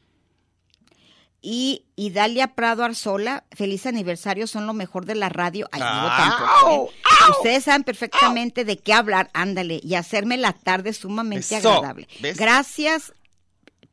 Y, 1.41 1.85
y 1.95 2.11
Dalia 2.11 2.55
Prado 2.57 2.83
Arzola, 2.83 3.45
feliz 3.53 3.87
aniversario, 3.87 4.49
son 4.49 4.67
lo 4.67 4.75
mejor 4.75 5.07
de 5.07 5.15
la 5.15 5.29
radio. 5.29 5.69
Ay, 5.71 5.81
digo 5.81 5.93
¡Au! 5.93 6.09
tampoco, 6.19 6.91
¿eh? 6.93 7.31
Ustedes 7.31 7.65
saben 7.65 7.85
perfectamente 7.85 8.65
de 8.65 8.77
qué 8.79 8.93
hablar, 8.93 9.31
ándale, 9.35 9.81
y 9.83 9.95
hacerme 9.95 10.37
la 10.37 10.53
tarde 10.53 10.93
sumamente 10.93 11.57
Eso, 11.59 11.73
agradable. 11.73 12.09
¿ves? 12.21 12.37
Gracias 12.37 13.13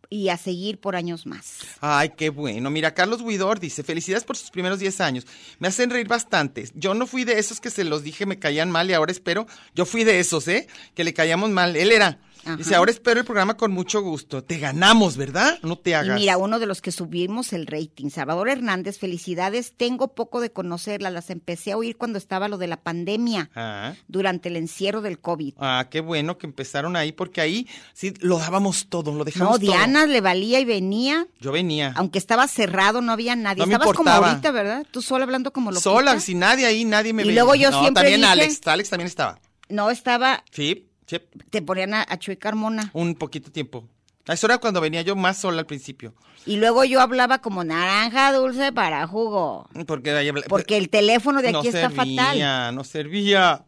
y 0.10 0.30
a 0.30 0.38
seguir 0.38 0.80
por 0.80 0.96
años 0.96 1.26
más. 1.26 1.60
Ay, 1.82 2.14
qué 2.18 2.30
bueno. 2.30 2.70
Mira, 2.70 2.94
Carlos 2.94 3.22
Huidor 3.22 3.60
dice, 3.60 3.84
felicidades 3.84 4.24
por 4.24 4.38
sus 4.38 4.52
primeros 4.52 4.80
10 4.80 5.02
años. 5.02 5.28
Me 5.60 5.68
hacen 5.68 5.90
reír 5.90 6.08
bastante. 6.08 6.70
Yo 6.76 6.94
no 6.94 7.08
fui 7.08 7.24
de 7.24 7.40
esos 7.40 7.60
que 7.60 7.70
se 7.70 7.84
los 7.84 8.04
dije 8.04 8.26
me 8.26 8.40
caían 8.40 8.72
mal 8.72 8.90
y 8.90 8.94
ahora 8.94 9.12
espero. 9.12 9.48
Yo 9.74 9.86
fui 9.86 10.04
de 10.04 10.20
esos, 10.20 10.48
¿eh? 10.48 10.68
Que 10.94 11.04
le 11.04 11.14
caíamos 11.14 11.50
mal. 11.50 11.76
Él 11.76 11.92
era. 11.92 12.20
Ajá. 12.46 12.56
Dice, 12.58 12.76
ahora 12.76 12.92
espero 12.92 13.20
el 13.20 13.26
programa 13.26 13.58
con 13.58 13.72
mucho 13.72 14.02
gusto. 14.02 14.44
Te 14.44 14.58
ganamos, 14.60 15.18
¿verdad? 15.18 15.58
No 15.64 15.78
te 15.78 15.90
Y 15.90 15.94
hagas. 15.94 16.20
mira, 16.20 16.38
uno 16.38 16.60
de 16.60 16.66
los 16.68 16.82
que 16.82 16.92
subimos 16.92 17.54
el 17.54 17.68
rating, 17.68 18.10
Salvador 18.10 18.50
Hernández, 18.50 19.00
felicidades. 19.00 19.74
Tengo 19.76 20.14
poco 20.16 20.40
de 20.42 20.52
conocerlas, 20.52 21.12
las 21.12 21.30
empecé 21.30 21.72
a 21.72 21.78
oír 21.78 21.98
cuando 21.98 22.18
estaba 22.18 22.48
lo 22.48 22.58
de 22.58 22.68
la 22.68 22.78
pandemia, 22.78 23.50
Ah, 23.56 23.94
durante 24.08 24.50
el 24.50 24.58
encierro 24.58 25.02
del 25.02 25.20
COVID. 25.20 25.56
ah, 25.60 25.88
qué 25.90 26.02
bueno 26.02 26.38
que 26.38 26.46
empezaron 26.48 26.96
ahí 26.96 27.12
porque 27.12 27.42
ahí 27.42 27.68
sí 27.94 28.14
lo 28.22 28.38
dábamos 28.38 28.88
todo, 28.90 29.14
lo 29.14 29.24
dejamos 29.24 29.54
No, 29.54 29.60
todo. 29.60 29.72
Diana 29.72 30.06
le 30.06 30.22
valía 30.22 30.60
y 30.60 30.66
venía. 30.66 31.28
Yo 31.40 31.52
venía. 31.52 31.94
Aunque 31.96 32.20
estaba 32.20 32.48
cerrado, 32.48 33.02
no 33.02 33.12
había 33.12 33.36
nadie. 33.36 33.60
No 33.62 33.66
me 33.68 33.74
Estabas 33.74 33.96
como 33.96 34.10
importaba. 34.10 34.30
ahorita, 34.32 34.52
¿verdad? 34.52 34.86
Tú 34.92 35.02
sola 35.02 35.24
hablando 35.26 35.52
como 35.52 35.72
lo 35.72 35.80
Sola, 35.80 36.20
sin 36.20 36.40
nadie 36.40 36.66
ahí, 36.66 36.86
nadie 36.86 37.14
me 37.14 37.24
Y 37.24 37.28
veía. 37.28 37.42
luego 37.42 37.56
yo 37.56 37.72
no, 37.72 37.80
siempre 37.82 38.04
también 38.04 38.22
dije- 38.22 38.32
Alex, 38.32 38.62
Alex 38.68 38.90
también 38.90 39.08
estaba. 39.08 39.40
No 39.70 39.90
estaba, 39.90 40.44
Sí, 40.52 40.88
sí, 41.06 41.20
te 41.50 41.62
ponían 41.62 41.94
a, 41.94 42.06
a 42.08 42.18
Chuy 42.18 42.38
Carmona. 42.38 42.90
un 42.94 43.16
poquito 43.16 43.52
tiempo. 43.52 43.88
A 44.28 44.34
eso 44.34 44.48
era 44.48 44.58
cuando 44.58 44.82
venía 44.82 45.04
yo 45.04 45.16
más 45.16 45.38
sola 45.40 45.60
al 45.60 45.66
principio. 45.68 46.16
Y 46.48 46.58
luego 46.58 46.84
yo 46.84 47.00
hablaba 47.00 47.40
como 47.42 47.64
naranja 47.64 48.32
dulce 48.34 48.72
para 48.72 49.06
jugo. 49.08 49.70
Porque, 49.86 50.12
ahí 50.12 50.28
habla- 50.30 50.42
Porque 50.50 50.78
el 50.78 50.90
teléfono 50.90 51.42
de 51.44 51.52
no 51.52 51.60
aquí 51.60 51.68
está 51.68 51.90
servía, 51.92 52.24
fatal. 52.26 52.76
No 52.76 52.84
servía. 52.84 53.66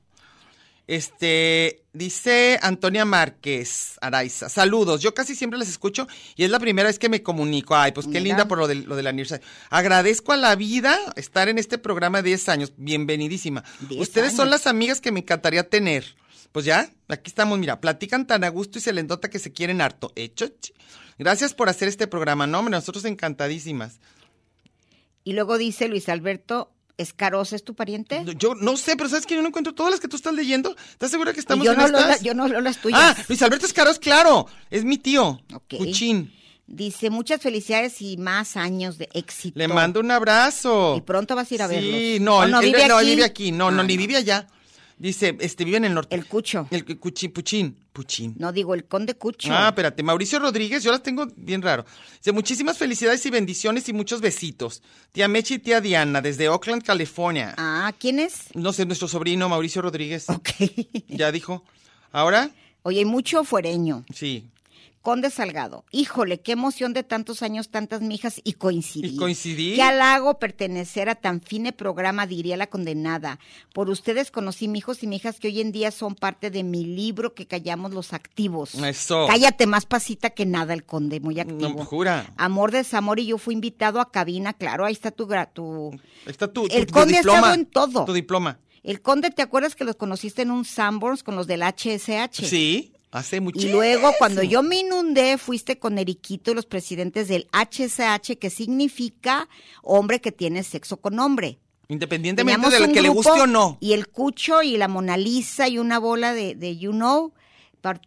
Este, 0.87 1.83
dice 1.91 2.57
Antonia 2.61 3.03
Márquez 3.03 3.97
Araiza. 3.99 4.47
Saludos, 4.47 5.01
yo 5.01 5.13
casi 5.13 5.35
siempre 5.35 5.59
las 5.59 5.67
escucho 5.67 6.07
y 6.37 6.45
es 6.45 6.49
la 6.49 6.59
primera 6.59 6.87
vez 6.87 6.97
que 6.97 7.09
me 7.09 7.21
comunico. 7.21 7.75
Ay, 7.75 7.91
pues 7.91 8.05
qué 8.05 8.13
Mira. 8.13 8.23
linda 8.23 8.47
por 8.47 8.57
lo 8.57 8.67
del, 8.67 8.83
lo 8.85 8.95
del 8.95 9.07
aniversario. 9.07 9.45
Agradezco 9.69 10.31
a 10.31 10.37
la 10.37 10.55
vida 10.55 10.97
estar 11.17 11.49
en 11.49 11.57
este 11.57 11.77
programa 11.77 12.21
de 12.21 12.29
10 12.29 12.49
años. 12.49 12.73
Bienvenidísima. 12.77 13.63
10 13.89 14.01
Ustedes 14.01 14.33
son 14.33 14.49
las 14.49 14.65
amigas 14.65 15.01
que 15.01 15.11
me 15.11 15.19
encantaría 15.19 15.67
tener. 15.69 16.15
Pues 16.57 16.65
ya, 16.65 16.89
aquí 17.07 17.29
estamos, 17.29 17.59
mira, 17.59 17.79
platican 17.79 18.25
tan 18.25 18.43
a 18.43 18.49
gusto 18.49 18.79
y 18.79 18.81
se 18.81 18.91
les 18.91 19.05
nota 19.05 19.29
que 19.29 19.37
se 19.37 19.53
quieren 19.53 19.79
harto. 19.79 20.11
Hecho. 20.15 20.47
ch- 20.47 20.73
Gracias 21.19 21.53
por 21.53 21.69
hacer 21.69 21.87
este 21.87 22.07
programa. 22.07 22.47
No, 22.47 22.63
nosotros 22.67 23.05
encantadísimas. 23.05 23.99
Y 25.23 25.33
luego 25.33 25.59
dice 25.59 25.87
Luis 25.87 26.09
Alberto 26.09 26.71
Escarosa, 26.97 27.55
¿es 27.55 27.63
tu 27.63 27.75
pariente? 27.75 28.25
Yo 28.39 28.55
no 28.55 28.75
sé, 28.75 28.95
pero 28.97 29.07
¿sabes 29.07 29.27
que 29.27 29.35
Yo 29.35 29.43
no 29.43 29.49
encuentro 29.49 29.75
todas 29.75 29.91
las 29.91 29.99
que 29.99 30.07
tú 30.07 30.15
estás 30.15 30.33
leyendo. 30.33 30.75
¿Estás 30.89 31.11
segura 31.11 31.31
que 31.31 31.41
estamos 31.41 31.63
yo, 31.63 31.73
en 31.73 31.77
no 31.77 31.87
leo 31.89 31.99
estas? 31.99 32.21
la- 32.21 32.23
yo 32.25 32.33
no 32.33 32.47
leo 32.47 32.59
las 32.61 32.81
tuyas. 32.81 33.01
Ah, 33.03 33.15
Luis 33.27 33.39
Alberto 33.43 33.67
Escaros, 33.67 33.99
claro, 33.99 34.47
es 34.71 34.83
mi 34.83 34.97
tío. 34.97 35.39
Cuchín. 35.69 36.33
Dice, 36.65 37.11
muchas 37.11 37.39
felicidades 37.39 38.01
y 38.01 38.17
más 38.17 38.57
años 38.57 38.97
de 38.97 39.09
éxito. 39.13 39.59
Le 39.59 39.67
mando 39.67 39.99
un 39.99 40.09
abrazo. 40.09 40.95
Y 40.97 41.01
pronto 41.01 41.35
vas 41.35 41.51
a 41.51 41.53
ir 41.53 41.61
a 41.61 41.67
verlos. 41.67 41.93
Sí, 41.93 42.17
no, 42.19 42.37
¿O 42.37 42.43
él, 42.45 42.49
no 42.49 42.61
él- 42.61 42.65
vive 42.65 42.83
él 42.83 42.91
aquí? 42.91 43.05
vive 43.11 43.23
aquí. 43.23 43.51
No, 43.51 43.69
no, 43.69 43.81
Ah, 43.81 43.85
ni 43.85 43.95
vive 43.95 44.15
allá. 44.15 44.47
Dice, 44.99 45.37
este, 45.41 45.63
vive 45.63 45.77
en 45.77 45.85
el 45.85 45.93
norte. 45.93 46.15
El 46.15 46.25
Cucho. 46.25 46.67
El 46.71 46.83
Cuchín, 46.99 47.31
Puchín. 47.31 47.77
Puchín. 47.93 48.35
No 48.37 48.51
digo 48.51 48.73
el 48.73 48.85
conde 48.85 49.15
Cucho. 49.15 49.49
Ah, 49.51 49.69
espérate, 49.69 50.01
Mauricio 50.01 50.39
Rodríguez, 50.39 50.83
yo 50.83 50.91
las 50.91 51.03
tengo 51.03 51.27
bien 51.35 51.61
raro. 51.61 51.85
Dice, 52.17 52.31
muchísimas 52.31 52.77
felicidades 52.77 53.25
y 53.25 53.29
bendiciones 53.29 53.87
y 53.89 53.93
muchos 53.93 54.21
besitos. 54.21 54.81
Tía 55.11 55.27
Mechi 55.27 55.55
y 55.55 55.59
tía 55.59 55.81
Diana, 55.81 56.21
desde 56.21 56.49
Oakland, 56.49 56.83
California. 56.83 57.53
Ah, 57.57 57.93
¿quién 57.99 58.19
es? 58.19 58.47
No 58.55 58.73
sé, 58.73 58.85
nuestro 58.85 59.07
sobrino 59.07 59.49
Mauricio 59.49 59.81
Rodríguez. 59.81 60.29
Ok. 60.29 60.49
Ya 61.07 61.31
dijo. 61.31 61.63
¿Ahora? 62.11 62.49
Oye, 62.83 62.99
hay 62.99 63.05
mucho 63.05 63.43
fuereño. 63.43 64.05
Sí. 64.13 64.49
Conde 65.07 65.29
Salgado. 65.29 65.85
Híjole, 65.93 66.41
qué 66.41 66.51
emoción 66.51 66.91
de 66.91 67.01
tantos 67.01 67.41
años, 67.41 67.69
tantas 67.69 68.01
mijas 68.01 68.41
y 68.43 68.51
coincidir. 68.55 69.13
Y 69.13 69.15
coincidir. 69.15 69.75
Qué 69.77 69.81
halago 69.81 70.37
pertenecer 70.37 71.07
a 71.07 71.15
tan 71.15 71.39
fine 71.39 71.71
programa, 71.71 72.27
diría 72.27 72.57
la 72.57 72.67
condenada. 72.67 73.39
Por 73.73 73.89
ustedes 73.89 74.31
conocí 74.31 74.67
mijos 74.67 75.03
y 75.03 75.07
mijas 75.07 75.39
que 75.39 75.47
hoy 75.47 75.61
en 75.61 75.71
día 75.71 75.91
son 75.91 76.13
parte 76.13 76.51
de 76.51 76.63
mi 76.65 76.83
libro 76.83 77.33
que 77.35 77.47
callamos 77.47 77.93
los 77.93 78.11
activos. 78.11 78.75
Eso. 78.75 79.27
Cállate 79.29 79.65
más 79.65 79.85
pasita 79.85 80.31
que 80.31 80.45
nada, 80.45 80.73
el 80.73 80.83
conde, 80.83 81.21
muy 81.21 81.39
activo. 81.39 81.69
No, 81.69 81.85
jura. 81.85 82.33
Amor, 82.35 82.71
desamor, 82.73 83.21
y 83.21 83.27
yo 83.27 83.37
fui 83.37 83.53
invitado 83.53 84.01
a 84.01 84.11
cabina, 84.11 84.51
claro, 84.51 84.83
ahí 84.83 84.91
está 84.91 85.11
tu... 85.11 85.25
tu... 85.53 85.91
Ahí 85.93 85.99
está 86.25 86.51
tu, 86.51 86.67
tu- 86.67 86.75
El 86.75 86.85
tu 86.85 86.93
conde 86.93 87.15
ha 87.15 87.19
diploma. 87.19 87.37
estado 87.39 87.53
en 87.53 87.65
todo. 87.67 88.03
Tu 88.03 88.11
diploma. 88.11 88.59
El 88.83 89.01
conde, 89.01 89.31
¿te 89.31 89.41
acuerdas 89.41 89.73
que 89.75 89.85
los 89.85 89.95
conociste 89.95 90.41
en 90.41 90.51
un 90.51 90.65
Sanborns 90.65 91.23
con 91.23 91.37
los 91.37 91.47
del 91.47 91.61
HSH? 91.61 92.45
Sí, 92.45 92.93
hace 93.11 93.41
mucho. 93.41 93.65
Y 93.65 93.71
luego, 93.71 94.11
cuando 94.17 94.43
yo 94.43 94.63
me 94.63 94.79
inundé, 94.79 95.37
fuiste 95.37 95.79
con 95.79 95.97
Eriquito 95.97 96.51
y 96.51 96.55
los 96.55 96.65
presidentes 96.65 97.27
del 97.27 97.47
HSH, 97.51 98.37
que 98.37 98.49
significa 98.49 99.47
hombre 99.83 100.21
que 100.21 100.31
tiene 100.31 100.63
sexo 100.63 100.97
con 100.97 101.19
hombre. 101.19 101.59
Independientemente 101.89 102.69
de 102.69 102.79
lo 102.79 102.91
que 102.91 103.01
le 103.01 103.09
guste 103.09 103.41
o 103.41 103.47
no. 103.47 103.77
Y 103.79 103.93
el 103.93 104.07
Cucho 104.07 104.61
y 104.61 104.77
la 104.77 104.87
Mona 104.87 105.15
Lisa 105.15 105.69
y 105.69 105.77
una 105.77 105.99
bola 105.99 106.33
de, 106.33 106.55
de 106.55 106.77
You 106.77 106.91
Know 106.91 107.33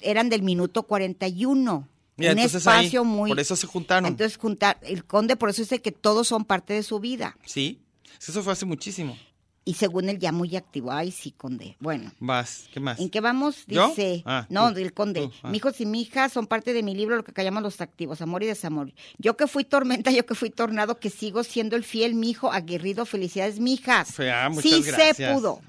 eran 0.00 0.28
del 0.28 0.42
minuto 0.42 0.82
41. 0.82 1.88
Mira, 2.16 2.32
un 2.32 2.38
ahí, 2.38 2.44
espacio 2.44 3.04
muy. 3.04 3.30
por 3.30 3.40
eso 3.40 3.56
se 3.56 3.66
juntaron. 3.66 4.06
Entonces, 4.06 4.36
juntar. 4.36 4.78
El 4.82 5.04
conde, 5.04 5.36
por 5.36 5.48
eso 5.50 5.62
dice 5.62 5.80
que 5.80 5.92
todos 5.92 6.28
son 6.28 6.44
parte 6.44 6.74
de 6.74 6.82
su 6.82 7.00
vida. 7.00 7.36
Sí, 7.46 7.80
eso 8.20 8.42
fue 8.42 8.52
hace 8.52 8.66
muchísimo. 8.66 9.16
Y 9.64 9.74
según 9.74 10.08
él, 10.08 10.18
ya 10.18 10.32
muy 10.32 10.56
activo. 10.56 10.90
Ay, 10.90 11.12
sí, 11.12 11.32
conde. 11.32 11.76
Bueno. 11.80 12.10
Vas, 12.18 12.64
¿qué 12.72 12.80
más? 12.80 12.98
¿En 12.98 13.10
qué 13.10 13.20
vamos? 13.20 13.64
Dice, 13.66 14.22
Ah, 14.24 14.46
no, 14.48 14.72
del 14.72 14.94
conde. 14.94 15.30
ah. 15.42 15.50
Mijos 15.50 15.80
y 15.80 15.86
mijas 15.86 16.32
son 16.32 16.46
parte 16.46 16.72
de 16.72 16.82
mi 16.82 16.94
libro, 16.94 17.14
lo 17.16 17.24
que 17.24 17.32
callamos 17.34 17.62
los 17.62 17.80
activos, 17.82 18.22
amor 18.22 18.42
y 18.42 18.46
desamor. 18.46 18.90
Yo 19.18 19.36
que 19.36 19.46
fui 19.46 19.64
tormenta, 19.64 20.10
yo 20.12 20.24
que 20.24 20.34
fui 20.34 20.48
tornado, 20.50 20.98
que 20.98 21.10
sigo 21.10 21.44
siendo 21.44 21.76
el 21.76 21.84
fiel 21.84 22.14
mijo 22.14 22.50
aguerrido. 22.50 23.04
Felicidades, 23.04 23.60
mijas. 23.60 24.12
Fea, 24.14 24.48
muchas 24.48 24.62
sí 24.72 24.82
se 24.82 25.32
pudo. 25.34 25.60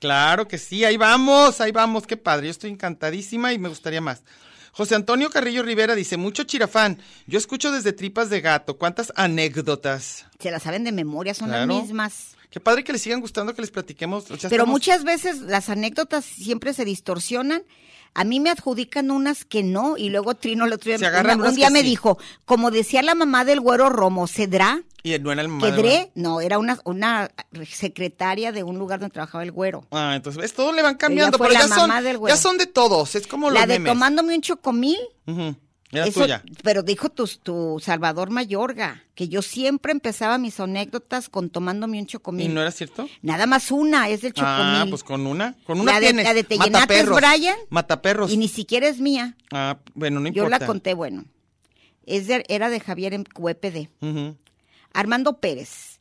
Claro 0.00 0.48
que 0.48 0.58
sí, 0.58 0.84
ahí 0.84 0.96
vamos, 0.96 1.60
ahí 1.60 1.72
vamos, 1.72 2.06
qué 2.06 2.16
padre. 2.16 2.46
Yo 2.46 2.50
estoy 2.50 2.70
encantadísima 2.70 3.52
y 3.52 3.58
me 3.58 3.68
gustaría 3.68 4.00
más. 4.00 4.22
José 4.72 4.94
Antonio 4.94 5.30
Carrillo 5.30 5.62
Rivera 5.62 5.94
dice, 5.94 6.16
mucho 6.18 6.44
chirafán. 6.44 6.98
Yo 7.26 7.38
escucho 7.38 7.72
desde 7.72 7.92
tripas 7.94 8.28
de 8.28 8.42
gato. 8.42 8.76
¿Cuántas 8.76 9.10
anécdotas? 9.16 10.26
Se 10.38 10.50
las 10.50 10.62
saben 10.64 10.84
de 10.84 10.92
memoria, 10.92 11.32
son 11.32 11.48
Claro. 11.48 11.72
las 11.72 11.82
mismas. 11.84 12.35
Qué 12.50 12.60
padre 12.60 12.84
que 12.84 12.92
les 12.92 13.02
sigan 13.02 13.20
gustando 13.20 13.54
que 13.54 13.60
les 13.62 13.70
platiquemos. 13.70 14.24
Pero 14.24 14.36
estamos- 14.36 14.68
muchas 14.68 15.04
veces 15.04 15.40
las 15.42 15.68
anécdotas 15.68 16.24
siempre 16.24 16.72
se 16.74 16.84
distorsionan. 16.84 17.62
A 18.14 18.24
mí 18.24 18.40
me 18.40 18.48
adjudican 18.48 19.10
unas 19.10 19.44
que 19.44 19.62
no, 19.62 19.98
y 19.98 20.08
luego 20.08 20.34
Trino 20.34 20.64
el 20.64 20.72
otro 20.72 20.96
día, 20.96 21.10
una- 21.20 21.36
un 21.36 21.54
día 21.54 21.68
me 21.68 21.80
sí. 21.80 21.86
dijo, 21.86 22.16
como 22.46 22.70
decía 22.70 23.02
la 23.02 23.14
mamá 23.14 23.44
del 23.44 23.60
güero 23.60 23.90
Romo, 23.90 24.26
¿cedrá? 24.26 24.82
Y 25.02 25.18
no 25.18 25.30
era 25.32 25.42
el 25.42 25.48
mamá 25.48 25.66
¿Quedré? 25.70 26.10
No, 26.14 26.40
era 26.40 26.58
una, 26.58 26.80
una 26.84 27.30
secretaria 27.76 28.52
de 28.52 28.62
un 28.62 28.78
lugar 28.78 29.00
donde 29.00 29.12
trabajaba 29.12 29.44
el 29.44 29.52
güero. 29.52 29.86
Ah, 29.90 30.14
entonces. 30.16 30.52
Todo 30.54 30.72
le 30.72 30.82
van 30.82 30.94
cambiando, 30.96 31.36
pero 31.38 31.50
la 31.52 31.60
ya 31.60 31.68
son, 31.68 31.76
mamá 31.88 32.00
del 32.02 32.18
güero. 32.18 32.34
ya 32.34 32.40
son 32.40 32.56
de 32.58 32.66
todos, 32.66 33.14
es 33.14 33.26
como 33.26 33.50
La 33.50 33.60
los 33.60 33.68
de 33.68 33.78
memes. 33.80 33.92
tomándome 33.92 34.34
un 34.34 34.40
chocomil. 34.40 34.98
Ujú, 35.26 35.54
Era 35.96 36.06
eso, 36.06 36.20
tuya. 36.22 36.42
pero 36.62 36.82
dijo 36.82 37.08
tu, 37.10 37.26
tu 37.42 37.78
Salvador 37.82 38.30
Mayorga, 38.30 39.02
que 39.14 39.28
yo 39.28 39.42
siempre 39.42 39.92
empezaba 39.92 40.38
mis 40.38 40.58
anécdotas 40.60 41.28
con 41.28 41.50
tomándome 41.50 41.98
un 41.98 42.04
¿Y 42.04 42.06
chocomil. 42.06 42.54
no 42.54 42.60
era 42.60 42.70
cierto? 42.70 43.08
Nada 43.22 43.46
más 43.46 43.70
una, 43.70 44.08
es 44.08 44.20
del 44.22 44.32
chocomil. 44.32 44.56
Ah, 44.58 44.86
pues 44.88 45.02
con 45.04 45.26
una. 45.26 45.54
Con 45.64 45.80
una 45.80 45.92
La 45.92 46.00
de- 46.00 46.12
la 46.12 46.34
de 46.34 46.44
Te 46.44 46.58
llenates. 46.58 47.06
Brian. 47.08 47.56
Mataperros. 47.70 48.32
Y 48.32 48.36
ni 48.36 48.48
siquiera 48.48 48.86
es 48.88 49.00
mía. 49.00 49.36
Ah, 49.52 49.78
bueno, 49.94 50.20
no 50.20 50.28
Yo 50.28 50.44
importa. 50.44 50.58
la 50.60 50.66
conté, 50.66 50.94
bueno. 50.94 51.24
Es 52.04 52.26
de- 52.26 52.44
era 52.48 52.70
de 52.70 52.80
Javier 52.80 53.14
en. 53.14 53.24
Ujú. 54.00 54.36
Armando 54.92 55.40
Pérez 55.40 55.98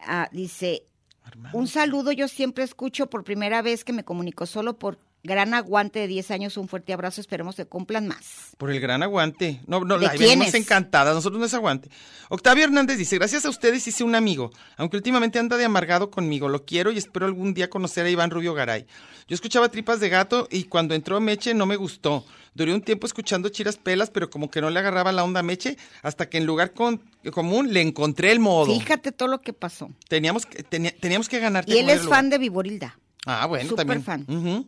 ah, 0.00 0.28
dice, 0.32 0.84
Armando. 1.24 1.56
un 1.58 1.68
saludo, 1.68 2.10
yo 2.12 2.26
siempre 2.28 2.64
escucho 2.64 3.08
por 3.08 3.22
primera 3.24 3.62
vez 3.62 3.84
que 3.84 3.92
me 3.92 4.04
comunico 4.04 4.46
solo 4.46 4.78
por 4.78 4.98
gran 5.24 5.54
aguante 5.54 6.00
de 6.00 6.08
10 6.08 6.30
años, 6.32 6.56
un 6.56 6.66
fuerte 6.68 6.92
abrazo, 6.92 7.20
esperemos 7.20 7.54
que 7.54 7.64
cumplan 7.66 8.08
más. 8.08 8.50
Por 8.58 8.70
el 8.72 8.80
gran 8.80 9.02
aguante. 9.02 9.60
No, 9.66 9.80
no, 9.80 9.98
¿De 9.98 10.06
la 10.06 10.12
quiénes? 10.12 10.52
encantada. 10.54 11.14
Nosotros 11.14 11.38
no 11.38 11.46
es 11.46 11.54
aguante. 11.54 11.90
Octavio 12.28 12.64
Hernández 12.64 12.98
dice, 12.98 13.16
gracias 13.18 13.44
a 13.44 13.48
ustedes 13.50 13.86
hice 13.86 14.02
un 14.04 14.14
amigo, 14.14 14.50
aunque 14.76 14.96
últimamente 14.96 15.38
anda 15.38 15.56
de 15.56 15.64
amargado 15.64 16.10
conmigo. 16.10 16.48
Lo 16.48 16.64
quiero 16.64 16.90
y 16.90 16.98
espero 16.98 17.26
algún 17.26 17.54
día 17.54 17.70
conocer 17.70 18.04
a 18.06 18.10
Iván 18.10 18.30
Rubio 18.30 18.54
Garay. 18.54 18.86
Yo 19.28 19.34
escuchaba 19.34 19.68
tripas 19.68 20.00
de 20.00 20.08
gato 20.08 20.48
y 20.50 20.64
cuando 20.64 20.94
entró 20.94 21.20
Meche 21.20 21.54
no 21.54 21.66
me 21.66 21.76
gustó. 21.76 22.24
Duré 22.54 22.74
un 22.74 22.82
tiempo 22.82 23.06
escuchando 23.06 23.48
chiras 23.48 23.76
pelas, 23.78 24.10
pero 24.10 24.28
como 24.28 24.50
que 24.50 24.60
no 24.60 24.68
le 24.70 24.78
agarraba 24.78 25.10
la 25.12 25.24
onda 25.24 25.40
a 25.40 25.42
Meche, 25.42 25.78
hasta 26.02 26.28
que 26.28 26.36
en 26.38 26.44
lugar 26.46 26.72
con- 26.74 27.00
común 27.32 27.72
le 27.72 27.80
encontré 27.80 28.30
el 28.32 28.40
modo. 28.40 28.66
Fíjate 28.74 29.12
todo 29.12 29.28
lo 29.28 29.40
que 29.40 29.52
pasó. 29.52 29.88
Teníamos 30.08 30.44
que, 30.44 30.62
tenía- 30.62 30.94
teníamos 30.98 31.28
que 31.28 31.38
ganarte. 31.38 31.72
Y 31.72 31.78
él 31.78 31.88
es 31.88 32.00
fan 32.00 32.06
lugar. 32.06 32.24
de 32.28 32.38
Viborilda. 32.38 32.98
Ah, 33.24 33.46
bueno, 33.46 33.68
súper 33.70 33.86
también. 33.86 34.02
fan. 34.02 34.26
Ujú. 34.28 34.66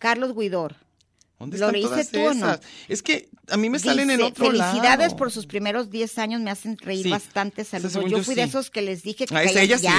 Carlos 0.00 0.34
Guidor. 0.34 0.74
¿Dónde 1.38 1.56
¿Lo 1.58 1.70
leíste 1.70 2.04
tú 2.06 2.26
o 2.26 2.34
no? 2.34 2.58
Es 2.88 3.02
que 3.02 3.28
a 3.48 3.56
mí 3.56 3.70
me 3.70 3.78
salen 3.78 4.10
en 4.10 4.20
otro 4.22 4.46
Felicidades 4.46 4.98
lado. 5.12 5.16
por 5.16 5.30
sus 5.30 5.46
primeros 5.46 5.88
10 5.90 6.18
años, 6.18 6.40
me 6.42 6.50
hacen 6.50 6.76
reír 6.76 7.04
Sí. 7.04 7.10
bastante. 7.10 7.64
Saludos. 7.64 7.94
Yo 7.94 8.06
yo 8.08 8.22
fui 8.24 8.34
de 8.34 8.42
esos 8.42 8.68
que 8.70 8.82
les 8.82 9.02
dije 9.02 9.24
que 9.26 9.34
Ah, 9.36 9.42
sí, 9.48 9.54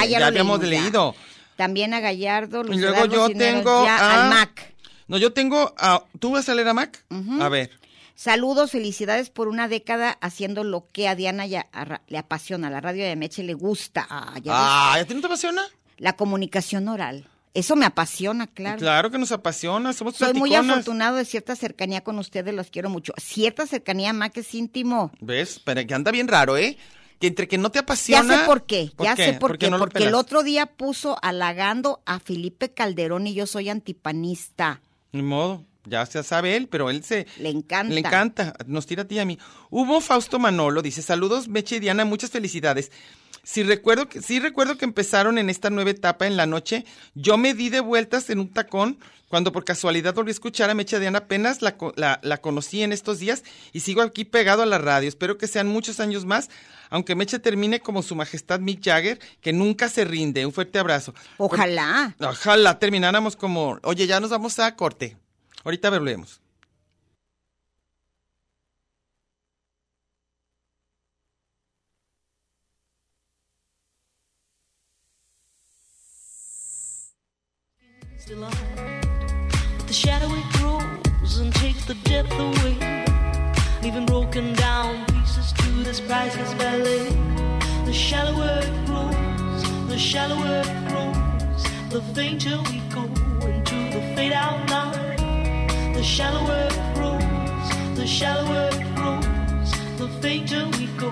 ya 0.09 0.19
lo 0.19 0.25
habíamos 0.25 0.59
leímos, 0.59 0.61
ya. 0.61 0.67
leído. 0.83 1.15
También 1.55 1.93
a 1.93 1.99
Gallardo, 1.99 2.63
Luis 2.63 2.77
Y 2.77 2.81
luego 2.81 2.97
Eduardo 3.05 3.29
yo 3.29 3.37
tengo 3.37 3.85
ya, 3.85 3.97
a- 3.97 4.23
al 4.25 4.29
Mac. 4.29 4.75
No, 5.07 5.17
yo 5.17 5.33
tengo 5.33 5.73
a... 5.77 6.03
¿Tú 6.19 6.31
vas 6.31 6.47
a 6.49 6.53
leer 6.55 6.67
a 6.67 6.73
Mac? 6.73 7.03
A 7.39 7.49
ver. 7.49 7.71
Saludos, 8.15 8.69
felicidades 8.71 9.31
por 9.31 9.47
una 9.47 9.67
década 9.67 10.11
haciendo 10.21 10.63
lo 10.63 10.87
que 10.93 11.07
a 11.07 11.15
Diana 11.15 11.47
ya- 11.47 11.67
a 11.73 12.01
le 12.07 12.17
apasiona, 12.19 12.69
la 12.69 12.81
radio 12.81 13.03
de 13.03 13.15
Meche 13.15 13.41
le 13.41 13.55
gusta. 13.55 14.05
Ah, 14.11 14.35
ya. 14.43 14.51
Ah, 14.53 14.93
¿a 14.93 15.05
ti 15.05 15.13
no 15.15 15.21
te 15.21 15.25
apasiona? 15.27 15.63
La 15.97 16.13
comunicación 16.13 16.87
oral. 16.87 17.27
Eso 17.53 17.75
me 17.75 17.85
apasiona, 17.85 18.47
claro. 18.47 18.79
Claro 18.79 19.11
que 19.11 19.17
nos 19.17 19.31
apasiona, 19.33 19.91
somos 19.91 20.15
Soy 20.15 20.33
muy 20.33 20.55
afortunado 20.55 21.17
de 21.17 21.25
cierta 21.25 21.55
cercanía 21.55 22.01
con 22.01 22.17
ustedes, 22.17 22.53
los 22.53 22.69
quiero 22.69 22.89
mucho. 22.89 23.13
Cierta 23.17 23.67
cercanía, 23.67 24.13
Mac, 24.13 24.37
es 24.37 24.55
íntimo. 24.55 25.11
¿Ves? 25.19 25.59
Pero 25.63 25.85
que 25.85 25.93
anda 25.93 26.11
bien 26.11 26.29
raro, 26.29 26.55
¿eh? 26.55 26.77
Que 27.19 27.27
entre 27.27 27.47
que 27.49 27.57
no 27.57 27.69
te 27.69 27.77
Ya 27.77 27.81
apasiona... 27.81 28.39
sé 28.39 28.45
por 28.45 28.65
qué, 28.65 28.91
ya 28.97 29.15
sé 29.15 29.33
por, 29.33 29.57
qué. 29.57 29.69
no 29.69 29.77
porque 29.79 30.05
el 30.05 30.15
otro 30.15 30.43
día 30.43 30.65
puso 30.65 31.17
halagando 31.21 32.01
a 32.05 32.19
Felipe 32.19 32.73
Calderón 32.73 33.27
y 33.27 33.33
yo 33.33 33.45
soy 33.45 33.69
antipanista. 33.69 34.81
Ni 35.11 35.21
modo, 35.21 35.65
ya 35.85 36.05
se 36.05 36.23
sabe 36.23 36.55
él, 36.55 36.67
pero 36.69 36.89
él 36.89 37.03
se... 37.03 37.27
Le 37.37 37.49
encanta. 37.49 37.93
Le 37.93 37.99
encanta, 37.99 38.53
nos 38.65 38.87
tira 38.87 39.03
a 39.03 39.07
ti 39.07 39.15
y 39.15 39.19
a 39.19 39.25
mí. 39.25 39.37
Hubo 39.69 39.99
Fausto 39.99 40.39
Manolo, 40.39 40.81
dice, 40.81 41.01
saludos 41.01 41.49
Meche 41.49 41.75
y 41.75 41.79
Diana, 41.79 42.05
muchas 42.05 42.31
felicidades. 42.31 42.91
Sí 43.43 43.63
recuerdo 43.63 44.07
que 44.07 44.21
sí 44.21 44.39
recuerdo 44.39 44.77
que 44.77 44.85
empezaron 44.85 45.37
en 45.37 45.49
esta 45.49 45.69
nueva 45.69 45.89
etapa 45.89 46.27
en 46.27 46.37
la 46.37 46.45
noche. 46.45 46.85
Yo 47.15 47.37
me 47.37 47.53
di 47.53 47.69
de 47.69 47.79
vueltas 47.79 48.29
en 48.29 48.39
un 48.39 48.49
tacón 48.53 48.99
cuando 49.29 49.51
por 49.51 49.63
casualidad 49.63 50.13
volví 50.13 50.29
a 50.29 50.33
escuchar 50.33 50.69
a 50.69 50.73
Mecha 50.73 50.99
Diana 50.99 51.19
apenas 51.19 51.61
la, 51.61 51.77
la, 51.95 52.19
la 52.21 52.37
conocí 52.37 52.83
en 52.83 52.91
estos 52.91 53.19
días 53.19 53.43
y 53.71 53.79
sigo 53.79 54.01
aquí 54.01 54.25
pegado 54.25 54.61
a 54.61 54.65
la 54.65 54.77
radio. 54.77 55.07
Espero 55.07 55.37
que 55.37 55.47
sean 55.47 55.67
muchos 55.67 55.99
años 56.01 56.25
más, 56.25 56.49
aunque 56.89 57.15
Mecha 57.15 57.39
termine 57.39 57.79
como 57.79 58.03
su 58.03 58.13
majestad 58.13 58.59
Mick 58.59 58.83
Jagger, 58.83 59.19
que 59.39 59.53
nunca 59.53 59.87
se 59.87 60.03
rinde. 60.03 60.45
Un 60.45 60.51
fuerte 60.51 60.79
abrazo. 60.79 61.15
Ojalá. 61.37 62.13
Ojalá 62.19 62.77
termináramos 62.77 63.37
como, 63.37 63.79
oye, 63.83 64.05
ya 64.05 64.19
nos 64.19 64.31
vamos 64.31 64.59
a 64.59 64.75
corte. 64.75 65.17
Ahorita 65.63 65.89
volvemos. 65.89 66.41
The 78.39 79.91
shadow 79.91 80.27
it 80.31 80.45
grows 80.53 81.39
and 81.39 81.53
takes 81.55 81.83
the 81.85 81.95
depth 82.05 82.31
away, 82.31 83.05
leaving 83.83 84.05
broken 84.05 84.53
down 84.53 85.05
pieces 85.07 85.51
to 85.51 85.83
this 85.83 85.99
priceless 85.99 86.53
ballet. 86.53 87.09
The 87.85 87.91
shallower 87.91 88.61
it 88.63 88.85
grows, 88.85 89.89
the 89.89 89.97
shallower 89.97 90.61
it 90.63 90.87
grows, 90.87 91.63
the 91.89 92.01
fainter 92.13 92.57
we 92.69 92.79
go 92.89 93.03
into 93.47 93.75
the 93.91 94.13
fade 94.15 94.31
out. 94.31 94.65
The 95.93 96.03
shallower 96.03 96.69
it 96.71 96.95
grows, 96.95 97.97
the 97.97 98.07
shallower 98.07 98.69
it 98.71 98.95
grows, 98.95 99.71
the 99.97 100.07
fainter 100.21 100.65
we 100.77 100.87
go 100.97 101.11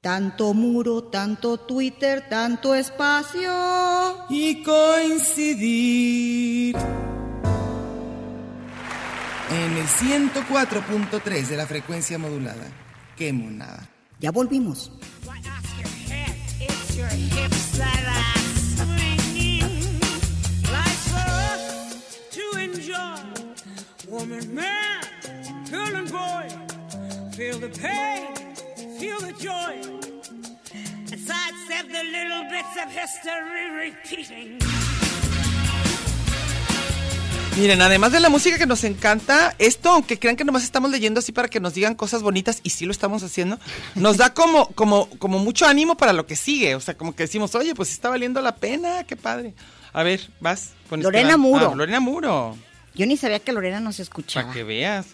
Tanto 0.00 0.54
muro, 0.54 1.04
tanto 1.04 1.58
Twitter, 1.58 2.26
tanto 2.30 2.74
espacio. 2.74 3.52
y 4.30 4.62
coincidir. 4.62 6.74
En 9.50 9.76
el 9.76 9.86
104.3 9.86 11.48
de 11.48 11.56
la 11.56 11.66
frecuencia 11.66 12.18
modulada. 12.18 12.66
Qué 13.14 13.30
monada. 13.32 13.90
Ya 14.20 14.30
volvimos. 14.30 14.90
Woman, 24.08 24.54
man, 24.54 25.02
girl, 25.70 25.94
and 25.94 26.10
boy. 26.10 26.48
Feel 27.36 27.58
the 27.60 27.68
pain, 27.68 28.34
feel 29.00 29.18
the 29.18 29.32
joy. 29.42 29.74
And 31.12 31.18
sidestep 31.18 31.88
the 31.90 32.04
little 32.04 32.44
bits 32.50 32.76
of 32.76 32.88
history 32.92 33.70
repeating. 33.74 34.58
Miren, 37.56 37.82
además 37.82 38.12
de 38.12 38.20
la 38.20 38.28
música 38.28 38.58
que 38.58 38.66
nos 38.66 38.84
encanta, 38.84 39.54
esto, 39.58 39.90
aunque 39.90 40.18
crean 40.18 40.36
que 40.36 40.44
nomás 40.44 40.62
estamos 40.62 40.90
leyendo 40.90 41.18
así 41.18 41.32
para 41.32 41.48
que 41.48 41.58
nos 41.60 41.74
digan 41.74 41.94
cosas 41.94 42.22
bonitas, 42.22 42.60
y 42.62 42.70
sí 42.70 42.86
lo 42.86 42.92
estamos 42.92 43.22
haciendo, 43.22 43.58
nos 43.96 44.16
da 44.18 44.32
como, 44.32 44.68
como, 44.68 45.10
como 45.18 45.38
mucho 45.40 45.66
ánimo 45.66 45.96
para 45.96 46.12
lo 46.12 46.26
que 46.26 46.36
sigue. 46.36 46.74
O 46.76 46.80
sea, 46.80 46.96
como 46.96 47.14
que 47.14 47.24
decimos, 47.24 47.54
oye, 47.54 47.74
pues 47.74 47.90
está 47.90 48.08
valiendo 48.08 48.40
la 48.40 48.54
pena, 48.56 49.04
qué 49.04 49.16
padre. 49.16 49.54
A 49.92 50.02
ver, 50.04 50.30
vas. 50.40 50.70
con 50.88 51.02
Lorena. 51.02 51.36
Muro. 51.36 51.70
Ah, 51.72 51.76
Lorena 51.76 52.00
Muro, 52.00 52.56
Yo 52.94 53.04
ni 53.06 53.16
sabía 53.16 53.40
que 53.40 53.52
Lorena 53.52 53.80
nos 53.80 53.96
para 53.96 54.02
escuchaba. 54.04 54.52
que 54.52 54.62
veas. 54.62 55.06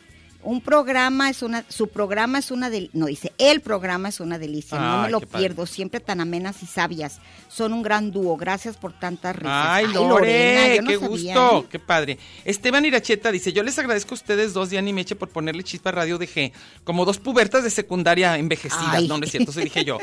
Un 0.46 0.60
programa 0.60 1.28
es 1.28 1.42
una, 1.42 1.64
su 1.68 1.88
programa 1.88 2.38
es 2.38 2.52
una 2.52 2.70
del, 2.70 2.88
no 2.92 3.06
dice, 3.06 3.32
el 3.36 3.60
programa 3.60 4.10
es 4.10 4.20
una 4.20 4.38
delicia, 4.38 4.78
no 4.78 4.98
me 4.98 5.06
Ay, 5.06 5.10
lo 5.10 5.20
padre. 5.20 5.38
pierdo, 5.38 5.66
siempre 5.66 5.98
tan 5.98 6.20
amenas 6.20 6.62
y 6.62 6.66
sabias. 6.66 7.18
Son 7.48 7.72
un 7.72 7.82
gran 7.82 8.12
dúo, 8.12 8.36
gracias 8.36 8.76
por 8.76 8.92
tantas 8.92 9.34
risas. 9.34 9.66
Ay, 9.68 9.86
Lore, 9.88 10.08
Lorena, 10.08 10.74
yo 10.76 10.82
no 10.82 10.88
qué 10.88 10.98
sabía, 10.98 11.08
gusto, 11.34 11.58
¿eh? 11.58 11.66
qué 11.68 11.78
padre. 11.80 12.18
Esteban 12.44 12.84
Iracheta 12.84 13.32
dice, 13.32 13.52
yo 13.52 13.64
les 13.64 13.76
agradezco 13.78 14.14
a 14.14 14.18
ustedes 14.18 14.52
dos, 14.52 14.70
Diana 14.70 14.88
y 14.88 14.92
Meche, 14.92 15.16
por 15.16 15.30
ponerle 15.30 15.64
chispa 15.64 15.88
a 15.88 15.92
Radio 15.92 16.16
DG, 16.16 16.52
como 16.84 17.04
dos 17.04 17.18
pubertas 17.18 17.64
de 17.64 17.70
secundaria 17.70 18.38
envejecidas, 18.38 18.94
Ay. 18.94 19.08
no, 19.08 19.18
no 19.18 19.24
es 19.24 19.32
cierto, 19.32 19.50
dije 19.50 19.84
yo. 19.84 19.98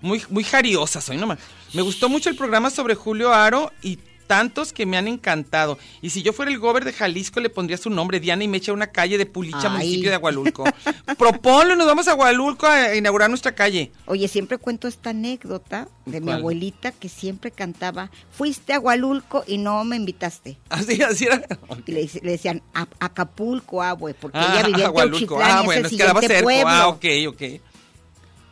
Muy, 0.00 0.22
muy 0.30 0.44
jariosas 0.44 1.02
soy 1.02 1.16
nomás. 1.16 1.38
Me 1.74 1.82
gustó 1.82 2.08
mucho 2.08 2.30
el 2.30 2.36
programa 2.36 2.70
sobre 2.70 2.94
Julio 2.94 3.32
Aro 3.32 3.72
y 3.82 3.98
tantos 4.28 4.72
que 4.72 4.86
me 4.86 4.96
han 4.96 5.08
encantado. 5.08 5.76
Y 6.02 6.10
si 6.10 6.22
yo 6.22 6.32
fuera 6.32 6.52
el 6.52 6.58
gober 6.60 6.84
de 6.84 6.92
Jalisco, 6.92 7.40
le 7.40 7.50
pondría 7.50 7.76
su 7.76 7.90
nombre, 7.90 8.20
Diana 8.20 8.44
y 8.44 8.48
Meche, 8.48 8.70
a 8.70 8.74
una 8.74 8.86
calle 8.86 9.18
de 9.18 9.26
Pulicha, 9.26 9.62
Ay. 9.64 9.70
municipio 9.78 10.10
de 10.10 10.14
Agualulco. 10.14 10.64
Proponlo, 11.18 11.74
nos 11.74 11.86
vamos 11.88 12.06
a 12.06 12.12
Agualulco 12.12 12.66
a 12.66 12.94
inaugurar 12.94 13.28
nuestra 13.28 13.56
calle. 13.56 13.90
Oye, 14.06 14.28
siempre 14.28 14.58
cuento 14.58 14.86
esta 14.86 15.10
anécdota 15.10 15.88
de 16.06 16.20
mi 16.20 16.30
abuelita 16.30 16.92
que 16.92 17.08
siempre 17.08 17.50
cantaba, 17.50 18.10
fuiste 18.30 18.72
a 18.72 18.76
Agualulco 18.76 19.42
y 19.48 19.58
no 19.58 19.82
me 19.84 19.96
invitaste. 19.96 20.58
Así, 20.68 21.02
así 21.02 21.24
era. 21.24 21.42
Y 21.86 21.92
le, 21.92 22.08
le 22.22 22.30
decían 22.32 22.62
"A- 22.74 22.86
Acapulco, 23.00 23.82
abue, 23.82 24.14
porque 24.14 24.38
Ah, 24.38 24.52
ella 24.60 24.66
vivía 24.68 24.86
en. 24.86 24.94
Teuchitlán 24.94 25.40
Ah, 25.42 25.62
bueno, 25.62 25.88
es 25.88 25.96
quedaba 25.96 26.20
cerca. 26.20 26.42
pueblo. 26.42 26.68
Ah, 26.68 26.88
ok, 26.88 27.04
ok. 27.28 27.42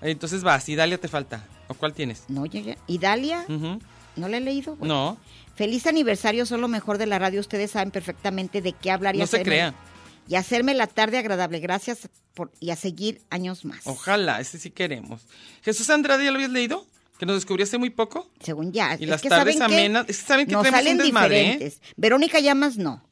Entonces 0.02 0.42
vas, 0.42 0.68
y 0.68 0.74
Dalia 0.74 0.98
te 0.98 1.08
falta. 1.08 1.44
¿O 1.68 1.74
cuál 1.74 1.92
tienes? 1.92 2.24
No, 2.28 2.46
ya, 2.46 2.60
ya. 2.60 2.76
¿Y 2.86 2.98
Dalia? 2.98 3.44
Ujú. 3.48 3.80
¿No 4.16 4.28
la 4.28 4.36
he 4.36 4.40
leído? 4.40 4.76
Bueno. 4.76 4.94
No, 4.94 5.18
Feliz 5.56 5.86
aniversario, 5.86 6.46
son 6.46 6.60
lo 6.60 6.68
mejor 6.68 6.98
de 6.98 7.06
la 7.06 7.18
radio. 7.18 7.40
Ustedes 7.40 7.72
saben 7.72 7.90
perfectamente 7.90 8.62
de 8.62 8.72
qué 8.72 8.90
hablar 8.90 9.16
y 9.16 9.18
no 9.18 9.26
se 9.26 9.38
hacerme- 9.38 9.44
crea. 9.44 9.74
Y 10.28 10.34
hacerme 10.34 10.74
la 10.74 10.86
tarde 10.86 11.18
agradable. 11.18 11.60
Gracias 11.60 12.08
por, 12.34 12.52
y 12.60 12.70
a 12.70 12.76
seguir 12.76 13.22
años 13.30 13.64
más. 13.64 13.80
Ojalá, 13.86 14.40
ese 14.40 14.58
sí 14.58 14.70
queremos. 14.70 15.22
Jesús 15.62 15.88
Andrade, 15.90 16.24
¿ya 16.24 16.30
lo 16.30 16.36
habías 16.36 16.50
leído? 16.50 16.84
Que 17.18 17.24
nos 17.26 17.36
descubrió 17.36 17.64
hace 17.64 17.78
muy 17.78 17.90
poco. 17.90 18.28
Según 18.40 18.72
ya. 18.72 18.96
Y 19.00 19.04
es 19.04 19.08
las 19.08 19.22
que 19.22 19.28
tardes 19.28 19.60
amenas, 19.60 20.04
es 20.08 20.18
que 20.18 20.26
saben 20.26 20.46
que 20.46 20.52
Nos 20.52 20.66
un 20.66 20.74
¿eh? 20.74 21.02
diferentes. 21.02 21.80
Verónica 21.96 22.40
Llamas 22.40 22.76
no. 22.76 23.02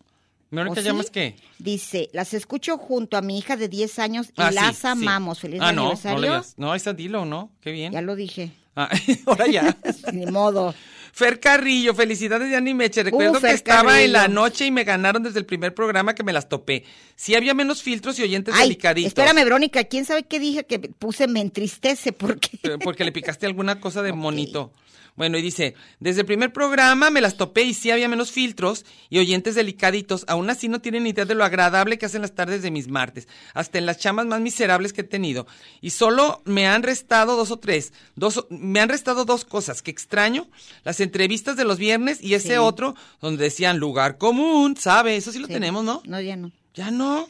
¿Verónica 0.50 0.80
llamas 0.82 1.10
qué? 1.10 1.36
Dice, 1.58 2.10
las 2.12 2.32
escucho 2.34 2.78
junto 2.78 3.16
a 3.16 3.22
mi 3.22 3.38
hija 3.38 3.56
de 3.56 3.68
10 3.68 3.98
años 3.98 4.28
y 4.28 4.32
Ah, 4.36 4.50
las 4.50 4.76
sí. 4.76 4.86
amamos. 4.86 5.40
Feliz 5.40 5.60
ah, 5.62 5.72
no, 5.72 5.82
aniversario. 5.82 6.34
no. 6.58 6.66
No, 6.68 6.74
esa 6.74 6.92
dilo, 6.92 7.24
¿no? 7.24 7.50
Qué 7.60 7.72
bien. 7.72 7.92
Ya 7.92 8.02
lo 8.02 8.14
dije. 8.14 8.52
Ah, 8.76 8.88
ahora 9.26 9.46
ya. 9.46 9.76
Ni 10.12 10.26
modo. 10.26 10.74
Fer 11.14 11.38
Carrillo, 11.38 11.94
felicidades 11.94 12.50
de 12.50 12.74
Meche. 12.74 13.04
Recuerdo 13.04 13.38
Uh, 13.38 13.40
Fer 13.40 13.50
que 13.50 13.54
estaba 13.54 14.02
en 14.02 14.12
la 14.12 14.26
noche 14.26 14.66
y 14.66 14.72
me 14.72 14.82
ganaron 14.82 15.22
desde 15.22 15.38
el 15.38 15.46
primer 15.46 15.72
programa 15.72 16.12
que 16.12 16.24
me 16.24 16.32
las 16.32 16.48
topé. 16.48 16.82
Sí 17.14 17.36
había 17.36 17.54
menos 17.54 17.84
filtros 17.84 18.18
y 18.18 18.22
oyentes 18.24 18.52
Ay, 18.56 18.62
delicaditos. 18.70 19.08
espérame, 19.08 19.44
Verónica. 19.44 19.84
¿Quién 19.84 20.04
sabe 20.06 20.24
qué 20.24 20.40
dije 20.40 20.64
que 20.66 20.80
puse 20.80 21.28
me 21.28 21.40
entristece? 21.40 22.12
Porque 22.12 22.58
Eh, 22.64 22.78
Porque 22.82 23.04
le 23.04 23.12
picaste 23.12 23.46
alguna 23.46 23.78
cosa 23.78 24.02
de 24.02 24.12
monito. 24.12 24.72
Bueno, 25.16 25.38
y 25.38 25.42
dice, 25.42 25.74
desde 26.00 26.22
el 26.22 26.26
primer 26.26 26.52
programa 26.52 27.08
me 27.10 27.20
las 27.20 27.36
topé 27.36 27.62
y 27.62 27.72
sí 27.74 27.90
había 27.92 28.08
menos 28.08 28.32
filtros 28.32 28.84
y 29.10 29.18
oyentes 29.18 29.54
delicaditos. 29.54 30.24
Aún 30.26 30.50
así 30.50 30.66
no 30.68 30.80
tienen 30.80 31.06
idea 31.06 31.24
de 31.24 31.36
lo 31.36 31.44
agradable 31.44 31.98
que 31.98 32.06
hacen 32.06 32.22
las 32.22 32.34
tardes 32.34 32.62
de 32.62 32.72
mis 32.72 32.88
martes. 32.88 33.28
Hasta 33.54 33.78
en 33.78 33.86
las 33.86 33.98
chamas 33.98 34.26
más 34.26 34.40
miserables 34.40 34.92
que 34.92 35.02
he 35.02 35.04
tenido. 35.04 35.46
Y 35.80 35.90
solo 35.90 36.42
me 36.44 36.66
han 36.66 36.82
restado 36.82 37.36
dos 37.36 37.52
o 37.52 37.58
tres. 37.58 37.92
Dos, 38.16 38.46
me 38.50 38.80
han 38.80 38.88
restado 38.88 39.24
dos 39.24 39.44
cosas 39.44 39.82
que 39.82 39.92
extraño. 39.92 40.48
Las 40.82 40.98
entrevistas 40.98 41.56
de 41.56 41.64
los 41.64 41.78
viernes 41.78 42.20
y 42.22 42.34
ese 42.34 42.48
Sí. 42.48 42.54
otro 42.56 42.96
donde 43.20 43.44
decían 43.44 43.78
lugar 43.78 44.18
común, 44.18 44.76
¿sabe? 44.76 45.16
Eso 45.16 45.30
sí 45.30 45.38
lo 45.38 45.46
Sí. 45.46 45.52
tenemos, 45.52 45.84
¿no? 45.84 46.02
No, 46.06 46.20
ya 46.20 46.34
no. 46.36 46.50
Ya 46.74 46.90
no. 46.90 47.28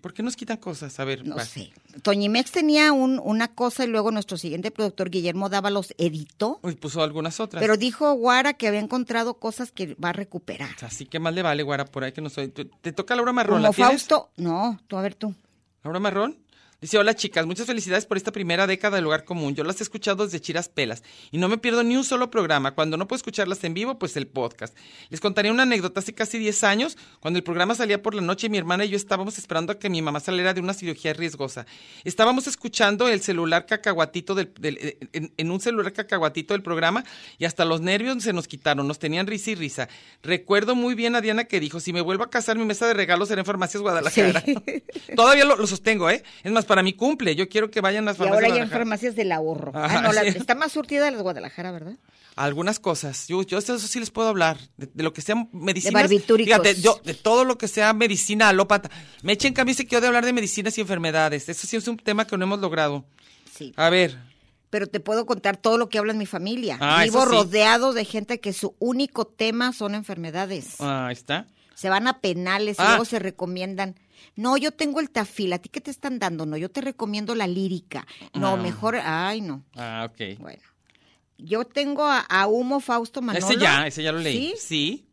¿Por 0.00 0.14
qué 0.14 0.22
nos 0.22 0.34
quitan 0.36 0.56
cosas? 0.56 0.98
A 0.98 1.04
ver, 1.04 1.26
No 1.26 1.38
sé. 1.40 1.72
Toñimex 2.02 2.50
tenía 2.52 2.92
un, 2.92 3.20
una 3.22 3.48
cosa 3.48 3.84
y 3.84 3.86
luego 3.86 4.10
nuestro 4.10 4.38
siguiente 4.38 4.70
productor, 4.70 5.10
Guillermo 5.10 5.48
Dávalos, 5.48 5.94
editó. 5.98 6.58
Uy, 6.62 6.74
puso 6.76 7.02
algunas 7.02 7.38
otras. 7.40 7.60
Pero 7.60 7.76
dijo 7.76 8.12
Guara 8.14 8.54
que 8.54 8.68
había 8.68 8.80
encontrado 8.80 9.34
cosas 9.34 9.70
que 9.70 9.94
va 9.94 10.10
a 10.10 10.12
recuperar. 10.12 10.74
Así 10.82 11.04
que 11.06 11.18
más 11.18 11.34
le 11.34 11.42
vale, 11.42 11.62
Guara, 11.62 11.84
por 11.84 12.04
ahí 12.04 12.12
que 12.12 12.20
no 12.20 12.30
soy. 12.30 12.48
¿Te, 12.48 12.64
te 12.64 12.92
toca 12.92 13.14
Laura 13.14 13.32
Marrón? 13.32 13.56
Como 13.56 13.68
¿La 13.68 13.72
tienes? 13.72 14.06
Fausto. 14.06 14.30
No, 14.36 14.80
tú 14.86 14.96
a 14.96 15.02
ver 15.02 15.14
tú. 15.14 15.34
¿Laura 15.84 16.00
Marrón? 16.00 16.38
Dice, 16.80 16.96
hola 16.96 17.12
chicas, 17.16 17.44
muchas 17.44 17.66
felicidades 17.66 18.06
por 18.06 18.16
esta 18.16 18.30
primera 18.30 18.68
década 18.68 18.98
de 18.98 19.02
Lugar 19.02 19.24
Común. 19.24 19.56
Yo 19.56 19.64
las 19.64 19.80
he 19.80 19.82
escuchado 19.82 20.24
desde 20.24 20.40
Chiras 20.40 20.68
Pelas 20.68 21.02
y 21.32 21.38
no 21.38 21.48
me 21.48 21.58
pierdo 21.58 21.82
ni 21.82 21.96
un 21.96 22.04
solo 22.04 22.30
programa. 22.30 22.76
Cuando 22.76 22.96
no 22.96 23.08
puedo 23.08 23.16
escucharlas 23.16 23.64
en 23.64 23.74
vivo, 23.74 23.98
pues 23.98 24.16
el 24.16 24.28
podcast. 24.28 24.76
Les 25.08 25.20
contaré 25.20 25.50
una 25.50 25.64
anécdota. 25.64 25.98
Hace 25.98 26.14
casi 26.14 26.38
10 26.38 26.62
años, 26.62 26.96
cuando 27.18 27.36
el 27.38 27.42
programa 27.42 27.74
salía 27.74 28.00
por 28.00 28.14
la 28.14 28.22
noche, 28.22 28.48
mi 28.48 28.58
hermana 28.58 28.84
y 28.84 28.90
yo 28.90 28.96
estábamos 28.96 29.38
esperando 29.38 29.72
a 29.72 29.78
que 29.80 29.90
mi 29.90 30.02
mamá 30.02 30.20
saliera 30.20 30.54
de 30.54 30.60
una 30.60 30.72
cirugía 30.72 31.12
riesgosa. 31.14 31.66
Estábamos 32.04 32.46
escuchando 32.46 33.08
el 33.08 33.22
celular 33.22 33.66
cacahuatito 33.66 34.36
del, 34.36 34.52
del- 34.60 34.78
eh, 34.80 34.98
en, 35.14 35.32
en 35.36 35.50
un 35.50 35.58
celular 35.60 35.92
cacahuatito 35.92 36.54
del 36.54 36.62
programa 36.62 37.02
y 37.38 37.44
hasta 37.44 37.64
los 37.64 37.80
nervios 37.80 38.22
se 38.22 38.32
nos 38.32 38.46
quitaron. 38.46 38.86
Nos 38.86 39.00
tenían 39.00 39.26
risa 39.26 39.50
y 39.50 39.54
risa. 39.56 39.88
Recuerdo 40.22 40.76
muy 40.76 40.94
bien 40.94 41.16
a 41.16 41.20
Diana 41.20 41.42
que 41.42 41.58
dijo, 41.58 41.80
si 41.80 41.92
me 41.92 42.02
vuelvo 42.02 42.22
a 42.22 42.30
casar, 42.30 42.56
mi 42.56 42.64
mesa 42.64 42.86
de 42.86 42.94
regalos 42.94 43.26
será 43.26 43.40
en 43.40 43.46
Farmacias 43.46 43.82
Guadalajara. 43.82 44.44
Todavía 45.16 45.44
lo, 45.44 45.56
lo 45.56 45.66
sostengo, 45.66 46.08
¿eh? 46.08 46.22
Es 46.44 46.52
más, 46.52 46.67
para 46.68 46.84
mi 46.84 46.92
cumple, 46.92 47.34
yo 47.34 47.48
quiero 47.48 47.68
que 47.72 47.80
vayan 47.80 48.04
a 48.04 48.12
las 48.12 48.16
Y 48.16 48.18
farmacias 48.18 48.44
ahora 48.44 48.56
ya 48.56 48.62
en 48.62 48.70
farmacias 48.70 49.16
del 49.16 49.32
ahorro. 49.32 49.72
Ah, 49.74 50.00
no, 50.02 50.12
la- 50.12 50.22
está 50.22 50.54
más 50.54 50.70
surtida 50.70 51.04
de 51.06 51.10
las 51.10 51.22
Guadalajara, 51.22 51.72
¿verdad? 51.72 51.96
Algunas 52.36 52.78
cosas. 52.78 53.26
Yo, 53.26 53.42
yo 53.42 53.58
eso 53.58 53.76
sí 53.80 53.98
les 53.98 54.12
puedo 54.12 54.28
hablar. 54.28 54.58
De, 54.76 54.88
de 54.94 55.02
lo 55.02 55.12
que 55.12 55.20
sea 55.22 55.34
medicina. 55.52 55.98
barbitúricos. 56.00 56.54
Fíjate, 56.54 56.80
yo, 56.80 57.00
de 57.04 57.14
todo 57.14 57.44
lo 57.44 57.58
que 57.58 57.66
sea 57.66 57.92
medicina 57.92 58.48
alópata. 58.50 58.88
Me 59.22 59.32
echen 59.32 59.54
dice 59.66 59.84
que 59.86 59.94
yo 59.96 60.00
de 60.00 60.06
hablar 60.06 60.24
de 60.24 60.32
medicinas 60.32 60.78
y 60.78 60.80
enfermedades. 60.80 61.48
Eso 61.48 61.66
sí 61.66 61.76
es 61.76 61.88
un 61.88 61.96
tema 61.96 62.26
que 62.28 62.36
no 62.38 62.44
hemos 62.44 62.60
logrado. 62.60 63.04
Sí. 63.52 63.72
A 63.76 63.90
ver. 63.90 64.16
Pero 64.70 64.86
te 64.86 65.00
puedo 65.00 65.26
contar 65.26 65.56
todo 65.56 65.78
lo 65.78 65.88
que 65.88 65.98
habla 65.98 66.12
en 66.12 66.18
mi 66.18 66.26
familia. 66.26 66.76
Ah, 66.80 67.02
Vivo 67.02 67.22
sí. 67.24 67.28
rodeado 67.32 67.92
de 67.92 68.04
gente 68.04 68.38
que 68.38 68.52
su 68.52 68.76
único 68.78 69.26
tema 69.26 69.72
son 69.72 69.96
enfermedades. 69.96 70.76
Ah, 70.78 71.06
ahí 71.08 71.14
está. 71.14 71.46
Se 71.74 71.88
van 71.88 72.06
a 72.06 72.20
penales 72.20 72.76
y 72.78 72.82
Ah. 72.82 72.88
luego 72.90 73.04
se 73.04 73.18
recomiendan. 73.18 73.96
No, 74.38 74.56
yo 74.56 74.70
tengo 74.70 75.00
el 75.00 75.10
tafil. 75.10 75.52
¿A 75.52 75.58
ti 75.58 75.68
qué 75.68 75.80
te 75.80 75.90
están 75.90 76.20
dando? 76.20 76.46
No, 76.46 76.56
yo 76.56 76.70
te 76.70 76.80
recomiendo 76.80 77.34
la 77.34 77.48
lírica. 77.48 78.06
No, 78.34 78.50
Ah. 78.52 78.56
mejor. 78.56 78.94
Ay, 79.02 79.40
no. 79.40 79.64
Ah, 79.74 80.08
ok. 80.08 80.38
Bueno. 80.38 80.62
Yo 81.38 81.64
tengo 81.64 82.04
a, 82.06 82.20
a 82.20 82.46
Humo 82.46 82.78
Fausto 82.78 83.20
Manolo. 83.20 83.44
Ese 83.44 83.58
ya, 83.58 83.86
ese 83.86 84.02
ya 84.04 84.12
lo 84.12 84.20
leí. 84.20 84.50
¿Sí? 84.50 84.54
Sí. 84.60 85.04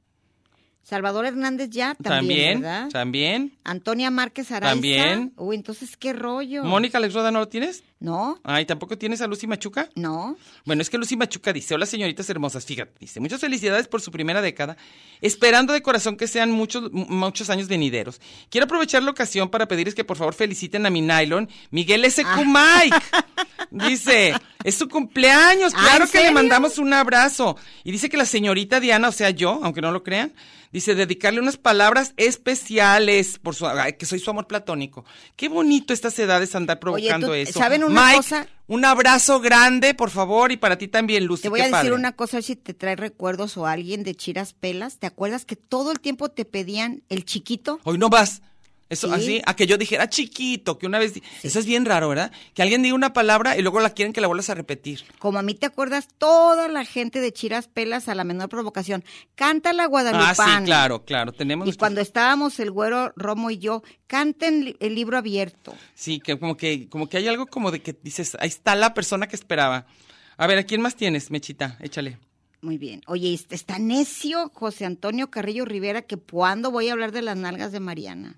Salvador 0.84 1.26
Hernández 1.26 1.72
ya 1.72 1.96
también, 1.96 2.12
También. 2.20 2.62
¿verdad? 2.62 2.90
También. 2.92 3.58
Antonia 3.64 4.12
Márquez 4.12 4.52
Araiza. 4.52 4.74
También. 4.76 5.34
Uy, 5.38 5.56
entonces, 5.56 5.98
¿qué 5.98 6.14
rollo? 6.14 6.64
Mónica 6.64 7.00
Alex 7.00 7.16
Roda, 7.16 7.32
¿no 7.32 7.40
lo 7.40 7.48
tienes? 7.48 7.84
¿No? 8.06 8.40
Ay, 8.44 8.66
¿tampoco 8.66 8.98
tienes 9.00 9.20
a 9.22 9.28
Lucy 9.28 9.48
Machuca? 9.48 9.90
No. 9.96 10.38
Bueno, 10.64 10.84
es 10.84 10.92
que 10.92 10.98
Lucy 11.00 11.18
Machuca 11.18 11.52
dice, 11.52 11.74
hola 11.74 11.88
señoritas 11.88 12.30
hermosas, 12.30 12.64
fíjate, 12.64 12.92
dice, 13.00 13.20
muchas 13.20 13.42
felicidades 13.42 13.88
por 13.88 14.00
su 14.00 14.12
primera 14.12 14.42
década, 14.44 14.78
esperando 15.22 15.74
de 15.74 15.82
corazón 15.82 16.16
que 16.16 16.28
sean 16.28 16.52
muchos, 16.52 16.92
muchos 16.92 17.50
años 17.50 17.68
venideros. 17.68 18.22
Quiero 18.52 18.66
aprovechar 18.66 19.02
la 19.02 19.10
ocasión 19.10 19.50
para 19.50 19.68
pedirles 19.68 19.96
que 19.96 20.04
por 20.04 20.18
favor 20.18 20.36
feliciten 20.36 20.86
a 20.86 20.92
mi 20.92 21.02
nylon, 21.02 21.50
Miguel 21.72 22.06
S. 22.06 22.22
Ah. 22.24 22.44
Mike. 22.46 22.96
Dice, 23.72 24.34
es 24.64 24.76
su 24.76 24.88
cumpleaños, 24.88 25.74
Ah, 25.76 25.80
claro 25.82 26.06
¿en 26.06 26.12
que 26.12 26.22
le 26.22 26.32
mandamos 26.32 26.78
un 26.78 26.94
abrazo. 26.94 27.58
Y 27.84 27.92
dice 27.92 28.10
que 28.10 28.18
la 28.18 28.26
señorita 28.26 28.80
Diana, 28.80 29.10
o 29.10 29.12
sea 29.12 29.32
yo, 29.32 29.60
aunque 29.64 29.82
no 29.82 29.92
lo 29.92 30.04
crean, 30.04 30.34
dice 30.72 30.94
dedicarle 30.96 31.40
unas 31.42 31.58
palabras 31.58 32.14
especiales 32.18 33.40
por 33.40 33.56
su, 33.56 33.66
que 33.98 34.06
soy 34.06 34.20
su 34.20 34.30
amor 34.30 34.48
platónico. 34.48 35.04
Qué 35.36 35.50
bonito 35.50 35.94
estas 35.94 36.18
edades 36.20 36.56
andar 36.56 36.80
provocando 36.80 37.28
¿tú- 37.28 37.34
eso. 37.34 37.60
saben 37.60 37.84
una 37.96 38.06
Mike, 38.06 38.18
cosa? 38.18 38.48
un 38.68 38.86
abrazo 38.86 39.40
grande, 39.40 39.94
por 39.94 40.10
favor, 40.10 40.52
y 40.52 40.58
para 40.58 40.78
ti 40.78 40.88
también, 40.88 41.26
Lucy. 41.26 41.44
Te 41.44 41.50
voy 41.50 41.62
a 41.62 41.70
decir 41.70 41.94
una 41.94 42.14
cosa, 42.14 42.42
si 42.42 42.56
te 42.56 42.74
trae 42.74 42.96
recuerdos 42.96 43.58
o 43.58 43.66
alguien 43.66 44.04
de 44.04 44.16
Chiras 44.16 44.54
Pelas. 44.54 44.98
¿Te 44.98 45.08
acuerdas 45.08 45.46
que 45.46 45.56
todo 45.56 45.92
el 45.92 46.00
tiempo 46.00 46.30
te 46.30 46.46
pedían 46.46 47.04
el 47.10 47.26
chiquito? 47.26 47.80
Hoy 47.84 47.98
no 47.98 48.10
vas. 48.10 48.42
Eso 48.96 49.08
Sí. 49.10 49.14
así, 49.14 49.42
a 49.46 49.56
que 49.56 49.68
yo 49.68 49.78
dijera 49.78 50.10
chiquito, 50.10 50.78
que 50.80 50.88
una 50.88 51.00
vez. 51.00 51.14
Eso 51.44 51.60
es 51.60 51.66
bien 51.66 51.86
raro, 51.86 52.10
¿verdad? 52.10 52.32
Que 52.54 52.62
alguien 52.64 52.82
diga 52.82 52.96
una 52.96 53.14
palabra 53.14 53.58
y 53.58 53.62
luego 53.62 53.80
la 53.80 53.92
quieren 53.92 54.12
que 54.14 54.22
la 54.22 54.28
vuelvas 54.28 54.50
a 54.50 54.56
repetir. 54.56 55.04
Como 55.20 55.38
a 55.38 55.42
mí 55.44 55.54
te 55.54 55.66
acuerdas, 55.66 56.08
toda 56.18 56.68
la 56.68 56.84
gente 56.86 57.20
de 57.22 57.32
Chiras 57.32 57.68
Pelas 57.68 58.10
a 58.10 58.16
la 58.16 58.24
menor 58.24 58.50
provocación. 58.50 59.04
Canta 59.36 59.72
la 59.74 59.84
Ah, 59.84 59.88
Guadalupana. 59.88 60.60
sí, 60.60 60.66
claro, 60.66 61.06
claro. 61.06 61.32
Tenemos. 61.32 61.66
Y 61.66 61.68
nuestros- 61.68 61.80
cuando 61.80 62.02
estábamos 62.02 62.60
el 62.60 62.72
güero 62.72 63.14
Romo 63.16 63.52
y 63.52 63.58
yo, 63.60 63.84
canten 64.08 64.76
el 64.80 64.96
libro 64.96 65.18
abierto. 65.18 65.76
Sí, 65.94 66.20
que 66.20 66.40
como 66.40 66.58
que, 66.58 66.88
como 66.90 67.08
que 67.10 67.18
hay 67.18 67.28
algo 67.28 67.46
como 67.48 67.72
de 67.72 67.82
que 67.82 67.96
dices, 68.02 68.36
ahí 68.40 68.48
está 68.48 68.76
la 68.76 68.94
persona 68.94 69.28
que 69.28 69.36
esperaba. 69.36 69.86
A 70.38 70.48
ver, 70.48 70.58
¿a 70.58 70.64
quién 70.64 70.82
más 70.82 70.96
tienes, 70.96 71.32
Mechita? 71.32 71.78
Échale. 71.82 72.18
Muy 72.62 72.78
bien. 72.78 73.02
Oye, 73.06 73.34
est- 73.34 73.52
está 73.54 73.78
necio 73.78 74.50
José 74.56 74.86
Antonio 74.86 75.30
Carrillo 75.30 75.66
Rivera 75.66 76.02
que 76.02 76.18
cuando 76.18 76.72
voy 76.72 76.90
a 76.90 76.94
hablar 76.94 77.12
de 77.12 77.22
las 77.22 77.38
nalgas 77.38 77.72
de 77.72 77.80
Mariana. 77.80 78.36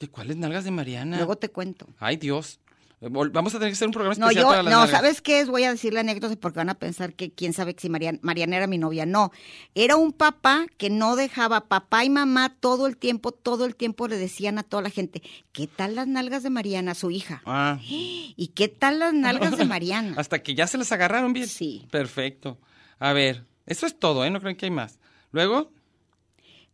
¿De 0.00 0.08
cuáles 0.08 0.36
nalgas 0.36 0.64
de 0.64 0.70
Mariana? 0.70 1.16
Luego 1.16 1.36
te 1.36 1.48
cuento. 1.48 1.86
Ay, 1.98 2.16
Dios. 2.16 2.60
Eh, 3.00 3.08
Vamos 3.10 3.54
a 3.54 3.58
tener 3.58 3.70
que 3.70 3.74
hacer 3.74 3.86
un 3.86 3.92
programa 3.92 4.16
No, 4.18 4.26
especial 4.26 4.44
yo, 4.44 4.48
para 4.48 4.62
las 4.64 4.72
no, 4.72 4.80
nalgas. 4.80 5.00
¿sabes 5.00 5.20
qué 5.22 5.40
es? 5.40 5.48
Voy 5.48 5.62
a 5.64 5.70
decir 5.70 5.92
la 5.92 6.00
anécdota 6.00 6.34
porque 6.36 6.58
van 6.58 6.68
a 6.68 6.74
pensar 6.74 7.14
que 7.14 7.30
quién 7.30 7.52
sabe 7.52 7.76
si 7.78 7.88
Mariana, 7.88 8.18
Mariana 8.22 8.56
era 8.56 8.66
mi 8.66 8.76
novia. 8.78 9.06
No, 9.06 9.30
era 9.76 9.94
un 9.96 10.12
papá 10.12 10.66
que 10.78 10.90
no 10.90 11.14
dejaba, 11.14 11.66
papá 11.68 12.04
y 12.04 12.10
mamá 12.10 12.56
todo 12.58 12.86
el 12.88 12.96
tiempo, 12.96 13.30
todo 13.32 13.66
el 13.66 13.76
tiempo 13.76 14.08
le 14.08 14.16
decían 14.18 14.58
a 14.58 14.62
toda 14.64 14.82
la 14.82 14.90
gente, 14.90 15.22
¿qué 15.52 15.66
tal 15.68 15.94
las 15.94 16.08
nalgas 16.08 16.42
de 16.42 16.50
Mariana, 16.50 16.94
su 16.96 17.10
hija? 17.12 17.40
Ah. 17.46 17.78
¿Y 17.84 18.52
qué 18.54 18.66
tal 18.68 18.98
las 18.98 19.14
nalgas 19.14 19.56
de 19.56 19.64
Mariana? 19.64 20.14
Hasta 20.16 20.42
que 20.42 20.54
ya 20.56 20.66
se 20.66 20.76
las 20.78 20.90
agarraron 20.90 21.32
bien. 21.32 21.46
Sí. 21.48 21.86
Perfecto. 21.92 22.58
A 22.98 23.12
ver, 23.12 23.44
eso 23.66 23.86
es 23.86 23.96
todo, 23.98 24.24
¿eh? 24.24 24.30
No 24.30 24.40
creen 24.40 24.56
que 24.56 24.66
hay 24.66 24.72
más. 24.72 24.98
Luego, 25.30 25.70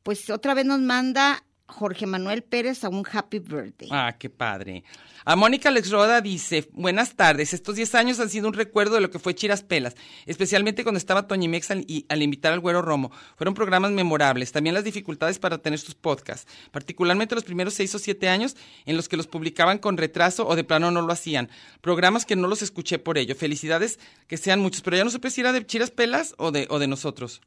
Pues 0.03 0.31
otra 0.31 0.55
vez 0.55 0.64
nos 0.64 0.81
manda 0.81 1.45
Jorge 1.67 2.07
Manuel 2.07 2.43
Pérez 2.43 2.85
a 2.85 2.89
un 2.89 3.05
happy 3.11 3.39
birthday. 3.39 3.89
Ah, 3.91 4.17
qué 4.19 4.29
padre. 4.29 4.85
A 5.25 5.37
Mónica 5.37 5.71
Alex 5.71 5.91
Roda 5.91 6.21
dice, 6.21 6.69
buenas 6.73 7.17
tardes, 7.17 7.55
estos 7.55 7.77
10 7.77 7.95
años 7.95 8.21
han 8.21 8.29
sido 8.29 8.47
un 8.47 8.53
recuerdo 8.53 8.97
de 8.97 9.01
lo 9.01 9.11
que 9.11 9.19
fue 9.19 9.35
Chiras 9.35 9.62
Pelas, 9.62 9.97
especialmente 10.27 10.83
cuando 10.83 10.99
estaba 10.99 11.27
Toñimex 11.27 11.71
al, 11.71 11.85
y, 11.89 12.05
al 12.11 12.23
invitar 12.23 12.53
al 12.53 12.61
Güero 12.61 12.83
Romo. 12.83 13.11
Fueron 13.37 13.55
programas 13.55 13.91
memorables, 13.93 14.53
también 14.53 14.75
las 14.75 14.85
dificultades 14.85 15.39
para 15.39 15.59
tener 15.59 15.79
sus 15.79 15.95
podcasts, 15.95 16.47
particularmente 16.71 17.35
los 17.35 17.45
primeros 17.45 17.73
6 17.75 17.95
o 17.95 17.99
7 17.99 18.29
años 18.29 18.57
en 18.85 18.97
los 18.99 19.09
que 19.09 19.17
los 19.17 19.27
publicaban 19.27 19.79
con 19.79 19.97
retraso 19.97 20.47
o 20.47 20.57
de 20.57 20.65
plano 20.65 20.91
no 20.91 21.01
lo 21.01 21.12
hacían. 21.12 21.49
Programas 21.81 22.27
que 22.27 22.37
no 22.37 22.47
los 22.47 22.61
escuché 22.61 22.99
por 22.99 23.17
ello. 23.17 23.35
Felicidades 23.35 23.99
que 24.27 24.37
sean 24.37 24.61
muchos, 24.61 24.83
pero 24.83 24.99
ya 24.99 25.05
no 25.05 25.11
supe 25.11 25.31
si 25.31 25.41
era 25.41 25.53
de 25.53 25.65
Chiras 25.65 25.91
Pelas 25.91 26.35
o 26.37 26.51
de, 26.51 26.67
o 26.69 26.79
de 26.79 26.87
nosotros. 26.87 27.41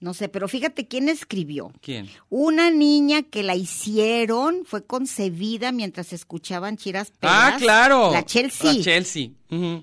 No 0.00 0.14
sé, 0.14 0.28
pero 0.30 0.48
fíjate 0.48 0.88
quién 0.88 1.08
escribió. 1.10 1.72
¿Quién? 1.82 2.08
Una 2.30 2.70
niña 2.70 3.22
que 3.22 3.42
la 3.42 3.54
hicieron, 3.54 4.64
fue 4.64 4.84
concebida 4.86 5.72
mientras 5.72 6.12
escuchaban 6.14 6.78
Chiras 6.78 7.10
Pelas. 7.10 7.52
Ah, 7.54 7.56
claro. 7.58 8.10
La 8.12 8.24
Chelsea. 8.24 8.72
La 8.72 8.82
Chelsea. 8.82 9.30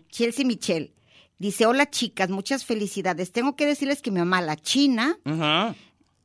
Chelsea 0.09 0.45
Michelle. 0.45 0.91
Dice, 1.37 1.67
hola 1.67 1.87
chicas, 1.91 2.29
muchas 2.31 2.65
felicidades. 2.65 3.31
Tengo 3.31 3.55
que 3.55 3.67
decirles 3.67 4.01
que 4.01 4.09
mi 4.09 4.17
mamá, 4.17 4.41
la 4.41 4.55
china, 4.55 5.19
Ajá. 5.23 5.75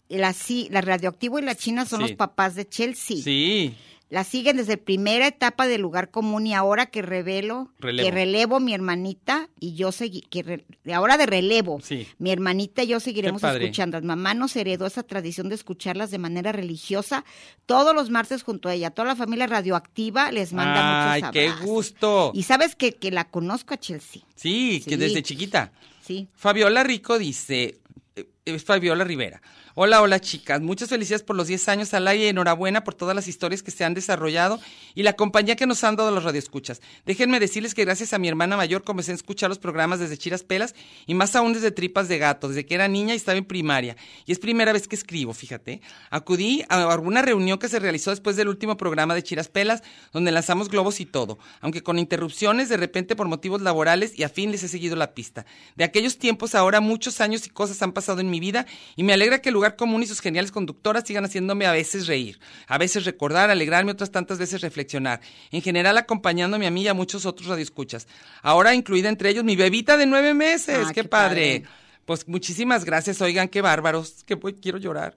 la, 0.09 0.33
sí, 0.33 0.69
la 0.71 0.81
radioactivo 0.81 1.39
y 1.39 1.43
la 1.43 1.55
china 1.55 1.85
son 1.85 2.01
Sí. 2.01 2.09
los 2.09 2.13
papás 2.17 2.55
de 2.55 2.67
Chelsea. 2.67 3.19
Sí. 3.23 3.75
La 4.13 4.25
siguen 4.25 4.59
desde 4.59 4.77
primera 4.77 5.27
etapa 5.27 5.67
del 5.67 5.81
lugar 5.81 6.11
común 6.11 6.47
y 6.47 6.53
ahora 6.53 6.85
que 6.85 7.01
revelo, 7.01 7.73
Relevo. 7.79 8.07
que 8.07 8.15
relevo 8.15 8.61
mi 8.61 8.75
hermanita 8.75 9.49
y 9.59 9.75
yo 9.75 9.91
seguí, 9.91 10.21
que 10.21 10.43
re- 10.43 10.67
ahora 10.93 11.17
de 11.17 11.25
relevo, 11.25 11.81
Sí. 11.83 12.07
mi 12.19 12.31
hermanita 12.31 12.83
y 12.83 12.89
yo 12.89 13.01
seguiremos 13.01 13.41
Qué 13.41 13.49
escuchando. 13.57 14.03
Mamá 14.03 14.35
nos 14.35 14.55
heredó 14.55 14.85
esa 14.85 15.03
tradición 15.03 15.49
de 15.49 15.55
escucharlas 15.55 16.11
de 16.11 16.19
manera 16.19 16.53
religiosa 16.53 17.25
todos 17.65 17.95
los 17.95 18.11
martes 18.11 18.43
junto 18.43 18.69
a 18.69 18.75
ella. 18.75 18.91
Toda 18.91 19.09
la 19.09 19.17
familia 19.17 19.47
radioactiva 19.47 20.31
les 20.31 20.53
manda 20.53 21.13
Ay, 21.13 21.23
muchos 21.23 21.33
qué 21.33 21.47
abrazos. 21.49 21.67
gusto. 21.67 22.33
Y 22.35 22.43
sabes 22.43 22.77
que, 22.77 22.93
que 22.93 23.11
la 23.13 23.25
conozco 23.31 23.73
a 23.73 23.79
Chelsea. 23.81 24.21
Sí, 24.35 24.85
que 24.87 24.99
desde 24.99 25.23
chiquita. 25.23 25.73
Sí. 26.03 26.29
Fabiola 26.35 26.83
Rico 26.83 27.19
dice, 27.19 27.79
eh, 28.15 28.27
es 28.45 28.63
Fabiola 28.63 29.05
Rivera. 29.05 29.41
Hola, 29.75 30.03
hola 30.03 30.21
chicas, 30.21 30.61
muchas 30.61 30.91
felicidades 30.91 31.23
por 31.23 31.35
los 31.35 31.47
10 31.47 31.67
años 31.71 31.95
al 31.95 32.07
aire 32.07 32.27
y 32.27 32.29
enhorabuena 32.29 32.85
por 32.85 32.95
todas 32.95 33.17
las 33.17 33.27
historias 33.27 33.63
que 33.63 33.71
se 33.71 33.85
han 33.85 33.95
desarrollado 33.95 34.61
y 34.95 35.03
la 35.03 35.15
compañía 35.15 35.57
que 35.57 35.67
nos 35.67 35.83
han 35.83 35.97
dado 35.97 36.11
los 36.11 36.25
radioescuchas. 36.25 36.83
Déjenme 37.07 37.41
decirles 37.41 37.73
que 37.73 37.87
gracias 37.87 38.13
a 38.13 38.19
mi 38.19 38.29
hermana 38.29 38.59
mayor 38.59 38.85
comencé 38.85 39.13
a 39.13 39.15
escuchar 39.15 39.49
los 39.49 39.59
programas 39.59 39.99
desde 39.99 40.19
Chiras 40.19 40.43
Pelas 40.43 40.75
y 41.07 41.15
más 41.15 41.35
aún 41.37 41.55
desde 41.55 41.71
Tripas 41.71 42.09
de 42.09 42.19
Gato, 42.19 42.49
desde 42.49 42.67
que 42.67 42.75
era 42.75 42.87
niña 42.87 43.15
y 43.15 43.17
estaba 43.17 43.39
en 43.39 43.47
primaria. 43.47 43.97
Y 44.27 44.33
es 44.33 44.39
primera 44.39 44.75
vez 44.75 44.87
que 44.89 44.95
escribo, 44.95 45.33
fíjate. 45.33 45.81
Acudí 46.11 46.65
a 46.69 46.93
alguna 46.93 47.23
reunión 47.23 47.59
que 47.59 47.71
se 47.71 47.79
realizó 47.79 48.11
después 48.11 48.37
del 48.37 48.49
último 48.49 48.77
programa 48.77 49.15
de 49.15 49.23
Chiras 49.23 49.49
Pelas, 49.49 49.83
donde 50.13 50.33
lanzamos 50.33 50.69
globos 50.69 51.01
y 51.01 51.07
todo, 51.07 51.39
aunque 51.63 51.83
con 51.83 51.99
interrupciones 51.99 52.69
de 52.69 52.77
repente 52.77 53.17
por 53.17 53.27
motivos 53.27 53.63
laborales 53.63 54.19
y 54.19 54.25
a 54.25 54.29
fin 54.29 54.53
les 54.53 54.65
he 54.65 54.69
seguido 54.69 54.97
la 54.97 55.15
pista. 55.15 55.47
De 55.77 55.85
aquellos 55.85 56.19
tiempos 56.19 56.55
ahora 56.55 56.83
muchos 56.83 57.23
años 57.23 57.47
y 57.47 57.49
cosas 57.49 57.81
han 57.81 57.93
pasado 57.93 58.21
en 58.21 58.29
mi 58.29 58.39
vida 58.39 58.67
y 58.97 59.03
me 59.03 59.15
alegra 59.15 59.41
que 59.41 59.62
lugar 59.63 59.77
común 59.77 60.03
y 60.03 60.07
sus 60.07 60.21
geniales 60.21 60.51
conductoras 60.51 61.05
sigan 61.07 61.25
haciéndome 61.25 61.67
a 61.67 61.73
veces 61.73 62.09
reír, 62.09 62.41
a 62.67 62.79
veces 62.79 63.05
recordar, 63.05 63.49
alegrarme, 63.49 63.93
otras 63.93 64.11
tantas 64.11 64.39
veces 64.39 64.61
reflexionar. 64.61 65.21
En 65.53 65.63
general 65.63 65.97
acompañándome 65.99 66.67
a 66.67 66.71
mí 66.73 66.83
y 66.83 66.89
a 66.89 66.95
muchos 66.95 67.27
otros 67.27 67.47
radioescuchas. 67.49 68.09
Ahora 68.43 68.75
incluida 68.75 69.09
entre 69.09 69.31
ellos 69.31 69.45
mi 69.45 69.55
bebita 69.55 69.97
de 69.97 70.07
nueve 70.07 70.35
meses. 70.35 70.79
Ah, 70.87 70.89
¡Qué, 70.93 71.03
qué 71.03 71.09
padre! 71.09 71.61
padre. 71.61 71.77
Pues 72.05 72.27
muchísimas 72.27 72.85
gracias, 72.85 73.21
oigan, 73.23 73.47
qué 73.49 73.61
bárbaros, 73.61 74.25
que 74.25 74.35
voy- 74.35 74.55
quiero 74.55 74.79
llorar. 74.79 75.17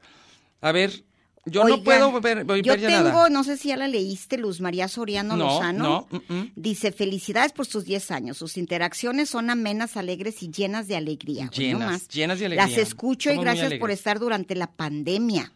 A 0.62 0.72
ver, 0.72 1.04
Yo 1.46 1.64
no 1.64 1.84
puedo 1.84 2.20
ver, 2.22 2.44
ver 2.44 2.62
yo 2.64 2.76
tengo, 2.76 2.90
nada. 2.90 3.30
no 3.30 3.44
sé 3.44 3.56
si 3.58 3.68
ya 3.70 3.78
la 3.78 3.88
leíste, 3.88 4.38
Luz 4.38 4.62
María 4.62 4.88
Soriano 4.88 5.36
No, 5.38 5.46
Lozano. 5.46 6.08
no, 6.10 6.20
mm, 6.28 6.34
mm. 6.34 6.52
Dice, 6.56 6.92
felicidades 6.92 7.52
por 7.52 7.68
sus 7.68 7.86
10 7.86 8.10
años. 8.12 8.38
Sus 8.38 8.58
interacciones 8.58 9.30
son 9.30 9.52
amenas, 9.52 9.96
alegres 9.96 10.42
y 10.42 10.50
llenas 10.50 10.88
de 10.88 10.96
alegría. 10.96 11.50
Llenas, 11.52 12.08
llenas 12.08 12.40
de 12.40 12.48
alegría. 12.48 12.68
Las 12.68 12.78
escucho 12.78 13.30
y 13.30 13.34
Somos 13.36 13.46
gracias 13.46 13.74
por 13.80 13.92
estar 13.92 14.20
durante 14.20 14.56
la 14.56 14.72
pandemia. 14.72 15.52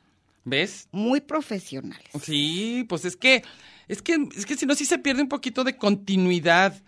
¿Ves? 0.46 0.88
Muy 0.92 1.22
profesionales. 1.22 2.08
Sí, 2.24 2.86
pues 2.88 3.06
es 3.06 3.16
que, 3.16 3.44
es 3.88 4.02
que, 4.02 4.28
es 4.36 4.46
que 4.46 4.56
si 4.56 4.66
no, 4.66 4.76
sí 4.76 4.86
se 4.86 5.00
pierde 5.00 5.22
un 5.24 5.30
poquito 5.30 5.64
de 5.64 5.76
continuidad. 5.76 6.80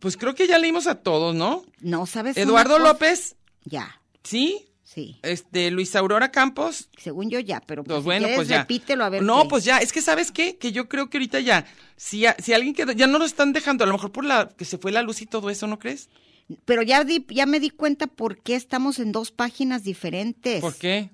Pues 0.00 0.16
creo 0.16 0.34
que 0.34 0.46
ya 0.46 0.58
leímos 0.58 0.86
a 0.86 0.96
todos, 0.96 1.34
¿no? 1.34 1.64
No, 1.80 2.06
¿sabes? 2.06 2.36
Eduardo? 2.36 2.78
López, 2.78 3.36
Ya, 3.64 4.00
sí. 4.22 4.66
Sí. 4.92 5.18
Este, 5.22 5.70
Luis 5.70 5.94
Aurora 5.94 6.30
Campos, 6.32 6.88
Según 6.98 7.30
yo 7.30 7.38
ya, 7.40 7.60
pero 7.66 7.84
pues, 7.84 7.92
Pues 7.94 8.02
si 8.02 8.04
bueno, 8.06 8.20
quieres, 8.26 8.36
pues 8.36 8.48
ya. 8.48 8.58
repítelo 8.62 9.04
a 9.04 9.08
ver 9.08 9.22
No, 9.22 9.42
qué. 9.44 9.48
pues 9.48 9.64
ya, 9.64 9.78
es 9.78 9.92
que 9.92 10.02
sabes 10.02 10.32
qué, 10.32 10.56
que 10.56 10.72
yo 10.72 10.88
creo 10.88 11.08
que 11.08 11.18
ahorita 11.18 11.40
ya, 11.40 11.64
si, 11.96 12.26
a- 12.26 12.36
si 12.38 12.52
alguien 12.52 12.74
que 12.74 12.84
ya 12.96 13.06
no 13.06 13.18
lo 13.18 13.24
están 13.24 13.52
dejando, 13.52 13.84
a 13.84 13.86
lo 13.86 13.92
mejor 13.92 14.10
por 14.12 14.24
la 14.24 14.48
que 14.48 14.64
se 14.64 14.78
fue 14.78 14.90
la 14.92 15.02
luz 15.02 15.22
y 15.22 15.26
todo 15.26 15.50
eso, 15.50 15.66
¿no 15.66 15.78
crees? 15.78 16.08
Pero 16.64 16.82
ya, 16.82 17.04
di- 17.04 17.24
ya 17.28 17.46
me 17.46 17.60
di 17.60 17.70
cuenta 17.70 18.06
por 18.08 18.38
qué 18.42 18.56
estamos 18.56 18.98
en 18.98 19.12
dos 19.12 19.30
páginas 19.30 19.84
diferentes. 19.84 20.60
¿Por 20.60 20.74
qué? 20.76 21.10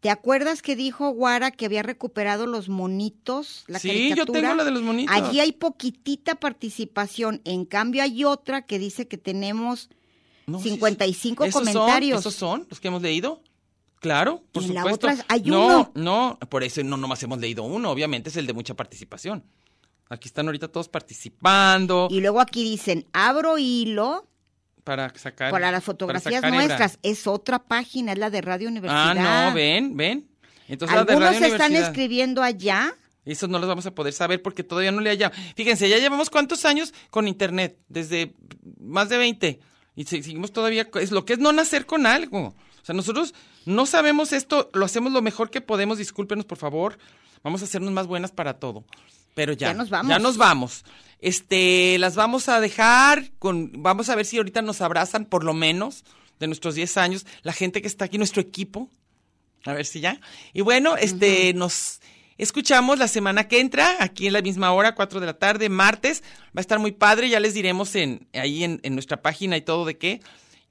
¿Te 0.00 0.08
acuerdas 0.10 0.62
que 0.62 0.76
dijo 0.76 1.10
Guara 1.10 1.50
que 1.50 1.66
había 1.66 1.82
recuperado 1.82 2.46
los 2.46 2.68
monitos? 2.70 3.64
La 3.66 3.78
Sí, 3.78 4.12
yo 4.16 4.24
tengo 4.26 4.54
la 4.54 4.64
de 4.64 4.70
los 4.70 4.82
monitos. 4.82 5.14
Allí 5.14 5.40
hay 5.40 5.52
poquitita 5.52 6.36
participación. 6.36 7.40
En 7.44 7.64
cambio, 7.66 8.02
hay 8.02 8.24
otra 8.24 8.62
que 8.62 8.78
dice 8.78 9.08
que 9.08 9.18
tenemos 9.18 9.90
No, 10.50 10.60
sí, 10.60 10.70
55 10.70 11.44
¿esos 11.44 11.64
son? 11.64 11.72
comentarios. 11.74 12.20
¿Esos 12.20 12.34
son 12.34 12.66
los 12.68 12.80
que 12.80 12.88
hemos 12.88 13.02
leído? 13.02 13.42
Claro, 14.00 14.42
por 14.52 14.62
Y 14.62 14.66
en 14.66 14.74
la 14.74 14.80
supuesto. 14.82 15.06
otra 15.08 15.24
hay 15.28 15.42
no, 15.42 15.66
uno. 15.66 15.92
no, 15.94 16.38
por 16.48 16.64
eso 16.64 16.82
no 16.82 16.96
nomás 16.96 17.22
hemos 17.22 17.38
leído 17.38 17.62
uno, 17.64 17.90
obviamente 17.90 18.30
es 18.30 18.36
el 18.36 18.46
de 18.46 18.54
mucha 18.54 18.74
participación. 18.74 19.44
Aquí 20.08 20.26
están 20.28 20.46
ahorita 20.46 20.68
todos 20.68 20.88
participando 20.88 22.08
Y 22.10 22.20
luego 22.20 22.40
aquí 22.40 22.64
dicen, 22.64 23.06
abro 23.12 23.58
hilo 23.58 24.26
para 24.82 25.12
sacar 25.16 25.50
para 25.52 25.70
las 25.70 25.84
fotografías 25.84 26.42
nuestras. 26.42 26.98
Es 27.02 27.26
otra 27.26 27.58
página, 27.60 28.12
es 28.12 28.18
la 28.18 28.30
de 28.30 28.40
Radio 28.40 28.68
Universidad. 28.68 29.16
Ah, 29.16 29.48
no, 29.50 29.54
ven, 29.54 29.96
ven. 29.96 30.28
Entonces 30.66 30.96
la 30.96 31.04
de 31.04 31.12
Algunos 31.12 31.34
Radio 31.34 31.46
están 31.46 31.76
escribiendo 31.76 32.42
allá. 32.42 32.94
Eso 33.24 33.46
no 33.46 33.58
los 33.58 33.68
vamos 33.68 33.84
a 33.86 33.94
poder 33.94 34.14
saber 34.14 34.40
porque 34.42 34.64
todavía 34.64 34.90
no 34.90 35.00
le 35.02 35.10
haya. 35.10 35.30
Fíjense, 35.54 35.88
ya 35.88 35.98
llevamos 35.98 36.30
cuántos 36.30 36.64
años 36.64 36.94
con 37.10 37.28
internet, 37.28 37.78
desde 37.88 38.34
más 38.80 39.10
de 39.10 39.18
20. 39.18 39.60
Y 39.96 40.04
se- 40.04 40.22
seguimos 40.22 40.52
todavía, 40.52 40.88
es 41.00 41.10
lo 41.10 41.24
que 41.24 41.34
es 41.34 41.38
no 41.38 41.52
nacer 41.52 41.86
con 41.86 42.06
algo. 42.06 42.48
O 42.82 42.84
sea, 42.84 42.94
nosotros 42.94 43.34
no 43.66 43.86
sabemos 43.86 44.32
esto, 44.32 44.70
lo 44.72 44.84
hacemos 44.84 45.12
lo 45.12 45.20
mejor 45.22 45.50
que 45.50 45.60
podemos, 45.60 45.98
discúlpenos 45.98 46.44
por 46.46 46.58
favor. 46.58 46.98
Vamos 47.42 47.62
a 47.62 47.64
hacernos 47.64 47.92
más 47.92 48.06
buenas 48.06 48.32
para 48.32 48.54
todo. 48.58 48.84
Pero 49.34 49.52
ya, 49.52 49.68
Ya 49.68 49.74
nos 49.74 49.90
vamos. 49.90 50.10
Ya 50.10 50.18
nos 50.18 50.36
vamos. 50.36 50.84
Este, 51.20 51.98
las 51.98 52.16
vamos 52.16 52.48
a 52.48 52.60
dejar 52.60 53.30
con, 53.38 53.70
vamos 53.82 54.08
a 54.08 54.14
ver 54.16 54.26
si 54.26 54.38
ahorita 54.38 54.62
nos 54.62 54.80
abrazan 54.80 55.24
por 55.26 55.44
lo 55.44 55.54
menos 55.54 56.04
de 56.38 56.46
nuestros 56.46 56.74
10 56.74 56.96
años, 56.96 57.26
la 57.42 57.52
gente 57.52 57.82
que 57.82 57.88
está 57.88 58.06
aquí, 58.06 58.16
nuestro 58.18 58.40
equipo. 58.40 58.88
A 59.66 59.74
ver 59.74 59.84
si 59.84 60.00
ya. 60.00 60.18
Y 60.54 60.62
bueno, 60.62 60.96
este, 60.96 61.52
nos 61.54 62.00
escuchamos 62.42 62.98
la 62.98 63.08
semana 63.08 63.48
que 63.48 63.60
entra, 63.60 63.96
aquí 64.00 64.26
en 64.26 64.32
la 64.32 64.42
misma 64.42 64.72
hora, 64.72 64.94
4 64.94 65.20
de 65.20 65.26
la 65.26 65.34
tarde, 65.38 65.68
martes. 65.68 66.22
Va 66.48 66.58
a 66.58 66.60
estar 66.60 66.78
muy 66.78 66.92
padre, 66.92 67.28
ya 67.28 67.40
les 67.40 67.54
diremos 67.54 67.94
en, 67.96 68.26
ahí 68.34 68.64
en, 68.64 68.80
en 68.82 68.94
nuestra 68.94 69.22
página 69.22 69.56
y 69.56 69.60
todo 69.62 69.84
de 69.84 69.96
qué. 69.98 70.20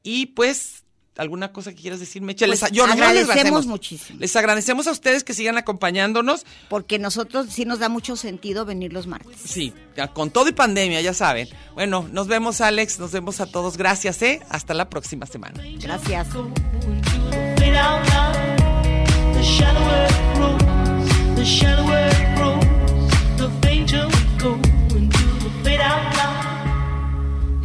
Y 0.04 0.28
pues, 0.28 0.84
¿alguna 1.18 1.52
cosa 1.52 1.72
que 1.72 1.82
quieras 1.82 2.00
decir, 2.00 2.22
Mecha? 2.22 2.46
Pues, 2.46 2.62
Les- 2.62 2.72
yo- 2.72 2.86
agradecemos 2.86 3.30
agradecemos. 3.30 3.66
muchísimo. 3.68 4.20
Les 4.20 4.36
agradecemos 4.36 4.88
a 4.88 4.92
ustedes 4.92 5.24
que 5.24 5.34
sigan 5.34 5.58
acompañándonos. 5.58 6.46
Porque 6.70 6.98
nosotros 7.00 7.48
sí 7.52 7.66
nos 7.66 7.80
da 7.80 7.90
mucho 7.90 8.16
sentido 8.16 8.64
venir 8.66 8.94
los 8.94 9.08
martes. 9.08 9.36
Sí, 9.44 9.74
ya 9.98 10.08
con 10.08 10.32
todo 10.32 10.48
y 10.50 10.54
pandemia, 10.54 11.02
ya 11.02 11.14
saben. 11.14 11.50
Bueno, 11.74 12.08
nos 12.12 12.28
vemos, 12.28 12.62
Alex, 12.62 13.00
nos 13.00 13.12
vemos 13.12 13.42
a 13.42 13.46
todos. 13.46 13.76
Gracias, 13.78 14.22
¿eh? 14.22 14.40
Hasta 14.50 14.74
la 14.74 14.90
próxima 14.90 15.26
semana. 15.26 15.62
Gracias. 15.80 16.28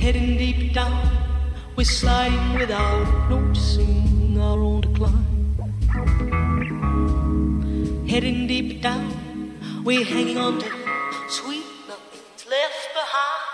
Heading 0.04 0.36
deep 0.36 0.74
down, 0.74 1.10
we're 1.76 1.84
sliding 1.84 2.58
without 2.58 3.30
noticing 3.30 4.38
our 4.38 4.58
own 4.62 4.82
decline. 4.82 5.56
Heading 8.06 8.46
deep 8.46 8.82
down, 8.82 9.58
we're 9.82 10.04
hanging 10.04 10.36
on 10.36 10.58
to 10.60 10.70
sweet 11.30 11.64
nothing's 11.88 12.46
left 12.46 12.92
behind. 12.94 13.53